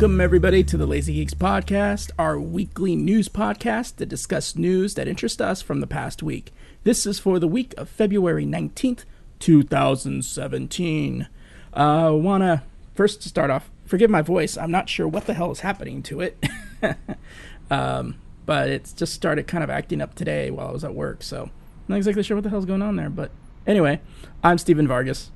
[0.00, 5.06] Welcome, everybody, to the Lazy Geeks Podcast, our weekly news podcast that discusses news that
[5.06, 6.54] interest us from the past week.
[6.84, 9.04] This is for the week of February 19th,
[9.40, 11.28] 2017.
[11.74, 12.62] I uh, want to
[12.94, 16.22] first start off, forgive my voice, I'm not sure what the hell is happening to
[16.22, 16.46] it.
[17.70, 18.14] um,
[18.46, 21.42] but it's just started kind of acting up today while I was at work, so
[21.42, 21.50] I'm
[21.88, 23.10] not exactly sure what the hell's going on there.
[23.10, 23.32] But
[23.66, 24.00] anyway,
[24.42, 25.30] I'm Stephen Vargas.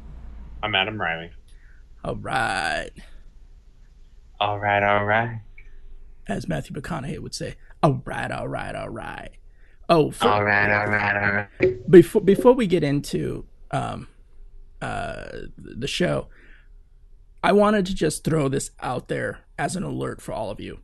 [0.63, 1.33] I'm Adam Riley.
[2.03, 2.93] All right.
[4.45, 5.41] All right, all right.
[6.29, 9.31] As Matthew McConaughey would say, all right, all right, all right.
[9.89, 11.91] Oh, for, all right, all right, all right.
[11.91, 14.09] Before before we get into um,
[14.83, 15.25] uh,
[15.57, 16.29] the show,
[17.43, 20.81] I wanted to just throw this out there as an alert for all of you.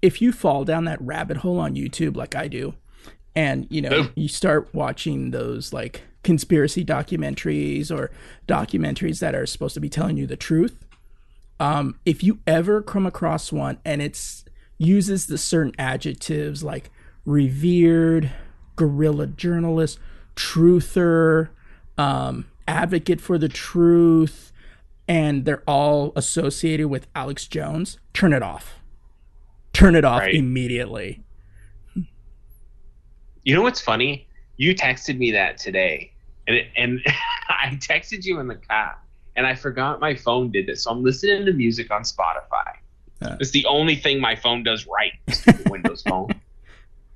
[0.00, 2.74] If you fall down that rabbit hole on YouTube like I do,
[3.34, 8.12] and you know you start watching those like conspiracy documentaries or
[8.46, 10.76] documentaries that are supposed to be telling you the truth
[11.60, 14.44] um, if you ever come across one and it's
[14.78, 16.90] uses the certain adjectives like
[17.26, 18.30] revered,
[18.76, 19.98] guerrilla journalist,
[20.34, 21.50] truther,
[21.98, 24.52] um, advocate for the truth,
[25.06, 28.80] and they're all associated with Alex Jones, turn it off.
[29.74, 30.34] Turn it off right.
[30.34, 31.22] immediately.
[33.44, 34.26] You know what's funny?
[34.56, 36.12] You texted me that today,
[36.46, 37.00] and it, and
[37.48, 38.96] I texted you in the car
[39.36, 40.84] and I forgot my phone did this.
[40.84, 42.76] So I'm listening to music on Spotify.
[43.22, 45.12] Uh, it's the only thing my phone does right.
[45.70, 46.28] Windows phone.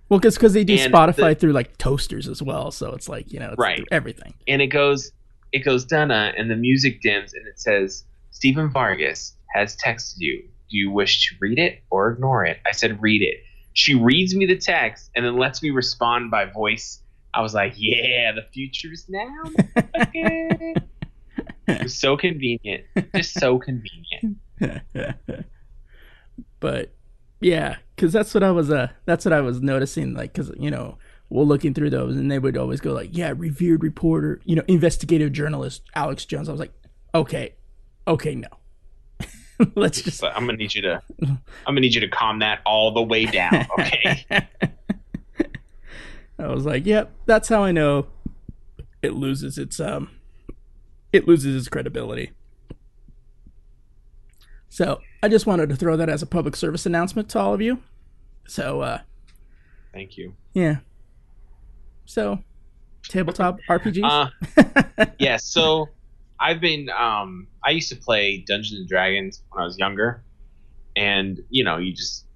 [0.08, 3.08] Well, because because they do and Spotify the, through like toasters as well, so it's
[3.08, 4.34] like you know it's right everything.
[4.46, 5.12] And it goes
[5.52, 10.42] it goes Donna, and the music dims, and it says Stephen Vargas has texted you.
[10.70, 12.58] Do you wish to read it or ignore it?
[12.66, 13.42] I said read it.
[13.72, 17.00] She reads me the text and then lets me respond by voice.
[17.32, 19.42] I was like, yeah, the future is now.
[19.96, 20.74] Okay
[21.86, 22.84] so convenient.
[23.14, 24.38] Just so convenient.
[26.60, 26.92] but
[27.40, 28.70] yeah, because that's what I was.
[28.70, 30.14] Uh, that's what I was noticing.
[30.14, 30.98] Like, because you know,
[31.30, 34.62] we're looking through those, and they would always go like, "Yeah, revered reporter, you know,
[34.68, 36.72] investigative journalist Alex Jones." I was like,
[37.14, 37.54] "Okay,
[38.06, 38.48] okay, no."
[39.74, 40.22] Let's just.
[40.24, 41.02] I'm gonna need you to.
[41.22, 43.66] I'm gonna need you to calm that all the way down.
[43.78, 44.26] Okay.
[46.38, 48.06] I was like, "Yep, that's how I know
[49.02, 50.08] it loses its um
[51.14, 52.32] it loses its credibility.
[54.68, 57.62] So I just wanted to throw that as a public service announcement to all of
[57.62, 57.78] you.
[58.48, 58.98] So uh
[59.92, 60.34] thank you.
[60.52, 60.78] Yeah.
[62.04, 62.40] So
[63.08, 64.30] tabletop RPGs?
[64.58, 65.88] Uh, yeah, so
[66.40, 70.24] I've been um I used to play Dungeons and Dragons when I was younger.
[70.96, 72.26] And you know, you just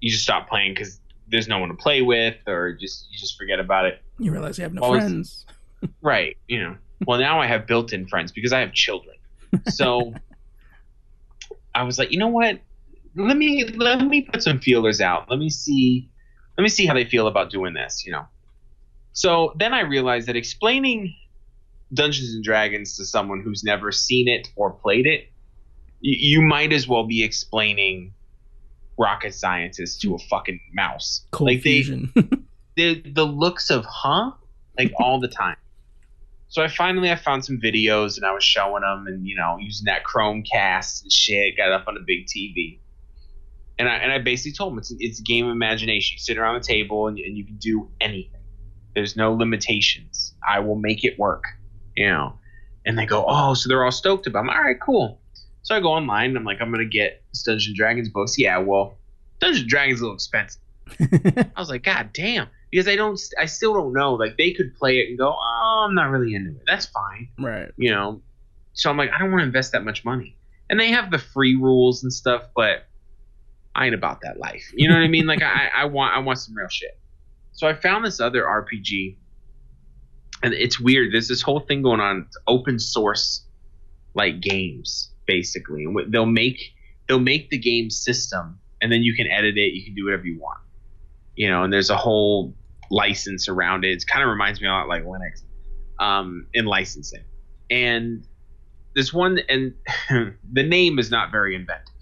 [0.00, 3.38] you just stop playing cuz there's no one to play with or just you just
[3.38, 4.02] forget about it.
[4.18, 5.46] You realize you have no Always, friends.
[6.02, 6.76] right, you know
[7.06, 9.16] well, now I have built-in friends because I have children.
[9.68, 10.14] So
[11.74, 12.60] I was like, you know what?
[13.16, 15.30] Let me let me put some feelers out.
[15.30, 16.10] Let me see
[16.56, 18.26] let me see how they feel about doing this, you know.
[19.12, 21.14] So then I realized that explaining
[21.92, 25.32] Dungeons and Dragons to someone who's never seen it or played it,
[26.02, 28.12] y- you might as well be explaining
[28.98, 31.24] rocket scientists to a fucking mouse.
[31.30, 31.82] Cold like they,
[32.76, 34.32] the the looks of huh
[34.76, 35.56] like all the time.
[36.48, 39.58] So I finally I found some videos and I was showing them and you know
[39.60, 41.56] using that Chromecast and shit.
[41.56, 42.78] Got up on a big TV,
[43.78, 46.14] and I and I basically told them it's it's a game of imagination.
[46.16, 48.40] You sit around the table and, and you can do anything.
[48.94, 50.34] There's no limitations.
[50.48, 51.44] I will make it work.
[51.96, 52.38] You know,
[52.86, 54.38] and they go, oh, so they're all stoked about.
[54.38, 54.42] It.
[54.42, 55.20] I'm all right, cool.
[55.62, 58.38] So I go online and I'm like, I'm gonna get Dungeons and Dragons books.
[58.38, 58.96] Yeah, well,
[59.40, 60.62] Dungeons and Dragons is a little expensive.
[61.00, 64.14] I was like, God damn, because I don't, I still don't know.
[64.14, 66.62] Like they could play it and go, oh, I'm not really into it.
[66.66, 67.70] That's fine, right.
[67.76, 68.20] you know.
[68.74, 70.36] So I'm like, I don't want to invest that much money.
[70.70, 72.86] And they have the free rules and stuff, but
[73.74, 74.70] I ain't about that life.
[74.74, 75.26] You know what I mean?
[75.26, 76.98] Like I, I want, I want some real shit.
[77.52, 79.16] So I found this other RPG,
[80.42, 81.12] and it's weird.
[81.12, 82.24] There's this whole thing going on.
[82.26, 83.44] It's open source,
[84.14, 86.60] like games, basically, and they'll make
[87.08, 89.72] they'll make the game system, and then you can edit it.
[89.72, 90.60] You can do whatever you want
[91.38, 92.52] you know, and there's a whole
[92.90, 93.90] license around it.
[93.90, 95.42] It kind of reminds me a lot like Linux
[95.98, 97.24] um, in licensing.
[97.70, 98.24] And
[98.94, 99.74] this one, and
[100.52, 101.94] the name is not very inventive,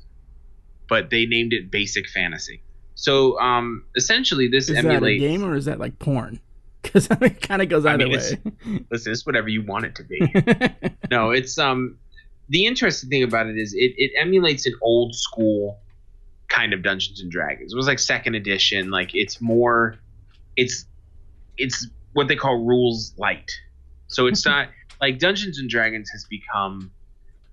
[0.89, 2.63] but they named it Basic Fantasy.
[2.95, 6.41] So um, essentially, this Is that a game or is that like porn?
[6.83, 8.85] Because it kind of goes I either mean, it's- way.
[8.93, 10.21] Listen, it's whatever you want it to be.
[11.11, 11.99] no, it's um
[12.49, 15.81] the interesting thing about it is it, it emulates an old school
[16.49, 17.73] kind of Dungeons and Dragons.
[17.73, 19.97] It was like second edition, like it's more
[20.57, 20.87] it's
[21.59, 23.51] it's what they call rules light.
[24.09, 24.69] So it's not
[25.01, 26.91] like Dungeons and Dragons has become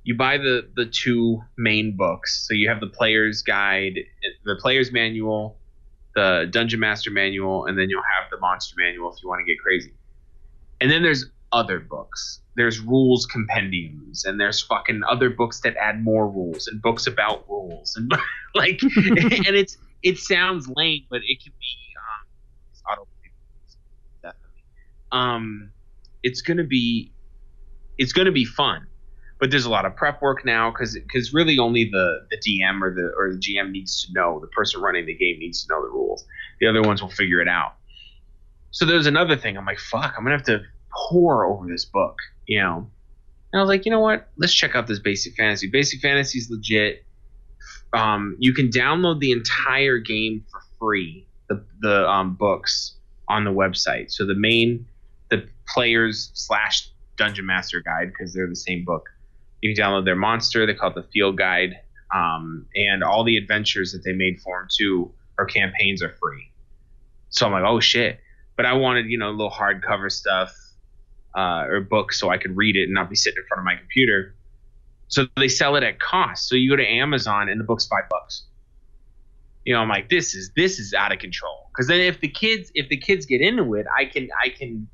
[0.03, 2.45] you buy the the two main books.
[2.47, 3.99] So you have the player's guide,
[4.45, 5.57] the player's manual,
[6.15, 9.45] the dungeon master manual, and then you'll have the monster manual if you want to
[9.45, 9.93] get crazy.
[10.81, 12.41] And then there's other books.
[12.55, 17.47] There's rules compendiums, and there's fucking other books that add more rules, and books about
[17.49, 18.11] rules, and
[18.55, 21.92] like, and it's it sounds lame, but it can be
[25.11, 25.71] um,
[26.23, 26.41] it's.
[26.41, 27.11] Um, gonna be
[27.97, 28.87] it's gonna be fun,
[29.39, 32.81] but there's a lot of prep work now because because really only the the DM
[32.81, 35.73] or the or the GM needs to know the person running the game needs to
[35.73, 36.25] know the rules.
[36.59, 37.75] The other ones will figure it out.
[38.71, 39.57] So there's another thing.
[39.57, 42.89] I'm like, fuck, I'm gonna have to pour over this book, you know.
[43.51, 44.29] And I was like, you know what?
[44.37, 45.67] Let's check out this Basic Fantasy.
[45.67, 47.05] Basic Fantasy is legit.
[47.93, 51.27] Um, you can download the entire game for free.
[51.53, 52.95] The the um, books
[53.27, 54.11] on the website.
[54.11, 54.85] So the main,
[55.29, 59.09] the players slash dungeon master guide because they're the same book.
[59.61, 60.65] You can download their monster.
[60.65, 61.79] They call it the field guide,
[62.13, 66.51] um, and all the adventures that they made for them too or campaigns are free.
[67.29, 68.19] So I'm like, oh shit!
[68.55, 70.53] But I wanted you know a little hardcover stuff
[71.35, 73.65] uh, or book so I could read it and not be sitting in front of
[73.65, 74.35] my computer.
[75.07, 76.47] So they sell it at cost.
[76.47, 78.43] So you go to Amazon and the book's five bucks.
[79.65, 81.69] You know, I'm like, this is this is out of control.
[81.71, 84.87] Because then if the kids if the kids get into it, I can I can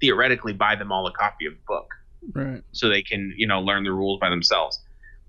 [0.00, 1.90] theoretically buy them all a copy of the book
[2.34, 2.62] right.
[2.72, 4.80] so they can you know learn the rules by themselves.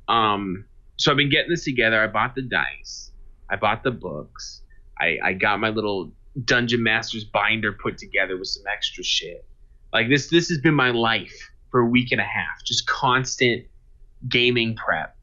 [0.07, 0.65] Um,
[0.97, 2.01] so I've been getting this together.
[2.01, 3.11] I bought the dice,
[3.49, 4.61] I bought the books,
[4.99, 6.11] I, I got my little
[6.45, 9.45] Dungeon Masters binder put together with some extra shit.
[9.93, 13.65] Like this this has been my life for a week and a half, just constant
[14.27, 15.16] gaming prep.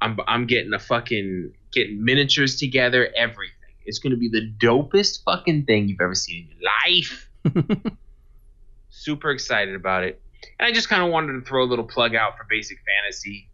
[0.00, 3.54] I'm I'm getting a fucking getting miniatures together, everything.
[3.84, 7.30] It's gonna be the dopest fucking thing you've ever seen in your life.
[8.90, 10.20] Super excited about it.
[10.58, 13.48] And I just kind of wanted to throw a little plug out for Basic Fantasy.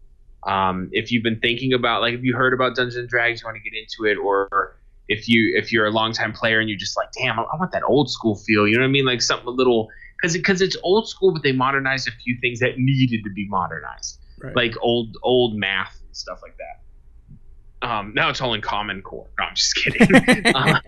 [0.47, 3.47] Um, if you've been thinking about, like, if you heard about Dungeons and Dragons, you
[3.47, 4.77] want to get into it, or
[5.09, 7.73] if you if you're a longtime player and you're just like, damn, I, I want
[7.73, 8.67] that old school feel.
[8.69, 9.07] You know what I mean?
[9.07, 12.61] Like something a little because because it's old school, but they modernized a few things
[12.61, 14.55] that needed to be modernized, Right.
[14.57, 17.88] like old old math and stuff like that.
[17.88, 19.26] Um, now it's all in Common Core.
[19.38, 20.44] No, I'm just kidding.
[20.54, 20.80] Uh,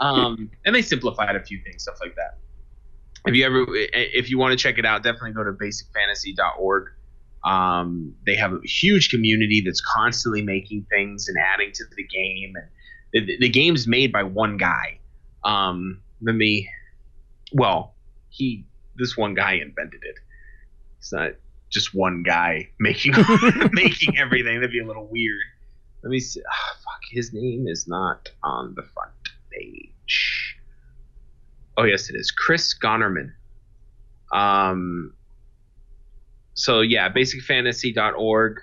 [0.04, 2.38] um, and they simplified a few things, stuff like that.
[3.26, 6.88] If you ever, if you want to check it out, definitely go to basicfantasy.org.
[7.44, 12.52] Um, they have a huge community that's constantly making things and adding to the game,
[13.12, 14.98] and the, the game's made by one guy.
[15.44, 16.68] Um, let me,
[17.52, 17.94] well,
[18.28, 20.16] he, this one guy invented it.
[20.98, 21.32] It's not
[21.70, 23.12] just one guy making
[23.72, 24.56] making everything.
[24.56, 25.42] That'd be a little weird.
[26.02, 26.40] Let me see.
[26.48, 29.12] ah, fuck, his name is not on the front
[29.50, 30.56] page.
[31.76, 32.30] Oh yes, it is.
[32.30, 33.32] Chris Gonnerman.
[34.32, 35.14] Um.
[36.54, 38.60] So yeah, basicfantasy.org.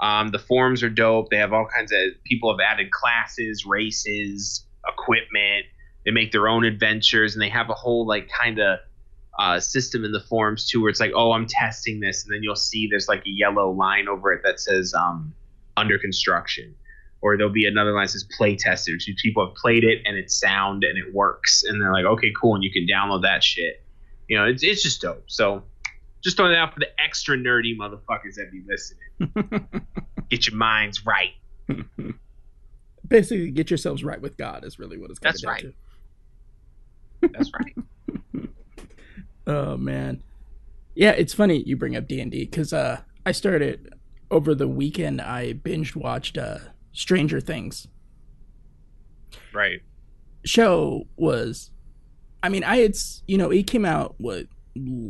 [0.00, 1.30] Um, the forums are dope.
[1.30, 5.66] They have all kinds of people have added classes, races, equipment.
[6.04, 8.80] they make their own adventures and they have a whole like kind of
[9.38, 12.24] uh, system in the forums too where it's like oh i'm testing this.
[12.24, 15.34] And then you'll see there's like a yellow line over it that says um,
[15.76, 16.74] under construction.
[17.20, 20.16] Or there'll be another line that says play tested so people have played it and
[20.16, 21.64] it's sound and it works.
[21.64, 22.54] And they're like okay cool.
[22.54, 23.82] And you can download that shit.
[24.28, 25.24] You know it's, it's just dope.
[25.26, 25.62] So
[26.22, 29.84] just throwing it out for the extra nerdy motherfuckers that be listening.
[30.30, 31.32] Get your minds right.
[33.06, 35.20] Basically, get yourselves right with God is really what it's.
[35.20, 35.60] That's right.
[37.20, 37.28] To.
[37.28, 37.74] that's right
[39.46, 40.22] Oh man,
[40.94, 43.94] yeah, it's funny you bring up D and D because uh, I started
[44.30, 45.20] over the weekend.
[45.20, 46.58] I binge watched uh,
[46.92, 47.88] Stranger Things.
[49.52, 49.80] right
[50.44, 51.70] Show was,
[52.42, 52.96] I mean, I had
[53.26, 54.46] you know it came out what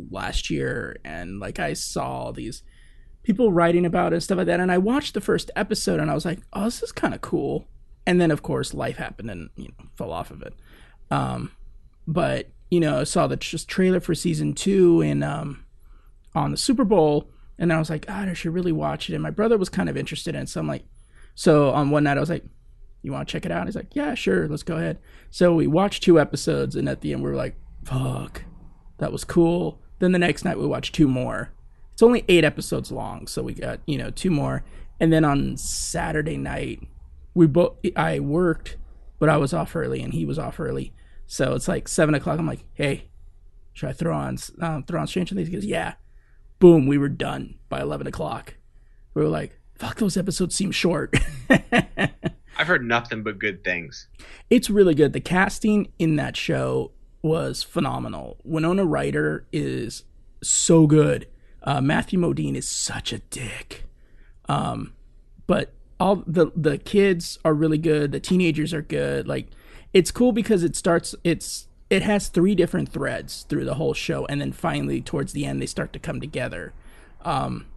[0.09, 2.63] last year, and like I saw these
[3.23, 6.09] people writing about it and stuff like that, and I watched the first episode, and
[6.09, 7.67] I was like, oh, this is kind of cool.
[8.07, 10.53] And then of course life happened and you know fell off of it.
[11.09, 11.51] Um,
[12.07, 15.63] but you know, saw the just trailer for season two in um
[16.35, 19.13] on the Super Bowl, and I was like, God, I should really watch it.
[19.13, 20.83] And my brother was kind of interested in it, so I'm like,
[21.35, 22.43] so on one night I was like,
[23.01, 23.65] You want to check it out?
[23.65, 24.99] He's like, Yeah, sure, let's go ahead.
[25.31, 27.55] So we watched two episodes, and at the end we were like,
[27.85, 28.43] Fuck,
[28.97, 29.79] that was cool.
[29.99, 31.53] Then the next night we watched two more.
[31.93, 34.65] It's only eight episodes long, so we got you know two more.
[34.99, 36.85] And then on Saturday night,
[37.33, 38.75] we both I worked,
[39.17, 40.91] but I was off early and he was off early.
[41.27, 42.39] So it's like seven o'clock.
[42.39, 43.09] I'm like, hey,
[43.73, 45.47] should I throw on um, throw on Stranger Things?
[45.47, 45.95] He goes, yeah.
[46.59, 48.55] Boom, we were done by eleven o'clock.
[49.13, 51.15] We were like, fuck, those episodes seem short.
[52.57, 54.07] i've heard nothing but good things
[54.49, 55.13] it's really good.
[55.13, 56.91] The casting in that show
[57.21, 58.37] was phenomenal.
[58.43, 60.03] Winona Ryder is
[60.43, 61.27] so good.
[61.63, 63.85] Uh, Matthew Modine is such a dick.
[64.47, 64.93] Um,
[65.47, 68.11] but all the the kids are really good.
[68.11, 69.27] The teenagers are good.
[69.27, 69.47] Like
[69.95, 71.15] it's cool because it starts.
[71.23, 75.45] It's it has three different threads through the whole show, and then finally towards the
[75.45, 76.73] end they start to come together.
[77.21, 77.67] Um,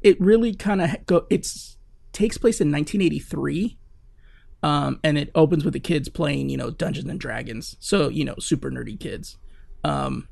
[0.00, 1.26] it really kind of go.
[1.28, 1.76] It's
[2.12, 3.78] takes place in 1983
[4.62, 7.76] um, and it opens with the kids playing, you know, Dungeons and Dragons.
[7.80, 9.36] So you know, super nerdy kids.
[9.82, 10.28] Um,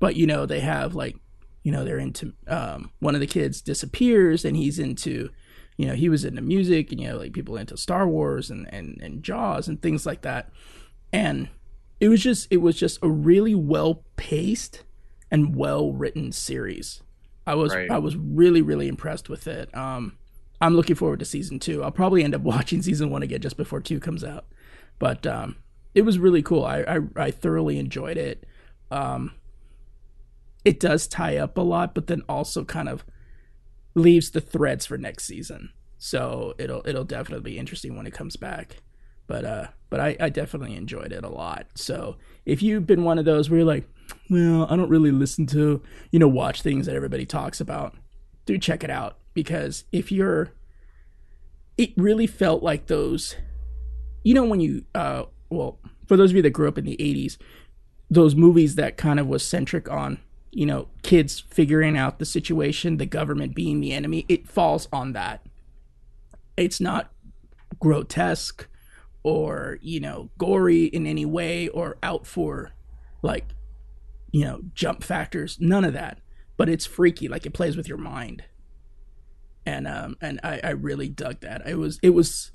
[0.00, 1.16] but you know, they have like,
[1.62, 2.32] you know, they're into.
[2.48, 5.30] Um, one of the kids disappears, and he's into,
[5.76, 8.72] you know, he was into music, and you know, like people into Star Wars and
[8.72, 10.50] and and Jaws and things like that.
[11.12, 11.48] And
[12.00, 14.82] it was just, it was just a really well paced
[15.30, 17.02] and well written series.
[17.46, 17.90] I was, Right.
[17.90, 19.74] I was really, really impressed with it.
[19.76, 20.16] Um,
[20.60, 21.82] I'm looking forward to season two.
[21.82, 24.46] I'll probably end up watching season one again just before two comes out.
[24.98, 25.56] But um,
[25.94, 26.64] it was really cool.
[26.64, 28.46] I, I I thoroughly enjoyed it.
[28.90, 29.32] Um,
[30.64, 33.04] it does tie up a lot, but then also kind of
[33.94, 35.70] leaves the threads for next season.
[35.98, 38.76] So it'll it'll definitely be interesting when it comes back.
[39.26, 41.66] But uh, but I, I definitely enjoyed it a lot.
[41.74, 43.88] So if you've been one of those where you're like,
[44.28, 45.80] well, I don't really listen to
[46.10, 47.94] you know watch things that everybody talks about,
[48.46, 50.52] do check it out because if you're
[51.78, 53.36] it really felt like those
[54.24, 56.96] you know when you uh well for those of you that grew up in the
[56.96, 57.38] 80s
[58.10, 60.18] those movies that kind of was centric on
[60.52, 65.12] you know kids figuring out the situation the government being the enemy it falls on
[65.12, 65.44] that
[66.56, 67.10] it's not
[67.80, 68.68] grotesque
[69.24, 72.70] or you know gory in any way or out for
[73.22, 73.46] like
[74.30, 76.18] you know jump factors none of that
[76.56, 78.44] but it's freaky like it plays with your mind
[79.64, 81.66] and um and I, I really dug that.
[81.66, 82.52] It was it was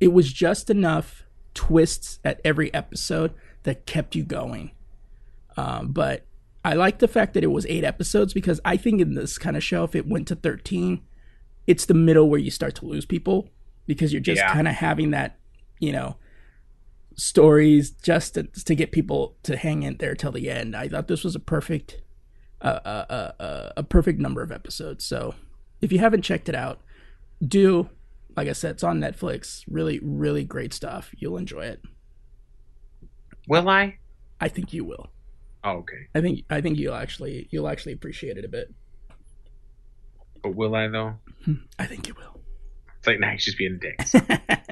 [0.00, 4.72] it was just enough twists at every episode that kept you going.
[5.56, 6.24] Um, but
[6.68, 9.56] I like the fact that it was eight episodes because I think in this kind
[9.56, 11.02] of show, if it went to thirteen,
[11.66, 13.48] it's the middle where you start to lose people
[13.86, 14.52] because you're just Yeah.
[14.52, 15.38] kind of having that,
[15.80, 16.16] you know,
[17.16, 20.76] stories just to, to get people to hang in there till the end.
[20.76, 22.00] I thought this was a perfect,
[22.60, 25.04] uh, uh, uh, uh, a perfect number of episodes.
[25.04, 25.34] So
[25.80, 26.80] if you haven't checked it out,
[27.46, 27.88] do.
[28.36, 29.64] Like I said, it's on Netflix.
[29.68, 31.12] Really, really great stuff.
[31.18, 31.82] You'll enjoy it.
[33.48, 33.98] will i
[34.40, 35.10] I think you will.
[35.64, 38.72] Oh, okay I think I think you'll actually you'll actually appreciate it a bit.
[40.42, 41.14] but will i though
[41.78, 42.40] I think you will.
[42.98, 43.98] it's like nah he's just being a dick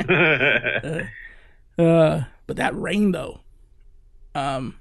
[1.78, 3.40] Uh, but that rain though.
[4.34, 4.78] Um.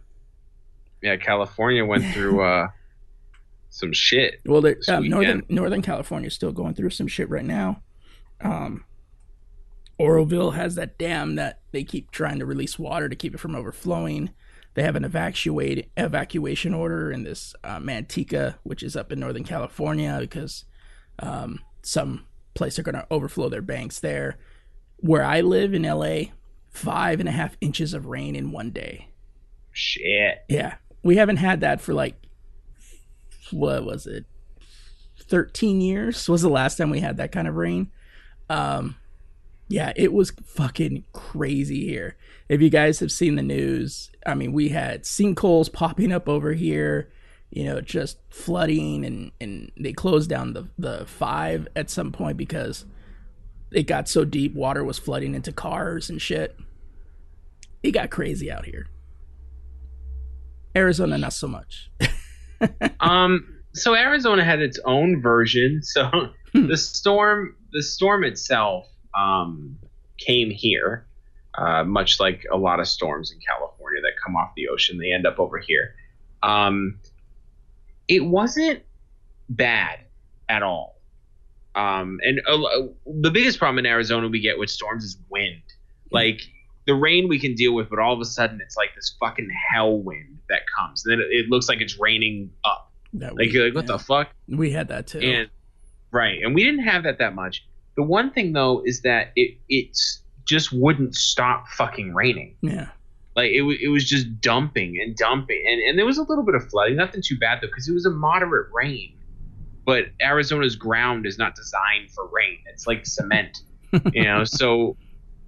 [1.02, 2.68] yeah california went through uh
[3.70, 5.44] some shit Well, This um, northern.
[5.50, 7.82] Northern California is still going through some shit right now.
[8.40, 8.86] Um,
[10.00, 13.54] Oroville has that dam that they keep trying to release water to keep it from
[13.54, 14.30] overflowing.
[14.76, 19.46] They have an evacuate evacuation order in this uh, Manteca, which is up in Northern
[19.46, 20.66] California, because
[21.20, 24.38] um, some place are going to overflow their banks there.
[24.98, 26.34] Where I live in LA,
[26.70, 29.10] five and a half inches of rain in one day.
[29.72, 30.44] Shit.
[30.50, 32.16] Yeah, we haven't had that for like
[33.52, 34.26] what was it?
[35.22, 37.92] Thirteen years was the last time we had that kind of rain.
[38.50, 38.98] Um,
[39.68, 42.18] yeah, it was fucking crazy here.
[42.50, 46.54] If you guys have seen the news, I mean, we had sinkholes popping up over
[46.54, 47.12] here,
[47.50, 52.38] you know, just flooding, and and they closed down the the five at some point
[52.38, 52.86] because
[53.72, 56.58] it got so deep, water was flooding into cars and shit.
[57.82, 58.88] It got crazy out here.
[60.76, 61.90] Arizona, not so much.
[63.00, 65.82] um, so Arizona had its own version.
[65.84, 66.10] So
[66.54, 69.78] the storm, the storm itself, um,
[70.18, 71.06] came here,
[71.56, 74.98] uh, much like a lot of storms in California that come off the ocean.
[74.98, 75.96] They end up over here.
[76.44, 77.00] Um,
[78.08, 78.84] it wasn't
[79.50, 80.00] bad
[80.50, 81.00] at all.
[81.76, 85.62] Um, and uh, the biggest problem in Arizona we get with storms is wind.
[86.12, 86.42] Like
[86.86, 89.50] the rain we can deal with, but all of a sudden it's like this fucking
[89.72, 91.04] hell wind that comes.
[91.06, 92.92] And then it, it looks like it's raining up.
[93.14, 93.98] That Like we- you're like, what yeah.
[93.98, 94.30] the fuck?
[94.48, 95.20] We had that too.
[95.20, 95.50] And
[96.12, 97.66] right, and we didn't have that that much.
[97.96, 102.56] The one thing though is that it it's just wouldn't stop fucking raining.
[102.62, 102.90] yeah.
[103.36, 106.56] Like it, it was just dumping and dumping, and and there was a little bit
[106.56, 109.14] of flooding, nothing too bad though, because it was a moderate rain.
[109.86, 113.58] But Arizona's ground is not designed for rain; it's like cement,
[114.14, 114.44] you know.
[114.46, 114.96] So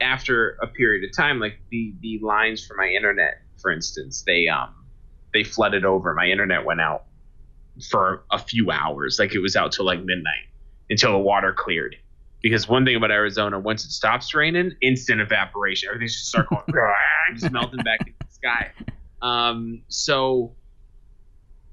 [0.02, 4.50] after a period of time, like the the lines for my internet, for instance, they
[4.50, 4.74] um
[5.34, 6.14] they flooded over.
[6.14, 7.06] My internet went out
[7.90, 10.48] for a few hours, like it was out till like midnight
[10.90, 11.96] until the water cleared.
[12.42, 15.90] Because one thing about Arizona, once it stops raining, instant evaporation.
[15.90, 16.62] Everything's just start going,
[17.36, 18.72] just melting back into the sky.
[19.22, 20.54] Um, so,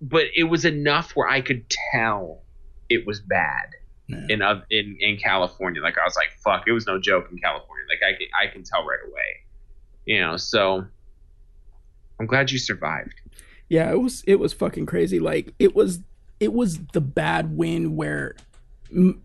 [0.01, 2.41] but it was enough where I could tell
[2.89, 3.71] it was bad
[4.09, 4.27] Yeah.
[4.29, 5.83] in in in California.
[5.83, 7.85] Like I was like, fuck, it was no joke in California.
[7.89, 9.45] Like I can, I can tell right away,
[10.07, 10.37] you know.
[10.39, 10.85] So
[12.19, 13.15] I'm glad you survived.
[13.69, 15.21] Yeah, it was it was fucking crazy.
[15.21, 16.01] Like it was
[16.41, 18.35] it was the bad wind where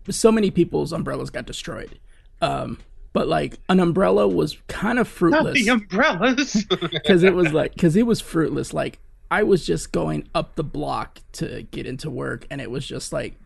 [0.08, 1.98] so many people's umbrellas got destroyed.
[2.40, 2.78] Um,
[3.12, 6.64] but like an umbrella was kind of fruitless Not the umbrellas.
[6.90, 8.72] because it was like because it was fruitless.
[8.72, 8.98] Like
[9.30, 13.12] I was just going up the block to get into work, and it was just
[13.12, 13.36] like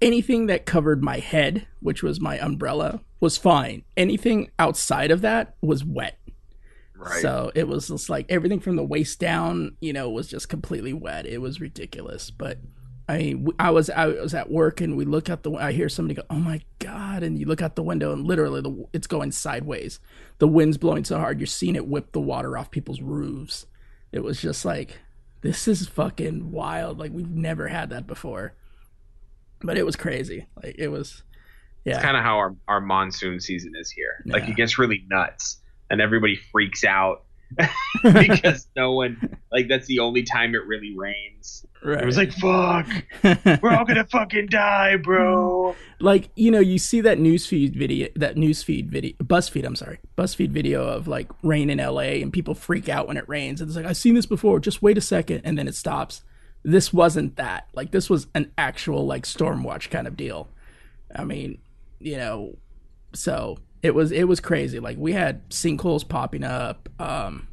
[0.00, 3.82] anything that covered my head, which was my umbrella, was fine.
[3.96, 6.18] Anything outside of that was wet.
[6.94, 7.22] right.
[7.22, 10.92] So it was just like everything from the waist down, you know, was just completely
[10.92, 11.26] wet.
[11.26, 12.30] It was ridiculous.
[12.30, 12.58] But
[13.08, 15.52] I I was I was at work and we look out the.
[15.52, 18.60] I hear somebody go, "Oh my god!" And you look out the window and literally
[18.60, 20.00] the it's going sideways.
[20.38, 23.66] The wind's blowing so hard you're seeing it whip the water off people's roofs.
[24.10, 24.98] It was just like
[25.42, 26.98] this is fucking wild.
[26.98, 28.54] Like we've never had that before.
[29.60, 30.46] But it was crazy.
[30.60, 31.22] Like it was.
[31.84, 31.94] Yeah.
[31.94, 34.24] It's kind of how our, our monsoon season is here.
[34.26, 37.25] Like it gets really nuts, and everybody freaks out
[38.02, 41.64] because no one like that's the only time it really rains.
[41.84, 42.02] right.
[42.02, 42.86] It was like, fuck,
[43.62, 45.76] we're all gonna fucking die, bro.
[46.00, 50.50] like you know you see that newsfeed video that newsfeed video buzzfeed i'm sorry buzzfeed
[50.50, 53.76] video of like rain in la and people freak out when it rains and it's
[53.76, 56.22] like i've seen this before just wait a second and then it stops
[56.64, 60.48] this wasn't that like this was an actual like storm watch kind of deal
[61.14, 61.56] i mean
[61.98, 62.54] you know
[63.14, 63.56] so
[63.86, 67.48] it was it was crazy like we had sinkholes popping up um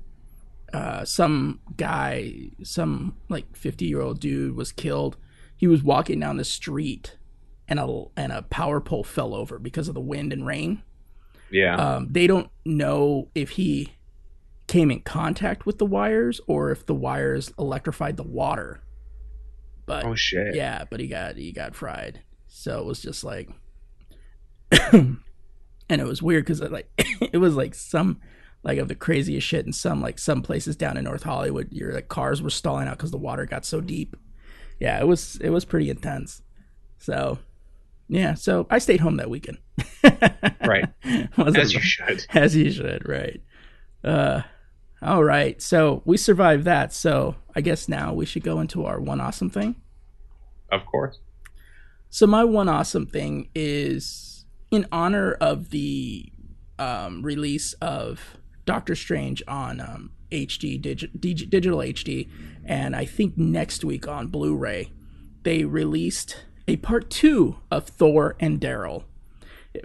[0.74, 5.18] uh some guy some like 50 year old dude was killed
[5.56, 7.18] he was walking down the street
[7.68, 10.84] and a and a power pole fell over because of the wind and rain.
[11.50, 13.94] Yeah, Um, they don't know if he
[14.68, 18.82] came in contact with the wires or if the wires electrified the water.
[19.86, 20.56] But oh shit.
[20.56, 22.22] yeah, but he got he got fried.
[22.48, 23.50] So it was just like,
[25.90, 26.90] and it was weird because like
[27.32, 28.20] it was like some
[28.64, 31.72] like of the craziest shit in some like some places down in North Hollywood.
[31.72, 34.16] Your like cars were stalling out because the water got so deep.
[34.80, 36.42] Yeah, it was it was pretty intense.
[36.98, 37.40] So
[38.08, 39.58] yeah, so I stayed home that weekend.
[40.66, 40.86] Right.
[41.38, 42.26] As you should.
[42.34, 43.42] as you should, right?
[44.04, 44.42] Uh,
[45.02, 45.62] all right.
[45.62, 46.94] So we survived that.
[46.94, 49.76] So I guess now we should go into our one awesome thing.
[50.72, 51.20] Of course.
[52.10, 54.33] So my one awesome thing is
[54.74, 56.32] in honor of the
[56.80, 62.28] um, release of Doctor Strange on um, HD digi- dig- digital HD,
[62.66, 64.92] and I think next week on Blu-ray,
[65.44, 69.04] they released a part two of Thor and Daryl.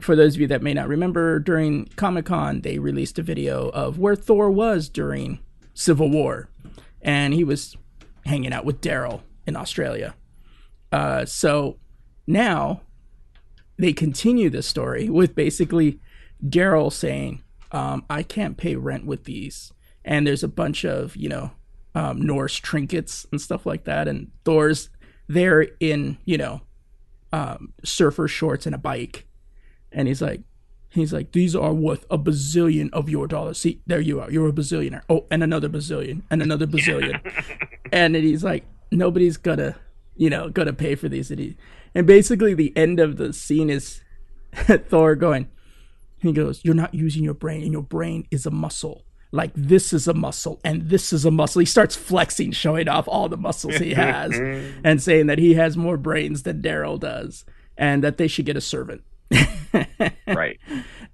[0.01, 3.69] For those of you that may not remember, during Comic Con, they released a video
[3.69, 5.41] of where Thor was during
[5.75, 6.49] Civil War,
[7.03, 7.77] and he was
[8.25, 10.15] hanging out with Daryl in Australia.
[10.91, 11.77] Uh, so
[12.27, 12.81] now
[13.79, 16.01] they continue the story with basically
[16.45, 19.73] Daryl saying, um, I can't pay rent with these.
[20.05, 21.53] And there's a bunch of, you know,
[21.95, 24.09] um, Norse trinkets and stuff like that.
[24.09, 24.91] And Thor's
[25.29, 26.63] there in, you know,
[27.33, 29.27] um, surfer shorts and a bike.
[29.93, 30.43] And he's like,
[30.91, 33.59] he's like, these are worth a bazillion of your dollars.
[33.59, 34.31] See, there you are.
[34.31, 35.03] You're a bazillionaire.
[35.09, 37.21] Oh, and another bazillion and another bazillion.
[37.93, 39.77] and then he's like, nobody's gonna,
[40.17, 41.31] you know, gonna pay for these.
[41.31, 41.57] And, he,
[41.95, 44.01] and basically the end of the scene is
[44.53, 45.49] Thor going,
[46.21, 49.05] he goes, You're not using your brain, and your brain is a muscle.
[49.31, 51.61] Like this is a muscle, and this is a muscle.
[51.61, 54.33] He starts flexing, showing off all the muscles he has,
[54.85, 57.45] and saying that he has more brains than Daryl does,
[57.77, 59.03] and that they should get a servant.
[60.27, 60.59] right.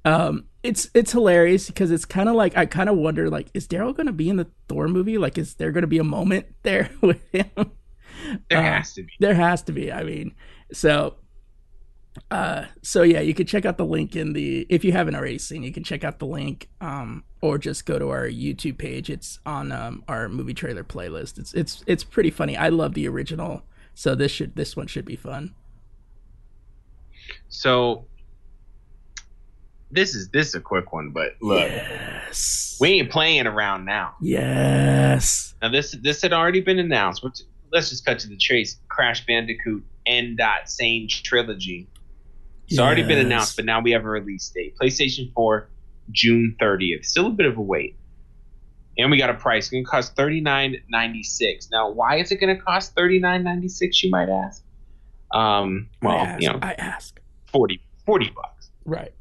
[0.04, 3.66] Um, it's it's hilarious because it's kind of like I kind of wonder like is
[3.66, 5.18] Daryl going to be in the Thor movie?
[5.18, 7.72] Like, is there going to be a moment there with him?
[8.48, 9.12] There Uh, has to be.
[9.18, 9.90] There has to be.
[9.90, 10.34] I mean,
[10.74, 11.16] so
[12.30, 15.38] uh so yeah, you can check out the link in the if you haven't already
[15.38, 19.10] seen, you can check out the link um or just go to our YouTube page.
[19.10, 21.38] It's on um our movie trailer playlist.
[21.38, 22.56] It's it's it's pretty funny.
[22.56, 23.62] I love the original.
[23.94, 25.54] So this should this one should be fun.
[27.48, 28.06] So
[29.90, 32.76] this is this is a quick one, but look, Yes.
[32.80, 34.14] we ain't playing around now.
[34.20, 35.54] Yes.
[35.62, 37.24] Now this this had already been announced.
[37.72, 38.78] Let's just cut to the chase.
[38.88, 40.36] Crash Bandicoot N.
[40.36, 41.88] Dot Sane trilogy.
[42.68, 44.74] It's already been announced, but now we have a release date.
[44.80, 45.68] PlayStation 4,
[46.10, 47.04] June 30th.
[47.04, 47.96] Still a bit of a wait.
[48.96, 49.64] And we got a price.
[49.64, 51.68] It's gonna cost thirty nine ninety six.
[51.70, 54.00] Now, why is it gonna cost thirty nine ninety six?
[54.04, 54.62] You might ask.
[55.32, 57.18] Um, well, ask, you know, I ask.
[57.46, 58.70] 40, 40 bucks.
[58.84, 59.12] Right.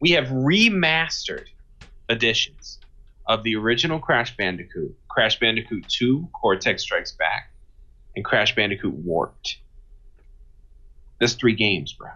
[0.00, 1.46] We have remastered
[2.08, 2.78] editions
[3.26, 7.52] of the original Crash Bandicoot, Crash Bandicoot 2, Cortex Strikes Back,
[8.16, 9.58] and Crash Bandicoot Warped.
[11.20, 12.08] That's three games, bro.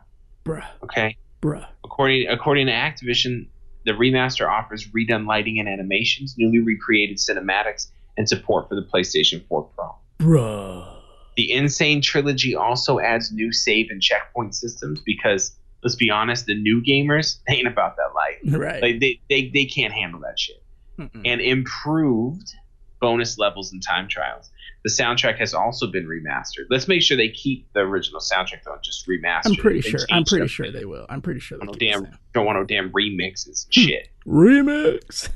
[0.44, 0.66] Bruh.
[0.82, 1.16] Okay.
[1.42, 1.66] Bruh.
[1.84, 3.46] According according to Activision,
[3.84, 9.46] the remaster offers redone lighting and animations, newly recreated cinematics, and support for the PlayStation
[9.46, 9.94] 4 Pro.
[10.18, 10.90] Bruh.
[11.36, 16.54] The Insane trilogy also adds new save and checkpoint systems because let's be honest, the
[16.54, 18.58] new gamers ain't about that light.
[18.58, 18.82] Right.
[18.82, 20.62] Like they, they, they can't handle that shit.
[20.98, 21.22] Mm-mm.
[21.24, 22.54] And improved
[23.00, 24.50] bonus levels and time trials.
[24.84, 26.66] The soundtrack has also been remastered.
[26.70, 29.46] Let's make sure they keep the original soundtrack though, just remastered.
[29.46, 30.00] I'm pretty sure.
[30.10, 31.06] I'm pretty sure they will.
[31.08, 31.74] I'm pretty sure they will.
[31.74, 33.64] damn don't want no damn remixes.
[33.66, 33.70] Hmm.
[33.70, 34.08] Shit.
[34.26, 35.28] remix.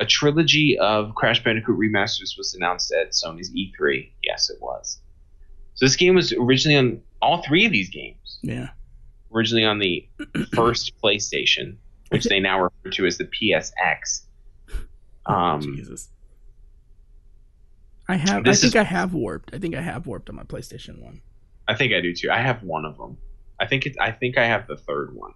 [0.00, 4.10] A trilogy of Crash Bandicoot remasters was announced at Sony's E3.
[4.24, 4.98] Yes, it was.
[5.74, 8.38] So this game was originally on all three of these games.
[8.42, 8.68] yeah.
[9.34, 10.06] Originally on the
[10.54, 11.76] first PlayStation,
[12.10, 14.22] which they now refer to as the PSX.
[15.26, 16.08] Um, Jesus.
[18.08, 18.44] I have.
[18.44, 19.54] This I think is- I have warped.
[19.54, 21.20] I think I have warped on my PlayStation One.
[21.68, 22.30] I think I do too.
[22.30, 23.16] I have one of them.
[23.60, 25.32] I think it, I think I have the third one.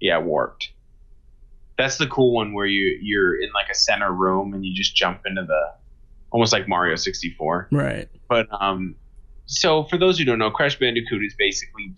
[0.00, 0.70] Yeah, warped.
[1.76, 4.96] That's the cool one where you you're in like a center room and you just
[4.96, 5.74] jump into the
[6.30, 7.68] almost like Mario 64.
[7.70, 8.08] Right.
[8.28, 8.96] But um,
[9.46, 11.92] so for those who don't know, Crash Bandicoot is basically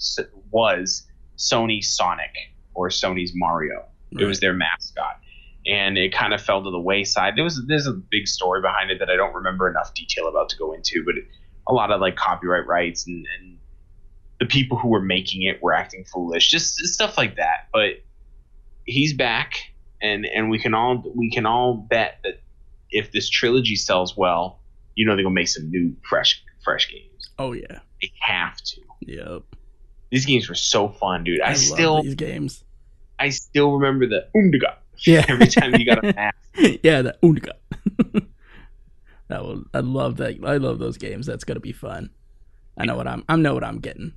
[0.50, 1.07] was
[1.38, 2.35] Sony's Sonic
[2.74, 3.85] or Sony's Mario.
[4.18, 5.20] It was their mascot,
[5.66, 7.35] and it kind of fell to the wayside.
[7.37, 10.48] There was there's a big story behind it that I don't remember enough detail about
[10.50, 11.14] to go into, but
[11.66, 13.59] a lot of like copyright rights and, and
[14.38, 17.68] the people who were making it were acting foolish, just stuff like that.
[17.72, 18.02] But
[18.85, 19.57] he's back,
[20.00, 22.40] and and we can all we can all bet that
[22.90, 24.61] if this trilogy sells well,
[24.94, 27.31] you know they're gonna make some new fresh fresh games.
[27.38, 27.81] Oh yeah.
[28.00, 28.81] They have to.
[29.00, 29.42] Yep.
[30.11, 31.40] These games were so fun, dude.
[31.40, 32.62] I, love still these games.
[33.18, 34.76] I still remember the Umdiga.
[35.06, 35.24] Yeah.
[35.28, 36.37] Every time you got a mask.
[36.82, 37.54] yeah, the Unica.
[39.28, 39.64] that will.
[39.74, 40.37] I love that.
[40.44, 41.26] I love those games.
[41.26, 42.11] That's gonna be fun.
[42.78, 43.24] I know what I'm.
[43.28, 44.12] I know what I'm getting.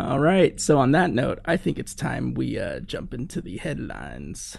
[0.00, 0.60] All right.
[0.60, 4.56] So on that note, I think it's time we uh, jump into the headlines.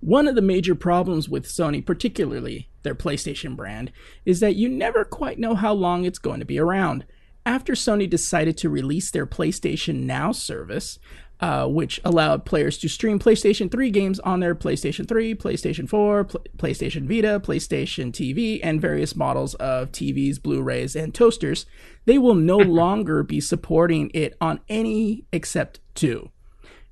[0.00, 3.90] One of the major problems with Sony, particularly their PlayStation brand,
[4.26, 7.06] is that you never quite know how long it's going to be around.
[7.46, 10.98] After Sony decided to release their PlayStation Now service,
[11.40, 16.24] uh, which allowed players to stream PlayStation 3 games on their PlayStation 3, PlayStation 4,
[16.24, 21.66] Pl- PlayStation Vita, PlayStation TV, and various models of TVs, Blu rays, and toasters,
[22.06, 26.30] they will no longer be supporting it on any except two.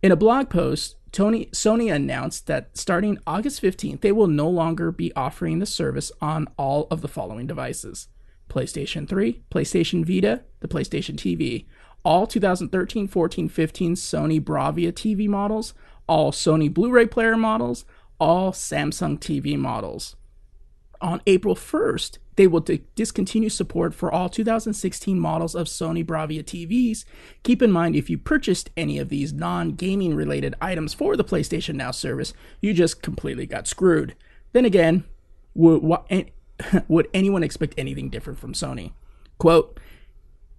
[0.02, 4.90] In a blog post, Tony Sony announced that starting August 15th, they will no longer
[4.90, 8.08] be offering the service on all of the following devices:
[8.52, 11.64] PlayStation 3, PlayStation Vita, the PlayStation TV,
[12.04, 15.72] all 2013, 14, 15 Sony Bravia TV models,
[16.06, 17.86] all Sony Blu-ray player models,
[18.20, 20.16] all Samsung TV models.
[21.00, 26.44] on April 1st, they will di- discontinue support for all 2016 models of Sony Bravia
[26.44, 27.04] TVs.
[27.42, 31.24] Keep in mind, if you purchased any of these non gaming related items for the
[31.24, 34.14] PlayStation Now service, you just completely got screwed.
[34.52, 35.02] Then again,
[36.88, 38.92] would anyone expect anything different from Sony?
[39.38, 39.78] Quote,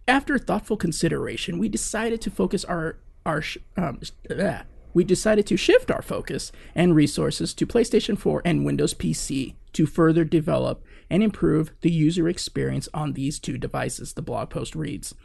[0.08, 3.42] after thoughtful consideration, we decided to focus our our
[3.78, 4.00] um,
[4.94, 9.86] we decided to shift our focus and resources to PlayStation 4 and Windows PC to
[9.86, 15.16] further develop and improve the user experience on these two devices, the blog post reads.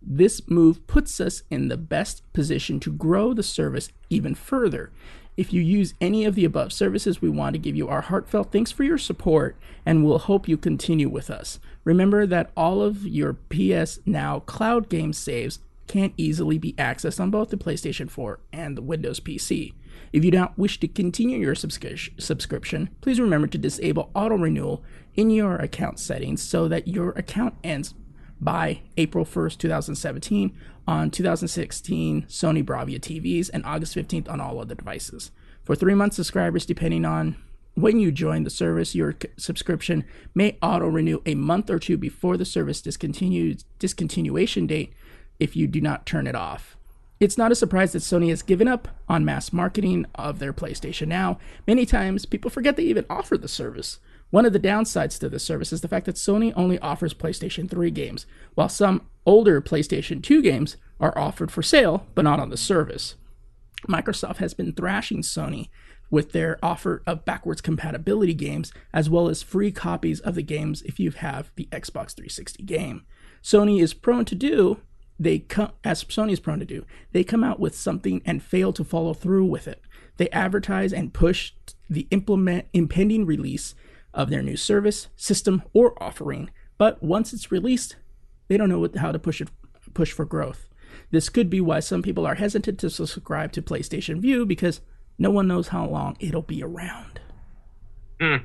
[0.00, 4.92] This move puts us in the best position to grow the service even further.
[5.38, 8.50] If you use any of the above services, we want to give you our heartfelt
[8.50, 11.60] thanks for your support and we'll hope you continue with us.
[11.84, 17.30] Remember that all of your PS Now cloud game saves can't easily be accessed on
[17.30, 19.74] both the PlayStation 4 and the Windows PC.
[20.12, 24.82] If you don't wish to continue your subscription, please remember to disable auto renewal
[25.14, 27.94] in your account settings so that your account ends
[28.40, 34.74] by April 1st, 2017 on 2016 Sony Bravia TVs and August 15th on all other
[34.74, 35.30] devices.
[35.64, 37.36] For three month subscribers, depending on
[37.74, 42.36] when you join the service, your subscription may auto renew a month or two before
[42.36, 44.92] the service discontinuation date
[45.38, 46.76] if you do not turn it off.
[47.20, 51.08] It's not a surprise that Sony has given up on mass marketing of their PlayStation
[51.08, 51.38] Now.
[51.66, 53.98] Many times, people forget they even offer the service.
[54.30, 57.68] One of the downsides to the service is the fact that Sony only offers PlayStation
[57.68, 62.50] 3 games, while some older PlayStation 2 games are offered for sale but not on
[62.50, 63.14] the service.
[63.88, 65.68] Microsoft has been thrashing Sony
[66.10, 70.82] with their offer of backwards compatibility games as well as free copies of the games
[70.82, 73.04] if you have the Xbox 360 game.
[73.42, 74.78] Sony is prone to do
[75.18, 76.86] they come as Sony is prone to do.
[77.12, 79.82] They come out with something and fail to follow through with it.
[80.16, 81.52] They advertise and push
[81.90, 83.74] the implement impending release
[84.14, 87.96] of their new service, system, or offering, but once it's released,
[88.48, 89.48] they don't know what, how to push it
[89.94, 90.68] push for growth.
[91.10, 94.80] This could be why some people are hesitant to subscribe to PlayStation Vue because
[95.18, 97.20] no one knows how long it'll be around.
[98.20, 98.44] Mm.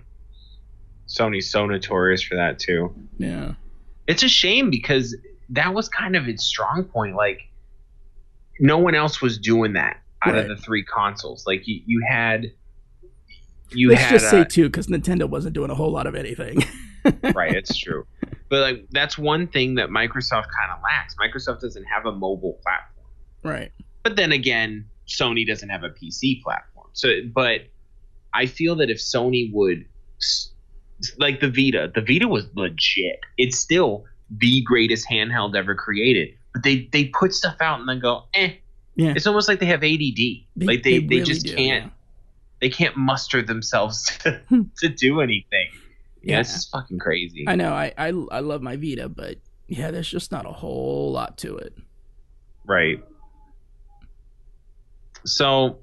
[1.08, 2.94] Sony's so notorious for that too.
[3.18, 3.54] Yeah.
[4.08, 5.16] It's a shame because
[5.50, 7.16] that was kind of its strong point.
[7.16, 7.50] Like
[8.60, 10.44] no one else was doing that out right.
[10.44, 11.46] of the three consoles.
[11.46, 12.52] Like you, you had
[13.72, 16.60] you Let's had, just say two because Nintendo wasn't doing a whole lot of anything.
[17.36, 18.06] right, it's true.
[18.50, 21.16] But like that's one thing that Microsoft kind of lacks.
[21.16, 23.08] Microsoft doesn't have a mobile platform.
[23.44, 23.72] Right.
[24.04, 26.88] But then again, Sony doesn't have a PC platform.
[26.94, 27.62] So, but
[28.34, 29.86] I feel that if Sony would,
[31.18, 33.20] like the Vita, the Vita was legit.
[33.38, 36.30] It's still the greatest handheld ever created.
[36.54, 38.54] But they they put stuff out and then go, eh.
[38.96, 39.14] Yeah.
[39.16, 40.16] It's almost like they have ADD.
[40.16, 41.90] They, like they, they, they really just do, can't yeah.
[42.64, 44.40] They can't muster themselves to,
[44.78, 45.68] to do anything.
[46.22, 47.44] Yeah, this is fucking crazy.
[47.46, 47.74] I know.
[47.74, 51.58] I, I I love my Vita, but yeah, there's just not a whole lot to
[51.58, 51.78] it.
[52.66, 53.04] Right.
[55.26, 55.80] So,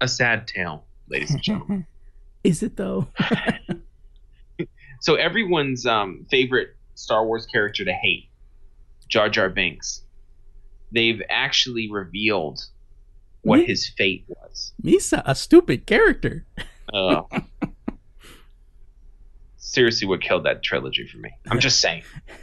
[0.00, 1.86] a sad tale, ladies and gentlemen.
[2.42, 3.06] Is it though?
[5.00, 8.28] so everyone's um, favorite Star Wars character to hate,
[9.06, 10.02] Jar Jar Binks.
[10.90, 12.64] They've actually revealed
[13.42, 14.72] what Me- his fate was.
[14.82, 16.46] Misa, a stupid character.
[16.92, 17.22] Uh,
[19.56, 21.30] seriously, what killed that trilogy for me?
[21.50, 22.02] I'm just saying.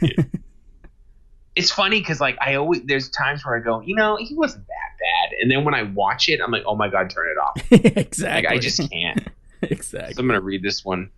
[1.56, 4.66] it's funny because like I always there's times where I go, you know, he wasn't
[4.66, 7.38] that bad, and then when I watch it, I'm like, oh my god, turn it
[7.38, 7.72] off.
[7.96, 8.46] exactly.
[8.50, 9.28] Like, I just can't.
[9.62, 10.14] exactly.
[10.14, 11.10] So I'm gonna read this one.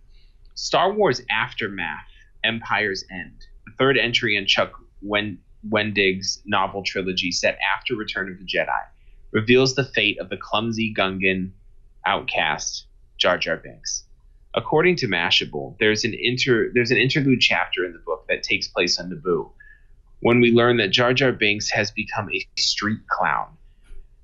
[0.55, 2.05] Star Wars Aftermath
[2.43, 8.37] Empire's End, the third entry in Chuck Wen- Wendig's novel trilogy set after Return of
[8.37, 8.67] the Jedi,
[9.33, 11.51] reveals the fate of the clumsy Gungan
[12.05, 12.85] outcast
[13.17, 14.05] Jar Jar Binks.
[14.53, 18.67] According to Mashable, there's an inter there's an interlude chapter in the book that takes
[18.67, 19.51] place on Naboo,
[20.19, 23.57] when we learn that Jar Jar Binks has become a street clown.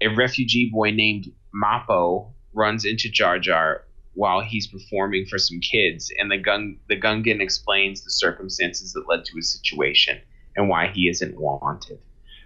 [0.01, 6.11] A refugee boy named Mappo runs into Jar Jar while he's performing for some kids,
[6.19, 10.19] and the gun the Gungan explains the circumstances that led to his situation
[10.55, 11.99] and why he isn't wanted.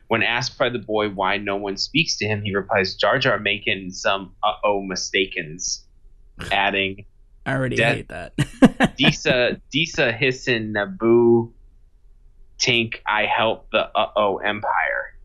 [0.08, 3.40] When asked by the boy why no one speaks to him, he replies, "Jar Jar
[3.40, 5.86] making some uh oh mistakens,"
[6.52, 7.06] adding,
[7.46, 8.34] "I already hate that."
[8.98, 11.52] Disa Disa hissin Naboo
[12.60, 15.16] Tink I help the uh oh empire.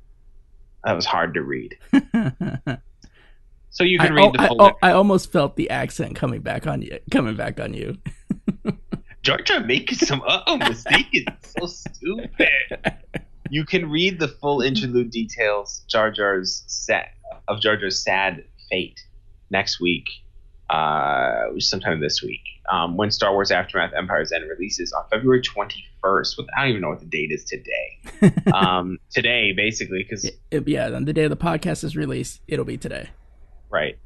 [0.85, 1.77] That was hard to read.
[3.79, 4.61] So you can I, read the full.
[4.61, 6.99] I, I, almost felt the accent coming back on you.
[7.13, 7.97] Coming back on you.
[9.23, 11.55] Jar Jar making some uh oh mistakes.
[11.61, 12.49] so stupid.
[13.51, 17.15] You can read the full interlude details Jar Jar's set
[17.49, 19.01] of Jar Jar's sad fate
[19.51, 20.05] next week
[20.71, 22.41] uh, sometime this week.
[22.71, 26.37] Um, when Star Wars Aftermath Empire's End releases on February 21st.
[26.37, 28.35] With, I don't even know what the date is today.
[28.53, 33.09] um, today, basically, because yeah, on the day the podcast is released, it'll be today.
[33.71, 33.97] right.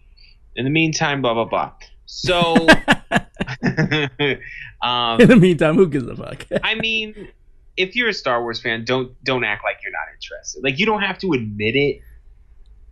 [0.54, 1.72] In the meantime, blah blah blah.
[2.04, 2.54] So,
[4.82, 6.46] um, In the meantime, who gives a fuck?
[6.62, 7.28] I mean,
[7.76, 10.62] if you're a Star Wars fan, don't don't act like you're not interested.
[10.62, 12.00] Like you don't have to admit it,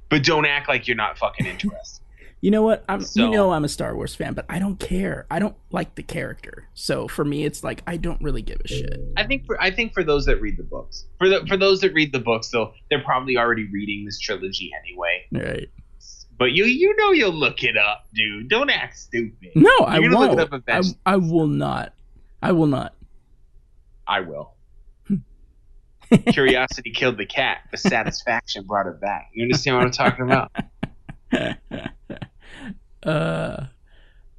[0.08, 2.04] but don't act like you're not fucking interested.
[2.42, 2.84] You know what?
[2.88, 5.26] I'm So- you know I'm a Star Wars fan, but I don't care.
[5.30, 6.66] I don't like the character.
[6.72, 8.98] So for me it's like I don't really give a shit.
[9.16, 11.80] I think for I think for those that read the books, for the for those
[11.82, 15.26] that read the books, though, they're probably already reading this trilogy anyway.
[15.32, 15.68] Right.
[16.38, 18.48] But you you know you'll look it up, dude.
[18.48, 19.50] Don't act stupid.
[19.54, 20.54] No, I gonna look it won't.
[20.54, 21.12] up I.
[21.12, 21.92] I will not.
[22.42, 22.94] I will not.
[24.06, 24.54] I will.
[26.28, 29.30] Curiosity killed the cat, but satisfaction brought it back.
[29.32, 30.52] You understand what I'm talking about?
[33.02, 33.66] uh,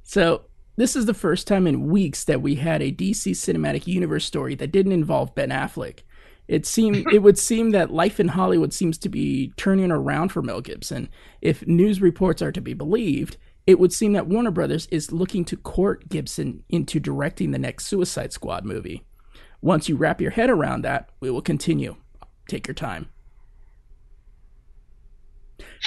[0.02, 0.42] so
[0.76, 4.54] this is the first time in weeks that we had a DC cinematic universe story
[4.56, 6.00] that didn't involve Ben Affleck.
[6.48, 10.42] It seemed it would seem that life in Hollywood seems to be turning around for
[10.42, 11.08] Mel Gibson.
[11.40, 15.44] If news reports are to be believed, it would seem that Warner Brothers is looking
[15.46, 19.04] to court Gibson into directing the next Suicide Squad movie.
[19.62, 21.96] Once you wrap your head around that, we will continue.
[22.48, 23.08] Take your time.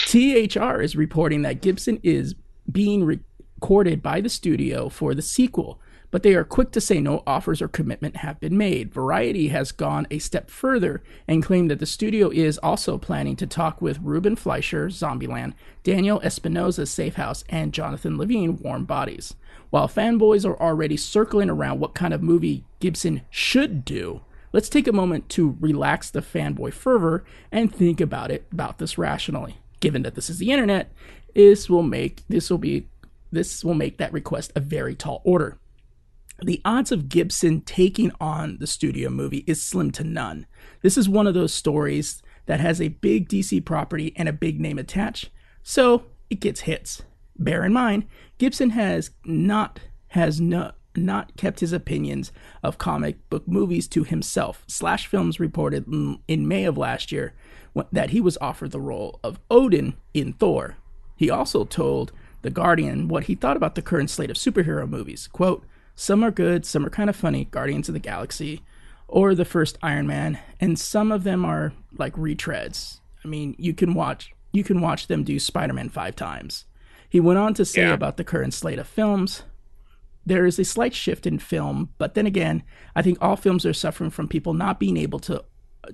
[0.07, 2.35] THR is reporting that Gibson is
[2.71, 5.79] being recorded by the studio for the sequel,
[6.15, 8.93] but they are quick to say no offers or commitment have been made.
[8.93, 13.45] Variety has gone a step further and claimed that the studio is also planning to
[13.45, 19.35] talk with Ruben Fleischer, Zombieland, Daniel Espinosa, Safe House, and Jonathan Levine, Warm Bodies.
[19.71, 24.21] While fanboys are already circling around what kind of movie Gibson should do,
[24.53, 28.97] let's take a moment to relax the fanboy fervor and think about it about this
[28.97, 29.57] rationally.
[29.81, 30.93] Given that this is the internet,
[31.33, 32.87] this will make this will be
[33.33, 35.59] this will make that request a very tall order.
[36.41, 40.45] The odds of Gibson taking on the studio movie is slim to none.
[40.81, 44.59] This is one of those stories that has a big DC property and a big
[44.59, 45.29] name attached,
[45.63, 47.03] so it gets hits.
[47.37, 48.05] Bear in mind,
[48.37, 52.31] Gibson has not has no, not kept his opinions
[52.63, 54.63] of comic book movies to himself.
[54.67, 55.85] Slash Films reported
[56.27, 57.33] in- May of last year
[57.91, 60.77] that he was offered the role of Odin in Thor.
[61.17, 65.27] He also told The Guardian what he thought about the current slate of superhero movies.
[65.27, 68.61] Quote, Some are good, some are kind of funny, Guardians of the Galaxy,
[69.07, 72.99] or the first Iron Man, and some of them are like retreads.
[73.23, 76.63] I mean, you can watch you can watch them do Spider-Man 5 times.
[77.09, 77.93] He went on to say Yeah.
[77.93, 79.43] about the current slate of films,
[80.25, 82.63] there is a slight shift in film, but then again,
[82.95, 85.43] I think all films are suffering from people not being able to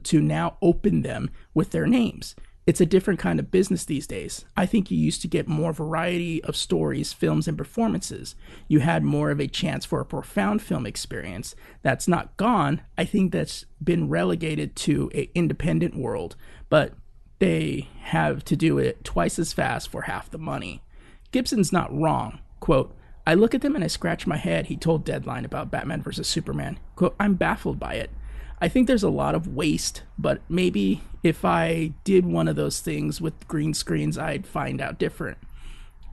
[0.04, 2.34] to now open them with their names.
[2.68, 4.46] It's a different kind of business these days.
[4.56, 8.36] I think you used to get more variety of stories, films, and performances.
[8.68, 11.56] You had more of a chance for a profound film experience.
[11.82, 12.82] That's not gone.
[12.98, 16.36] I think that's been relegated to a independent world,
[16.70, 16.94] but
[17.40, 20.84] they have to do it twice as fast for half the money.
[21.32, 22.40] Gibson's not wrong.
[22.60, 22.96] Quote,
[23.26, 26.28] I look at them and I scratch my head, he told Deadline about Batman vs.
[26.28, 26.80] Superman.
[26.96, 28.12] Quote, I'm baffled by it.
[28.60, 32.80] I think there's a lot of waste, but maybe if I did one of those
[32.80, 35.38] things with green screens, I'd find out different.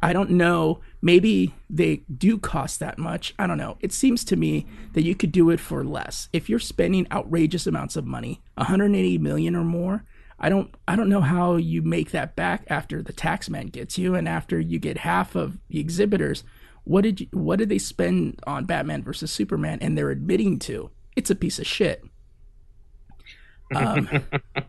[0.01, 0.81] I don't know.
[1.03, 3.35] Maybe they do cost that much.
[3.38, 3.79] I don't know.
[3.81, 6.29] It seems to me that you could do it for less.
[6.33, 10.05] If you're spending outrageous amounts of money, 180 million or more,
[10.38, 13.99] I don't I don't know how you make that back after the tax man gets
[13.99, 16.44] you and after you get half of the exhibitors.
[16.85, 20.90] What did you, what did they spend on Batman versus Superman and they're admitting to?
[21.16, 22.05] It's a piece of shit.
[23.74, 24.09] Um,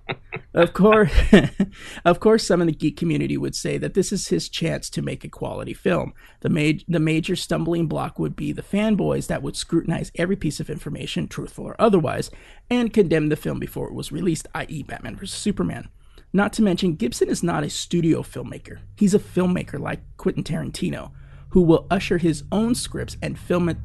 [0.54, 1.12] of course,
[2.06, 5.02] of course, some in the geek community would say that this is his chance to
[5.02, 6.14] make a quality film.
[6.42, 10.60] The, ma- the major stumbling block would be the fanboys that would scrutinize every piece
[10.60, 12.30] of information, truthful or otherwise,
[12.70, 15.38] and condemn the film before it was released, i.e., Batman vs.
[15.38, 15.90] Superman.
[16.32, 18.80] Not to mention, Gibson is not a studio filmmaker.
[18.96, 21.12] He's a filmmaker like Quentin Tarantino,
[21.50, 23.78] who will usher his own scripts and film it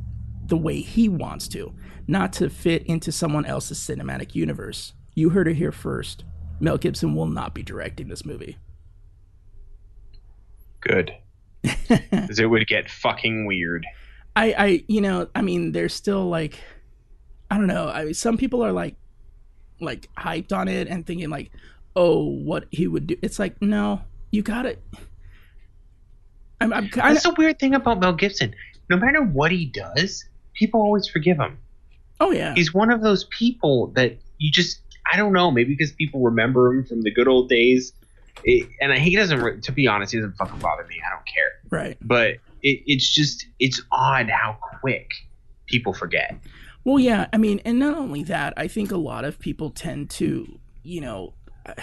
[0.46, 1.72] the way he wants to,
[2.06, 4.92] not to fit into someone else's cinematic universe.
[5.14, 6.24] You heard it here first.
[6.60, 8.58] Mel Gibson will not be directing this movie.
[10.80, 11.14] Good.
[12.10, 13.86] Because it would get fucking weird.
[14.36, 16.58] I, I, you know, I mean, there's still like,
[17.50, 17.88] I don't know.
[17.88, 18.96] I mean, some people are like,
[19.80, 21.50] like hyped on it and thinking like,
[21.96, 23.16] oh, what he would do.
[23.22, 24.82] It's like, no, you got it.
[26.60, 28.54] I'm, I'm kind That's the weird thing about Mel Gibson.
[28.90, 31.58] No matter what he does, people always forgive him.
[32.20, 35.92] Oh yeah, He's one of those people that you just, I don't know, maybe because
[35.92, 37.92] people remember him from the good old days.
[38.42, 41.00] It, and he doesn't, to be honest, he doesn't fucking bother me.
[41.06, 41.52] I don't care.
[41.70, 41.96] right.
[42.00, 45.10] But it, it's just it's odd how quick
[45.66, 46.36] people forget.
[46.84, 50.10] Well, yeah, I mean, and not only that, I think a lot of people tend
[50.10, 51.32] to, you know,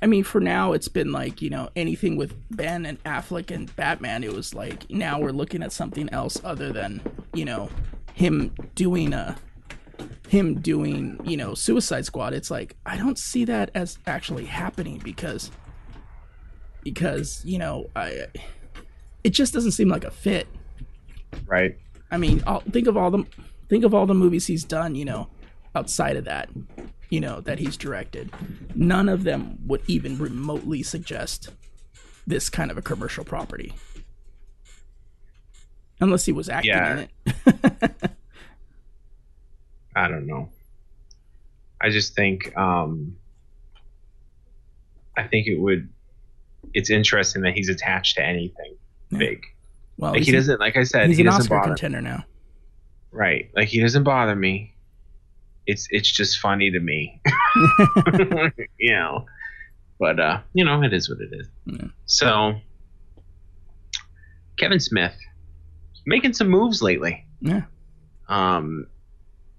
[0.00, 3.74] I mean, for now, it's been like, you know, anything with Ben and Affleck and
[3.74, 7.00] Batman, it was like, now we're looking at something else other than,
[7.34, 7.68] you know,
[8.14, 9.36] him doing a,
[10.28, 12.34] him doing, you know, Suicide Squad.
[12.34, 15.50] It's like, I don't see that as actually happening because,
[16.82, 18.26] because, you know, I,
[19.24, 20.46] it just doesn't seem like a fit.
[21.46, 21.76] Right.
[22.10, 23.24] I mean, I'll, think of all the
[23.68, 25.28] think of all the movies he's done, you know,
[25.74, 26.48] outside of that,
[27.10, 28.30] you know, that he's directed.
[28.74, 31.50] None of them would even remotely suggest
[32.26, 33.74] this kind of a commercial property.
[36.00, 36.92] Unless he was acting Yeah.
[37.00, 38.00] in it.
[39.98, 40.48] I don't know.
[41.80, 43.16] I just think um
[45.16, 45.88] I think it would
[46.74, 48.76] it's interesting that he's attached to anything
[49.10, 49.18] Yeah.
[49.18, 49.44] big.
[49.96, 52.24] Well, Like he doesn't like I said, he's he an doesn't Oscar bother contender now.
[53.10, 53.50] Right.
[53.56, 54.74] Like he doesn't bother me.
[55.66, 57.20] It's it's just funny to me.
[58.78, 59.26] you know.
[59.98, 61.48] But uh, you know, it is what it is.
[61.66, 61.88] Yeah.
[62.06, 62.60] So
[64.56, 65.16] Kevin Smith
[66.06, 67.26] making some moves lately.
[67.40, 67.62] Yeah.
[68.28, 68.86] Um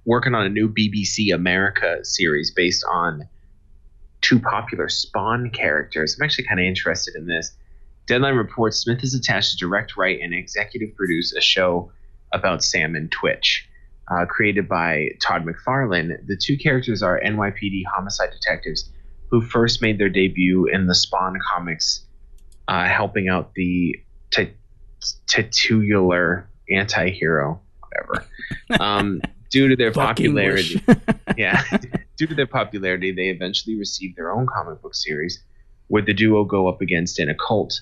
[0.10, 3.30] working on a new BBC America series based on
[4.22, 6.18] two popular Spawn characters.
[6.18, 7.56] I'm actually kind of interested in this.
[8.08, 11.92] Deadline reports Smith is attached to direct, write, and executive produce a show
[12.34, 13.70] about Sam and Twitch.
[14.12, 18.90] Uh, created by Todd McFarlane, the two characters are NYPD homicide detectives
[19.30, 22.04] who first made their debut in the Spawn comics,
[22.68, 23.96] uh, helping out the
[24.32, 24.54] t-
[25.28, 28.26] titular anti hero, whatever.
[28.80, 30.82] Um, due to their Fuck popularity,
[31.38, 31.64] yeah.
[32.18, 35.42] Due to their popularity, they eventually received their own comic book series,
[35.88, 37.80] where the duo go up against an occult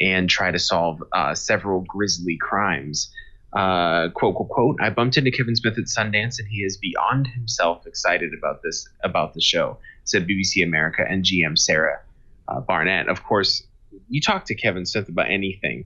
[0.00, 3.10] and try to solve uh, several grisly crimes.
[3.52, 7.26] Uh, quote, quote, quote, I bumped into Kevin Smith at Sundance and he is beyond
[7.26, 12.00] himself excited about this, about the show, said BBC America and GM Sarah
[12.48, 13.08] uh, Barnett.
[13.08, 13.62] Of course,
[14.08, 15.84] you talk to Kevin Smith about anything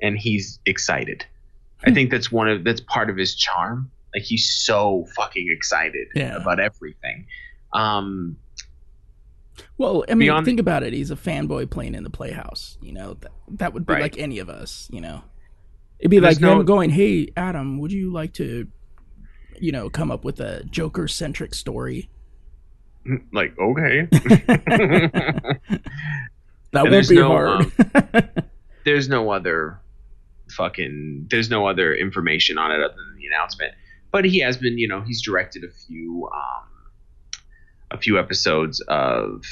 [0.00, 1.24] and he's excited.
[1.84, 3.90] I think that's one of, that's part of his charm.
[4.14, 6.36] Like he's so fucking excited Yeah.
[6.36, 7.26] about everything.
[7.72, 8.36] Um,
[9.78, 10.92] Well, I mean, Beyond- think about it.
[10.92, 12.76] He's a fanboy playing in the Playhouse.
[12.80, 14.02] You know, that, that would be Right.
[14.02, 14.88] like any of us.
[14.92, 15.22] You know,
[15.98, 18.66] it'd be There's like no- them going, "Hey, Adam, would you like to,
[19.60, 22.08] you know, come up with a Joker centric story?"
[23.32, 24.08] like, okay.
[26.72, 27.72] That And won't be no, hard.
[28.84, 29.78] there's no other
[30.50, 33.72] fucking there's no other information on it other than the announcement
[34.14, 36.68] but he has been you know he's directed a few um
[37.90, 39.42] a few episodes of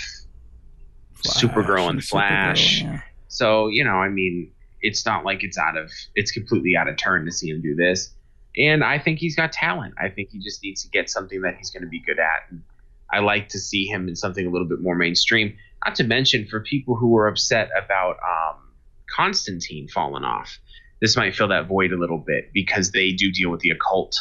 [1.27, 2.81] supergirl and flash.
[2.81, 3.01] yeah.
[3.27, 6.97] so you know i mean it's not like it's out of it's completely out of
[6.97, 8.15] turn to see him do this.
[8.57, 9.95] And i think he's got talent.
[9.99, 12.51] I think he just needs to get something that he's going to be good at.
[12.51, 12.63] And
[13.11, 15.57] i like to see him in something a little bit more mainstream.
[15.85, 18.61] Not to mention for people who were upset about um,
[19.11, 20.59] constantine falling off.
[21.01, 24.17] This might fill that void a little bit because they do deal with the occult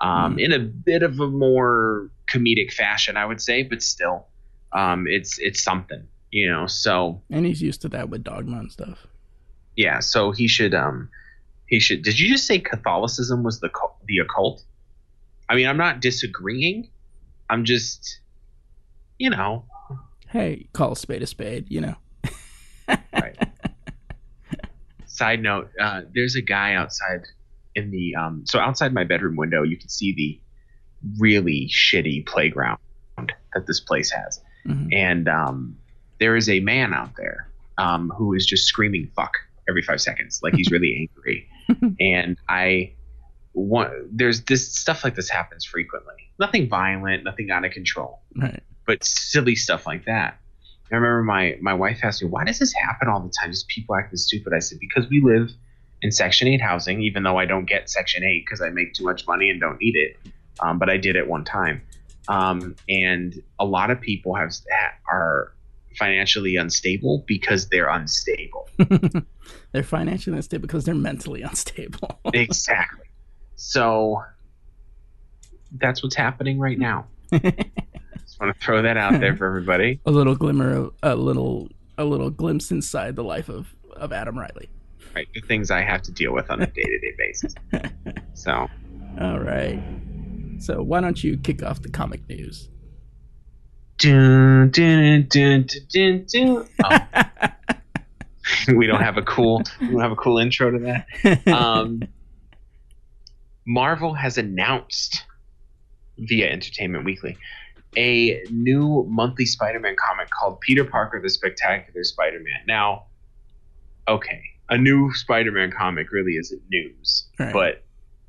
[0.00, 0.40] um, Mm.
[0.44, 4.26] in a bit of a more comedic fashion i would say but still
[4.72, 8.70] um, it's it's something you know so And he's used to that with Dogma and
[8.72, 9.06] stuff.
[9.76, 11.08] yeah, so he should um
[11.66, 13.70] he should Did you just say Catholicism was the
[14.06, 14.62] the occult?
[15.48, 16.88] I mean, I'm not disagreeing.
[17.48, 18.20] I'm just
[19.18, 19.64] you know,
[20.28, 21.66] Hey, call a spade a spade.
[21.70, 21.94] You know.
[23.12, 23.38] right.
[25.06, 27.20] Side note, uh, there's a guy outside
[27.76, 30.40] in the um so outside my bedroom window, you can see the
[31.18, 32.78] really shitty playground
[33.54, 34.40] that this place has.
[34.66, 34.88] Mhm.
[34.92, 35.76] And um
[36.18, 37.48] there is a man out there
[37.78, 39.32] um who is just screaming fuck
[39.68, 41.48] every 5 seconds like he's really angry.
[42.00, 42.94] and I
[43.52, 46.14] want there's this stuff like this happens frequently.
[46.38, 48.62] Nothing violent, nothing out of control, Right.
[48.86, 50.38] but silly stuff like that.
[50.92, 53.50] I remember my my wife asked me, "Why does this happen all the time?
[53.50, 55.50] Just people acting stupid." I said, "Because we live
[56.06, 59.04] in Section Eight housing, even though I don't get Section Eight because I make too
[59.04, 60.16] much money and don't need it,
[60.60, 61.82] um, but I did at one time.
[62.28, 64.52] Um, and a lot of people have
[65.10, 65.52] are
[65.96, 68.68] financially unstable because they're unstable.
[69.72, 72.20] they're financially unstable because they're mentally unstable.
[72.32, 73.06] exactly.
[73.56, 74.22] So
[75.72, 77.06] that's what's happening right now.
[77.32, 80.00] Just want to throw that out there for everybody.
[80.06, 84.38] a little glimmer of a little a little glimpse inside the life of of Adam
[84.38, 84.68] Riley.
[85.16, 87.54] Right, the things I have to deal with on a day to day basis.
[88.34, 88.68] So
[89.18, 89.82] All right.
[90.58, 92.68] So why don't you kick off the comic news?
[93.96, 96.68] Dun, dun, dun, dun, dun, dun.
[96.84, 96.98] Oh,
[98.76, 101.48] we don't have a cool we don't have a cool intro to that.
[101.48, 102.02] Um,
[103.66, 105.24] Marvel has announced
[106.18, 107.38] via Entertainment Weekly
[107.96, 112.66] a new monthly Spider-Man comic called Peter Parker: The Spectacular Spider-Man.
[112.66, 113.06] Now,
[114.06, 117.52] okay, a new Spider-Man comic really isn't news, Right.
[117.52, 117.82] but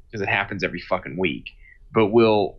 [0.07, 1.49] because it happens every fucking week.
[1.93, 2.57] But will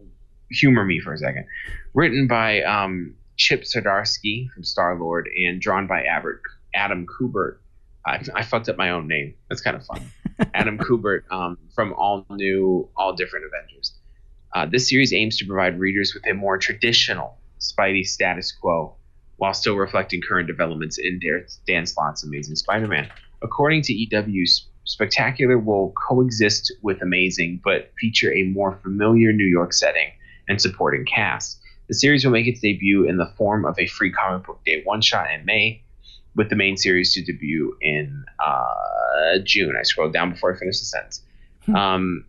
[0.50, 1.46] humor me for a second.
[1.94, 6.42] Written by um, Chip Zdarsky from Star Lord and drawn by Albert,
[6.74, 7.58] Adam Kubert.
[8.06, 9.34] I, I fucked up my own name.
[9.48, 10.02] That's kind of fun.
[10.54, 13.94] Adam Kubert um, from All New, All Different Avengers.
[14.54, 18.94] Uh, this series aims to provide readers with a more traditional Spidey status quo
[19.36, 23.08] while still reflecting current developments in Dan- Dan Slott's Amazing Spider-Man.
[23.42, 24.44] According to EW,
[24.84, 30.08] Spectacular will coexist with Amazing, but feature a more familiar New York setting
[30.48, 31.60] and supporting cast.
[31.88, 34.82] The series will make its debut in the form of a free comic book day
[34.84, 35.82] one-shot in May,
[36.36, 39.74] with the main series to debut in uh, June.
[39.78, 41.22] I scrolled down before I finished the sentence.
[41.74, 42.24] Um,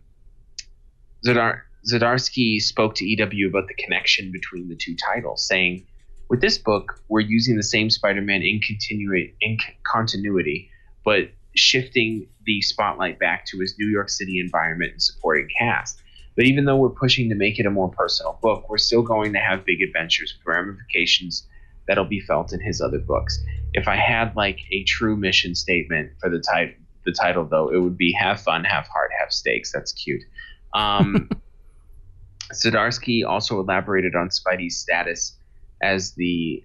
[1.26, 5.86] Zadar- Zadarsky spoke to EW about the connection between the two titles, saying,
[6.28, 10.70] "With this book, we're using the same Spider-Man in continu- in c- continuity,
[11.04, 16.00] but shifting the spotlight back to his New York City environment and supporting cast.
[16.36, 19.32] But even though we're pushing to make it a more personal book, we're still going
[19.32, 21.46] to have big adventures with ramifications
[21.86, 23.42] that'll be felt in his other books.
[23.72, 26.74] If I had like a true mission statement for the title,
[27.04, 30.22] the title though, it would be "Have fun, have heart, have stakes." That's cute.
[30.72, 31.28] Um,
[32.52, 35.36] Zdarsky also elaborated on Spidey's status
[35.82, 36.64] as the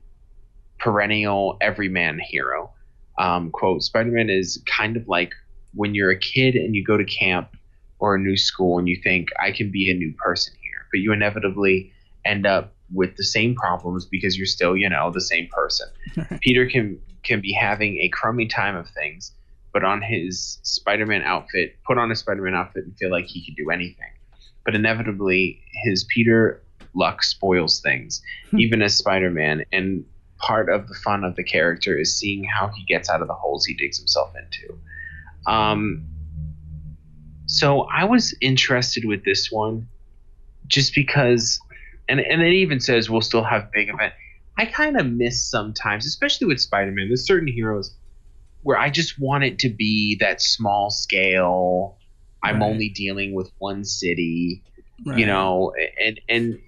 [0.79, 2.71] perennial everyman hero.
[3.17, 5.33] Um, quote, Spider-Man is kind of like
[5.73, 7.55] when you're a kid and you go to camp
[7.99, 10.85] or a new school and you think, I can be a new person here.
[10.91, 11.91] But you inevitably
[12.25, 15.87] end up with the same problems because you're still, you know, the same person.
[16.41, 19.31] Peter can can be having a crummy time of things,
[19.73, 23.55] but on his Spider-Man outfit, put on a Spider-Man outfit and feel like he can
[23.55, 24.11] do anything.
[24.63, 26.61] But inevitably, his Peter
[26.93, 28.21] luck spoils things,
[28.57, 29.65] even as Spider-Man.
[29.71, 30.05] And
[30.45, 33.33] part of the fun of the character is seeing how he gets out of the
[33.33, 34.77] holes he digs himself into.
[35.47, 36.05] Um,
[37.47, 39.87] so I was interested with this one,
[40.67, 41.59] just because,
[42.09, 44.13] and and it even says we'll still have big event.
[44.57, 47.07] I kind of miss sometimes, especially with Spider-Man.
[47.09, 47.95] There's certain heroes
[48.63, 51.97] where I just want it to be that small scale.
[52.43, 54.63] I'm only dealing with one city
[55.03, 55.19] Right.
[55.19, 56.59] you know and and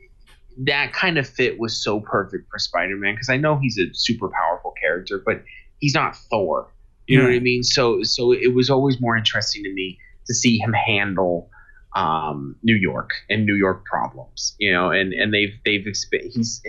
[0.65, 4.29] that kind of fit was so perfect for spider-man because i know he's a super
[4.29, 5.43] powerful character but
[5.79, 6.73] he's not thor.
[7.07, 7.63] You know what i mean?
[7.63, 11.49] So so it was always more interesting to me to see him handle
[11.95, 16.61] um, new york and new york problems you know and and they've they've exp- he's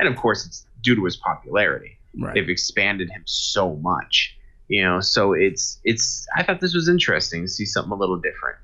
[0.00, 1.98] and of course it's due to his popularity.
[2.18, 2.34] Right.
[2.34, 4.36] they've expanded him so much
[4.68, 8.16] you know so it's it's i thought this was interesting to see something a little
[8.16, 8.58] different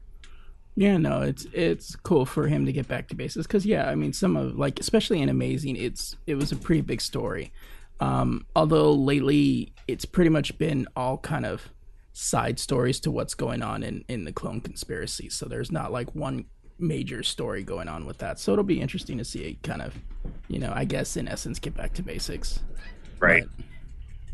[0.80, 3.94] Yeah, no, it's it's cool for him to get back to basics because yeah, I
[3.94, 7.52] mean, some of like especially in Amazing, it's it was a pretty big story.
[8.00, 11.68] Um, although lately it's pretty much been all kind of
[12.14, 15.28] side stories to what's going on in in the clone conspiracy.
[15.28, 16.46] So there's not like one
[16.78, 18.38] major story going on with that.
[18.38, 19.94] So it'll be interesting to see it kind of,
[20.48, 22.60] you know, I guess in essence get back to basics.
[23.18, 23.44] right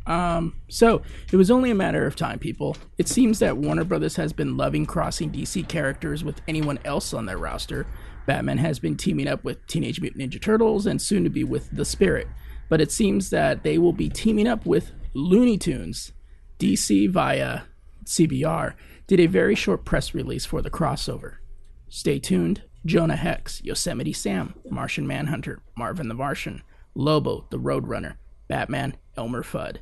[0.06, 1.02] Um, so
[1.32, 2.76] it was only a matter of time, people.
[2.96, 7.26] It seems that Warner Brothers has been loving crossing DC characters with anyone else on
[7.26, 7.86] their roster.
[8.26, 11.70] Batman has been teaming up with Teenage Mutant Ninja Turtles and soon to be with
[11.70, 12.28] The Spirit.
[12.68, 16.12] But it seems that they will be teaming up with Looney Tunes.
[16.58, 17.62] DC via
[18.04, 18.74] CBR
[19.06, 21.36] did a very short press release for the crossover.
[21.88, 22.62] Stay tuned.
[22.84, 26.62] Jonah Hex, Yosemite Sam, Martian Manhunter, Marvin the Martian,
[26.94, 28.14] Lobo, the Roadrunner,
[28.48, 29.78] Batman, Elmer Fudd.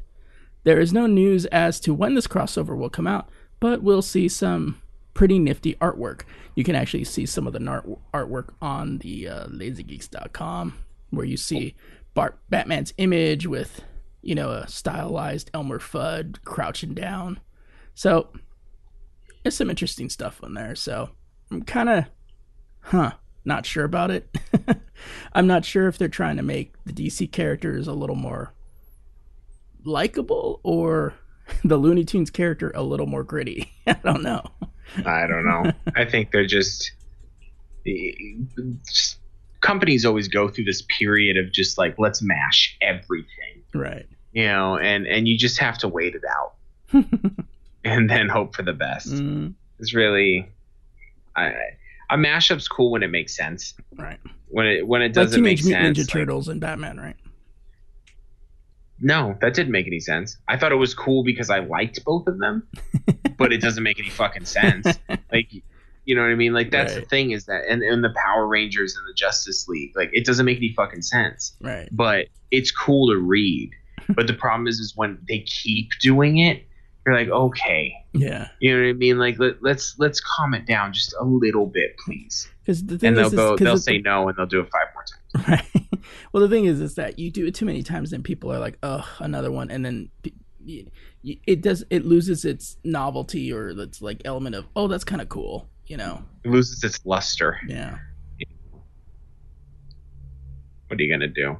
[0.64, 3.28] There is no news as to when this crossover will come out,
[3.60, 4.80] but we'll see some
[5.12, 6.22] pretty nifty artwork.
[6.54, 10.78] You can actually see some of the art- artwork on the uh, lazygeeks.com
[11.10, 11.74] where you see
[12.14, 13.82] Bart- Batman's image with,
[14.22, 17.40] you know, a stylized Elmer Fudd crouching down.
[17.94, 18.32] So,
[19.42, 20.74] there's some interesting stuff on there.
[20.74, 21.10] So,
[21.50, 22.04] I'm kind of,
[22.80, 23.12] huh,
[23.44, 24.34] not sure about it.
[25.32, 28.52] I'm not sure if they're trying to make the DC characters a little more
[29.84, 31.14] likable or
[31.64, 33.70] the Looney Tunes character a little more gritty.
[33.86, 34.42] I don't know.
[35.04, 35.72] I don't know.
[35.96, 36.92] I think they're just,
[37.86, 39.18] just-
[39.60, 44.06] companies always go through this period of just like let's mash everything, Right.
[44.32, 46.52] you know, and and you just have to wait it out
[47.84, 49.08] and then hope for the best.
[49.08, 50.50] Mm, It's really,
[51.34, 51.52] I,
[52.10, 53.74] a mashup's cool when it makes sense.
[53.96, 54.18] right.
[54.48, 56.98] When it when it Like doesn't make Teenage Mutant sense, Ninja like- Turtles and Batman,
[57.00, 57.16] right?
[59.00, 60.36] No, that didn't make any sense.
[60.48, 62.66] I thought it was cool because I liked both of them,
[63.36, 64.86] but it doesn't make any fucking sense.
[65.32, 65.48] Like,
[66.04, 66.52] you know what I mean?
[66.52, 69.92] Like that's the thing is that, and, and the Power Rangers and the Justice League,
[69.96, 71.56] like it doesn't make any fucking sense.
[71.60, 71.88] Right.
[71.90, 73.70] But it's cool to read.
[74.10, 76.62] But the problem is, is when they keep doing it,
[77.06, 78.48] you're like, okay, Yeah.
[78.60, 79.18] you know what I mean?
[79.18, 82.48] Like let, let's let's calm it down just a little bit, please.
[82.62, 84.60] Because the thing And they'll is, is- go, they'll say the- no, and they'll do
[84.60, 85.13] it five more times.
[85.48, 85.64] Right.
[86.32, 88.58] Well, the thing is, is that you do it too many times, and people are
[88.58, 90.84] like, "Ugh, another one," and then p- y-
[91.24, 91.82] y- it does.
[91.90, 95.96] It loses its novelty or its like element of, "Oh, that's kind of cool," you
[95.96, 96.22] know?
[96.44, 97.58] It loses its luster.
[97.66, 97.98] Yeah.
[100.88, 101.58] What are you gonna do?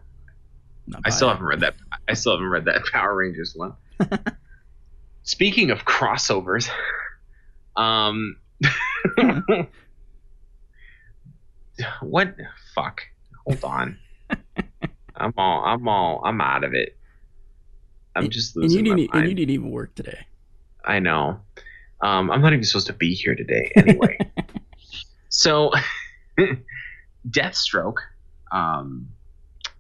[1.05, 1.33] I still it.
[1.33, 1.75] haven't read that.
[2.07, 3.73] I still haven't read that Power Rangers one.
[5.25, 6.69] Speaking of crossovers,
[7.77, 8.37] um,
[12.03, 12.37] what?
[12.75, 13.01] Fuck.
[13.47, 13.99] Hold on.
[15.17, 15.65] I'm all.
[15.65, 16.23] I'm all.
[16.25, 16.97] I'm out of it.
[18.17, 19.15] I'm just And you losing my didn't.
[19.15, 20.27] And you didn't even work today.
[20.85, 21.41] I know.
[22.01, 24.19] Um, I'm not even supposed to be here today anyway.
[25.29, 25.71] so,
[27.31, 27.97] Deathstroke
[28.53, 29.09] um,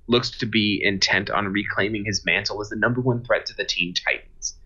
[0.07, 3.65] looks to be intent on reclaiming his mantle as the number one threat to the
[3.65, 4.57] Teen Titans.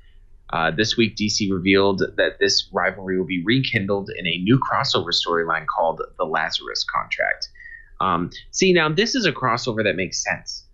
[0.51, 5.13] Uh, this week, DC revealed that this rivalry will be rekindled in a new crossover
[5.13, 7.49] storyline called The Lazarus Contract.
[8.01, 10.65] Um, see, now this is a crossover that makes sense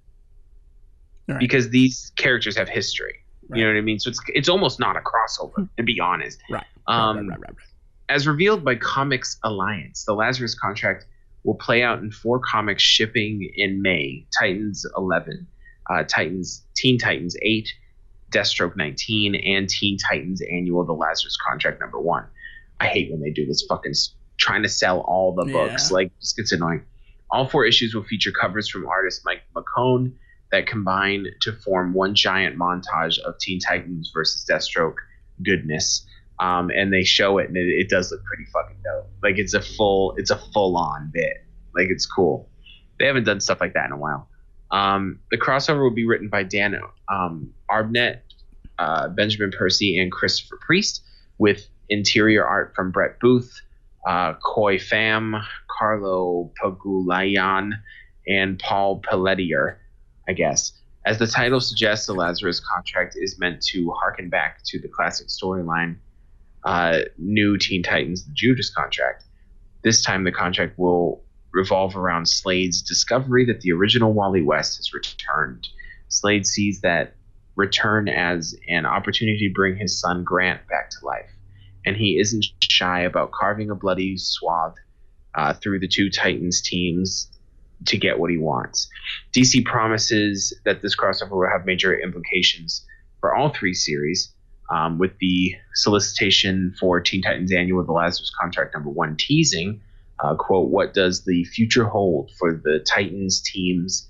[1.26, 1.38] Right.
[1.38, 3.14] because these characters have history.
[3.48, 3.58] Right.
[3.58, 3.98] You know what I mean?
[3.98, 6.38] So it's it's almost not a crossover, to be honest.
[6.50, 6.64] Right.
[6.86, 7.56] Um, right, right, right, right, right.
[8.10, 11.06] as revealed by Comics Alliance, the Lazarus contract
[11.44, 15.46] will play out in four comics shipping in May: Titans 11,
[15.90, 17.68] uh, Titans, Teen Titans 8,
[18.30, 22.24] Deathstroke 19, and Teen Titans Annual: The Lazarus Contract Number One.
[22.80, 23.94] I hate when they do this fucking
[24.36, 25.90] trying to sell all the books.
[25.90, 25.94] Yeah.
[25.94, 26.82] Like, it just gets annoying.
[27.30, 30.12] All four issues will feature covers from artist Mike McKone
[30.52, 34.96] that combine to form one giant montage of Teen Titans versus Deathstroke
[35.42, 36.06] goodness
[36.40, 39.08] um, and they show it, and it, it does look pretty fucking dope.
[39.22, 41.44] Like it's a full, it's a full on bit.
[41.74, 42.48] Like it's cool.
[42.98, 44.28] They haven't done stuff like that in a while.
[44.70, 47.52] Um, the crossover will be written by Dan um,
[48.78, 51.02] uh, Benjamin Percy, and Christopher Priest,
[51.38, 53.60] with interior art from Brett Booth,
[54.06, 57.72] uh, Khoi Pham, Carlo Pagulayan,
[58.26, 59.80] and Paul Pelletier,
[60.28, 60.72] I guess.
[61.06, 65.28] As the title suggests, the Lazarus contract is meant to harken back to the classic
[65.28, 65.96] storyline
[66.64, 69.24] uh, new Teen Titans, the Judas contract.
[69.82, 74.94] This time, the contract will revolve around Slade's discovery that the original Wally West has
[74.94, 75.68] returned.
[76.08, 77.14] Slade sees that
[77.54, 81.30] return as an opportunity to bring his son Grant back to life,
[81.84, 84.74] and he isn't shy about carving a bloody swath
[85.34, 87.30] uh, through the two Titans teams
[87.86, 88.88] to get what he wants.
[89.32, 92.86] DC promises that this crossover will have major implications
[93.20, 94.32] for all three series,
[94.70, 99.80] um, with the solicitation for Teen Titans Annual The Lazarus Contract number one teasing,
[100.22, 104.08] uh, quote, what does the future hold for the Titans teams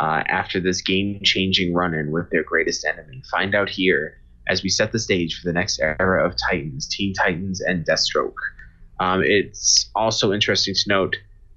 [0.00, 3.22] uh, after this game-changing run-in with their greatest enemy?
[3.30, 4.18] Find out here
[4.48, 8.34] as we set the stage for the next era of Titans, Teen Titans, and Deathstroke.
[9.00, 11.16] Um, it's also interesting to note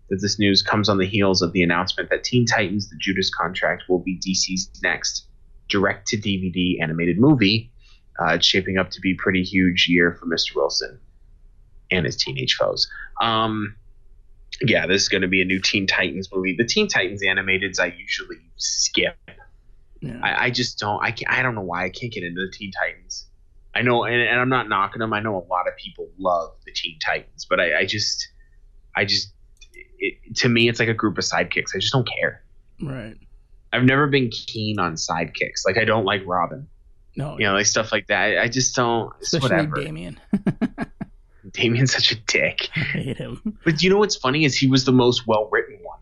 [0.09, 3.29] that this news comes on the heels of the announcement that Teen Titans: The Judas
[3.29, 5.25] Contract will be DC's next
[5.69, 7.71] direct-to-DVD animated movie.
[8.19, 10.55] Uh, it's shaping up to be a pretty huge year for Mr.
[10.55, 10.99] Wilson
[11.91, 12.89] and his teenage foes.
[13.21, 13.75] Um,
[14.61, 16.55] yeah, this is going to be a new Teen Titans movie.
[16.57, 19.17] The Teen Titans animateds I usually skip.
[20.01, 20.19] Yeah.
[20.21, 21.03] I, I just don't.
[21.03, 23.27] I can't, I don't know why I can't get into the Teen Titans.
[23.73, 25.13] I know, and, and I'm not knocking them.
[25.13, 28.29] I know a lot of people love the Teen Titans, but I, I just,
[28.95, 29.33] I just,
[29.99, 31.75] it, to me, it's like a group of sidekicks.
[31.75, 32.43] I just don't care.
[32.81, 33.17] right.
[33.73, 35.65] I've never been keen on sidekicks.
[35.65, 36.67] Like I don't like Robin,
[37.17, 37.37] No.
[37.37, 38.39] you know, like stuff like that.
[38.39, 39.11] I, just don't.
[39.19, 39.83] It's especially whatever.
[39.83, 40.19] Damian.
[41.51, 42.69] Damian's such a dick.
[42.75, 43.57] I hate him.
[43.65, 45.99] But you know what's funny is he was the most well written one,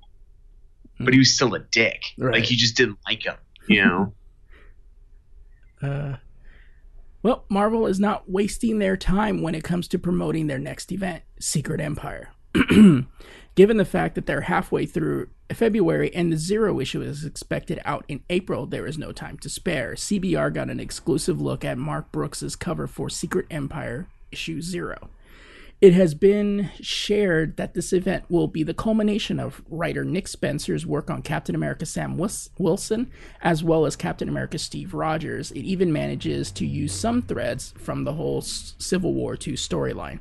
[1.00, 1.22] but he hmm.
[1.22, 2.04] was still a dick.
[2.18, 2.34] Right.
[2.34, 3.36] Like you just didn't like him.
[3.68, 4.14] You know.
[5.82, 6.16] Uh,
[7.24, 11.24] well, Marvel is not wasting their time when it comes to promoting their next event,
[11.42, 12.32] Secret Empire.
[13.56, 18.04] Given the fact that they're halfway through February and the Zero issue is expected out
[18.08, 19.94] in April, there is no time to spare.
[19.94, 25.10] CBR got an exclusive look at Mark Brooks's cover for Secret Empire issue Zero.
[25.82, 30.86] It has been shared that this event will be the culmination of writer Nick Spencer's
[30.86, 33.12] work on Captain America Sam Wilson,
[33.42, 35.52] as well as Captain America Steve Rogers.
[35.52, 40.20] It even manages to use some threads from the whole Civil War II storyline.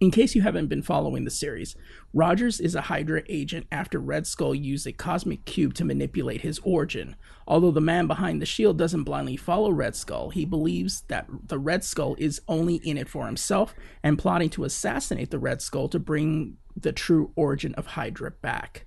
[0.00, 1.74] In case you haven't been following the series,
[2.14, 6.60] Rogers is a Hydra agent after Red Skull used a cosmic cube to manipulate his
[6.62, 7.16] origin.
[7.48, 11.58] Although the man behind the shield doesn't blindly follow Red Skull, he believes that the
[11.58, 15.88] Red Skull is only in it for himself and plotting to assassinate the Red Skull
[15.88, 18.86] to bring the true origin of Hydra back.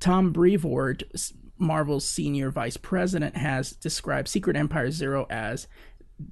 [0.00, 1.04] Tom Brevoort,
[1.56, 5.68] Marvel's senior vice president, has described Secret Empire Zero as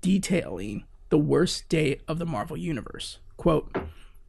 [0.00, 3.20] detailing the worst day of the Marvel Universe.
[3.36, 3.70] Quote,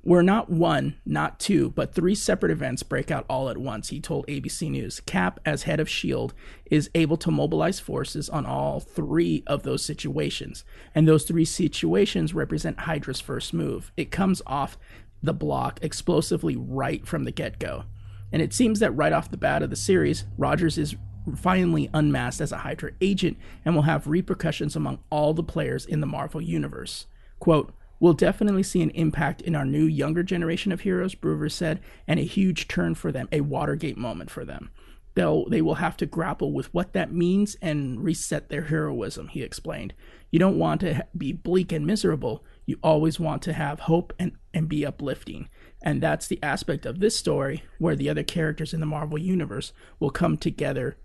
[0.08, 4.00] we're not one, not two, but three separate events break out all at once, he
[4.00, 5.02] told ABC News.
[5.02, 6.34] Cap, as head of S.H.I.E.L.D.,
[6.72, 10.64] is able to mobilize forces on all three of those situations.
[10.96, 13.92] And those three situations represent Hydra's first move.
[13.98, 14.78] It comes off
[15.22, 17.84] the block explosively right from the get go.
[18.32, 20.96] And it seems that right off the bat of the series, Rogers is
[21.36, 23.36] finally unmasked as a Hydra agent
[23.66, 27.08] and will have repercussions among all the players in the Marvel Universe.
[27.40, 31.80] Quote, We'll definitely see an impact in our new younger generation of heroes, Brevoort said,
[32.08, 34.70] and a huge turn for them, a Watergate moment for them.
[35.16, 39.42] They'll they will have to grapple with what that means and reset their heroism, he
[39.42, 39.96] explained.
[40.30, 42.46] You don't want to be bleak and miserable.
[42.68, 45.50] You always want to have hope and, and be uplifting.
[45.82, 49.74] And that's the aspect of this story where the other characters in the Marvel universe
[50.00, 50.98] will come together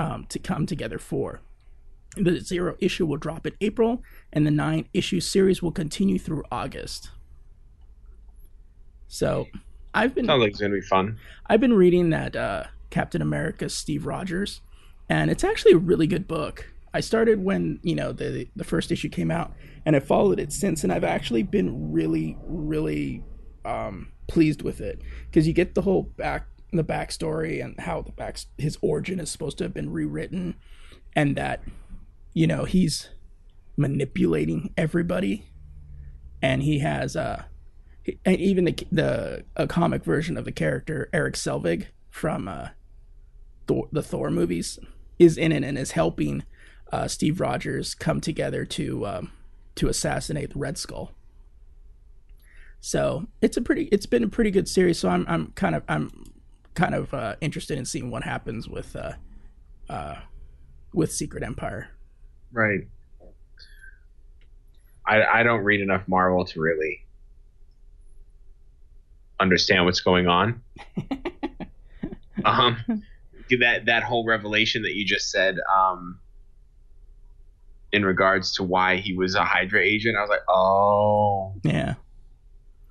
[0.00, 1.40] um, to come together for.
[2.16, 4.02] The zero issue will drop in April,
[4.32, 7.10] and the nine issue series will continue through August.
[9.06, 9.46] So,
[9.94, 11.18] I've been Sounds like it's gonna be fun.
[11.46, 14.60] I've been reading that uh, Captain America Steve Rogers,
[15.08, 16.72] and it's actually a really good book.
[16.92, 19.52] I started when you know the the first issue came out,
[19.86, 23.22] and I followed it since, and I've actually been really, really
[23.64, 28.12] um, pleased with it because you get the whole back the backstory and how the
[28.12, 30.56] back his origin is supposed to have been rewritten,
[31.16, 31.62] and that
[32.32, 33.08] you know he's
[33.76, 35.46] manipulating everybody
[36.42, 37.44] and he has uh
[38.24, 42.68] and even the the a comic version of the character Erik Selvig from uh
[43.66, 44.78] Thor, the Thor movies
[45.18, 46.42] is in it and is helping
[46.92, 49.32] uh, Steve Rogers come together to um,
[49.76, 51.12] to assassinate the Red Skull.
[52.80, 54.98] So it's a pretty it's been a pretty good series.
[54.98, 56.24] So I'm I'm kind of I'm
[56.74, 59.12] kind of uh, interested in seeing what happens with uh,
[59.88, 60.16] uh,
[60.92, 61.90] with Secret Empire.
[62.52, 62.80] Right.
[65.06, 67.04] I I don't read enough Marvel to really
[69.40, 70.62] understand what's going on.
[72.44, 72.76] um,
[73.58, 76.18] that that whole revelation that you just said, um,
[77.92, 81.94] in regards to why he was a Hydra agent, I was like, oh, Yeah.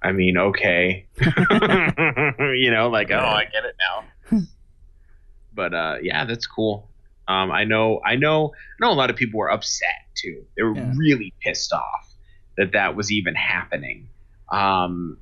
[0.01, 4.41] I mean, okay, you know, like oh, I get it now.
[5.53, 6.89] but uh, yeah, that's cool.
[7.30, 8.91] Um, I know, I know, I know.
[8.91, 10.43] A lot of people were upset too.
[10.57, 10.91] They were Yeah.
[10.97, 12.13] really pissed off
[12.57, 14.09] that that was even happening.
[14.51, 15.17] Um,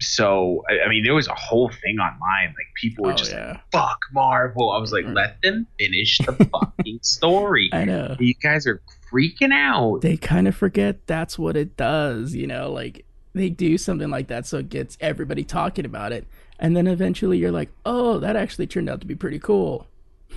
[0.00, 2.48] so I, I mean, there was a whole thing online.
[2.48, 3.48] Like people were Oh, just yeah.
[3.52, 5.14] like, "Fuck Marvel." I was like, Mm.
[5.14, 8.16] "Let them finish the fucking story." I know.
[8.20, 8.80] You guys are
[9.12, 10.00] freaking out.
[10.02, 13.04] They kind of forget that's what it does, you know, like
[13.34, 16.26] they do something like that so it gets everybody talking about it.
[16.58, 19.86] And then eventually you're like, oh, that actually turned out to be pretty cool.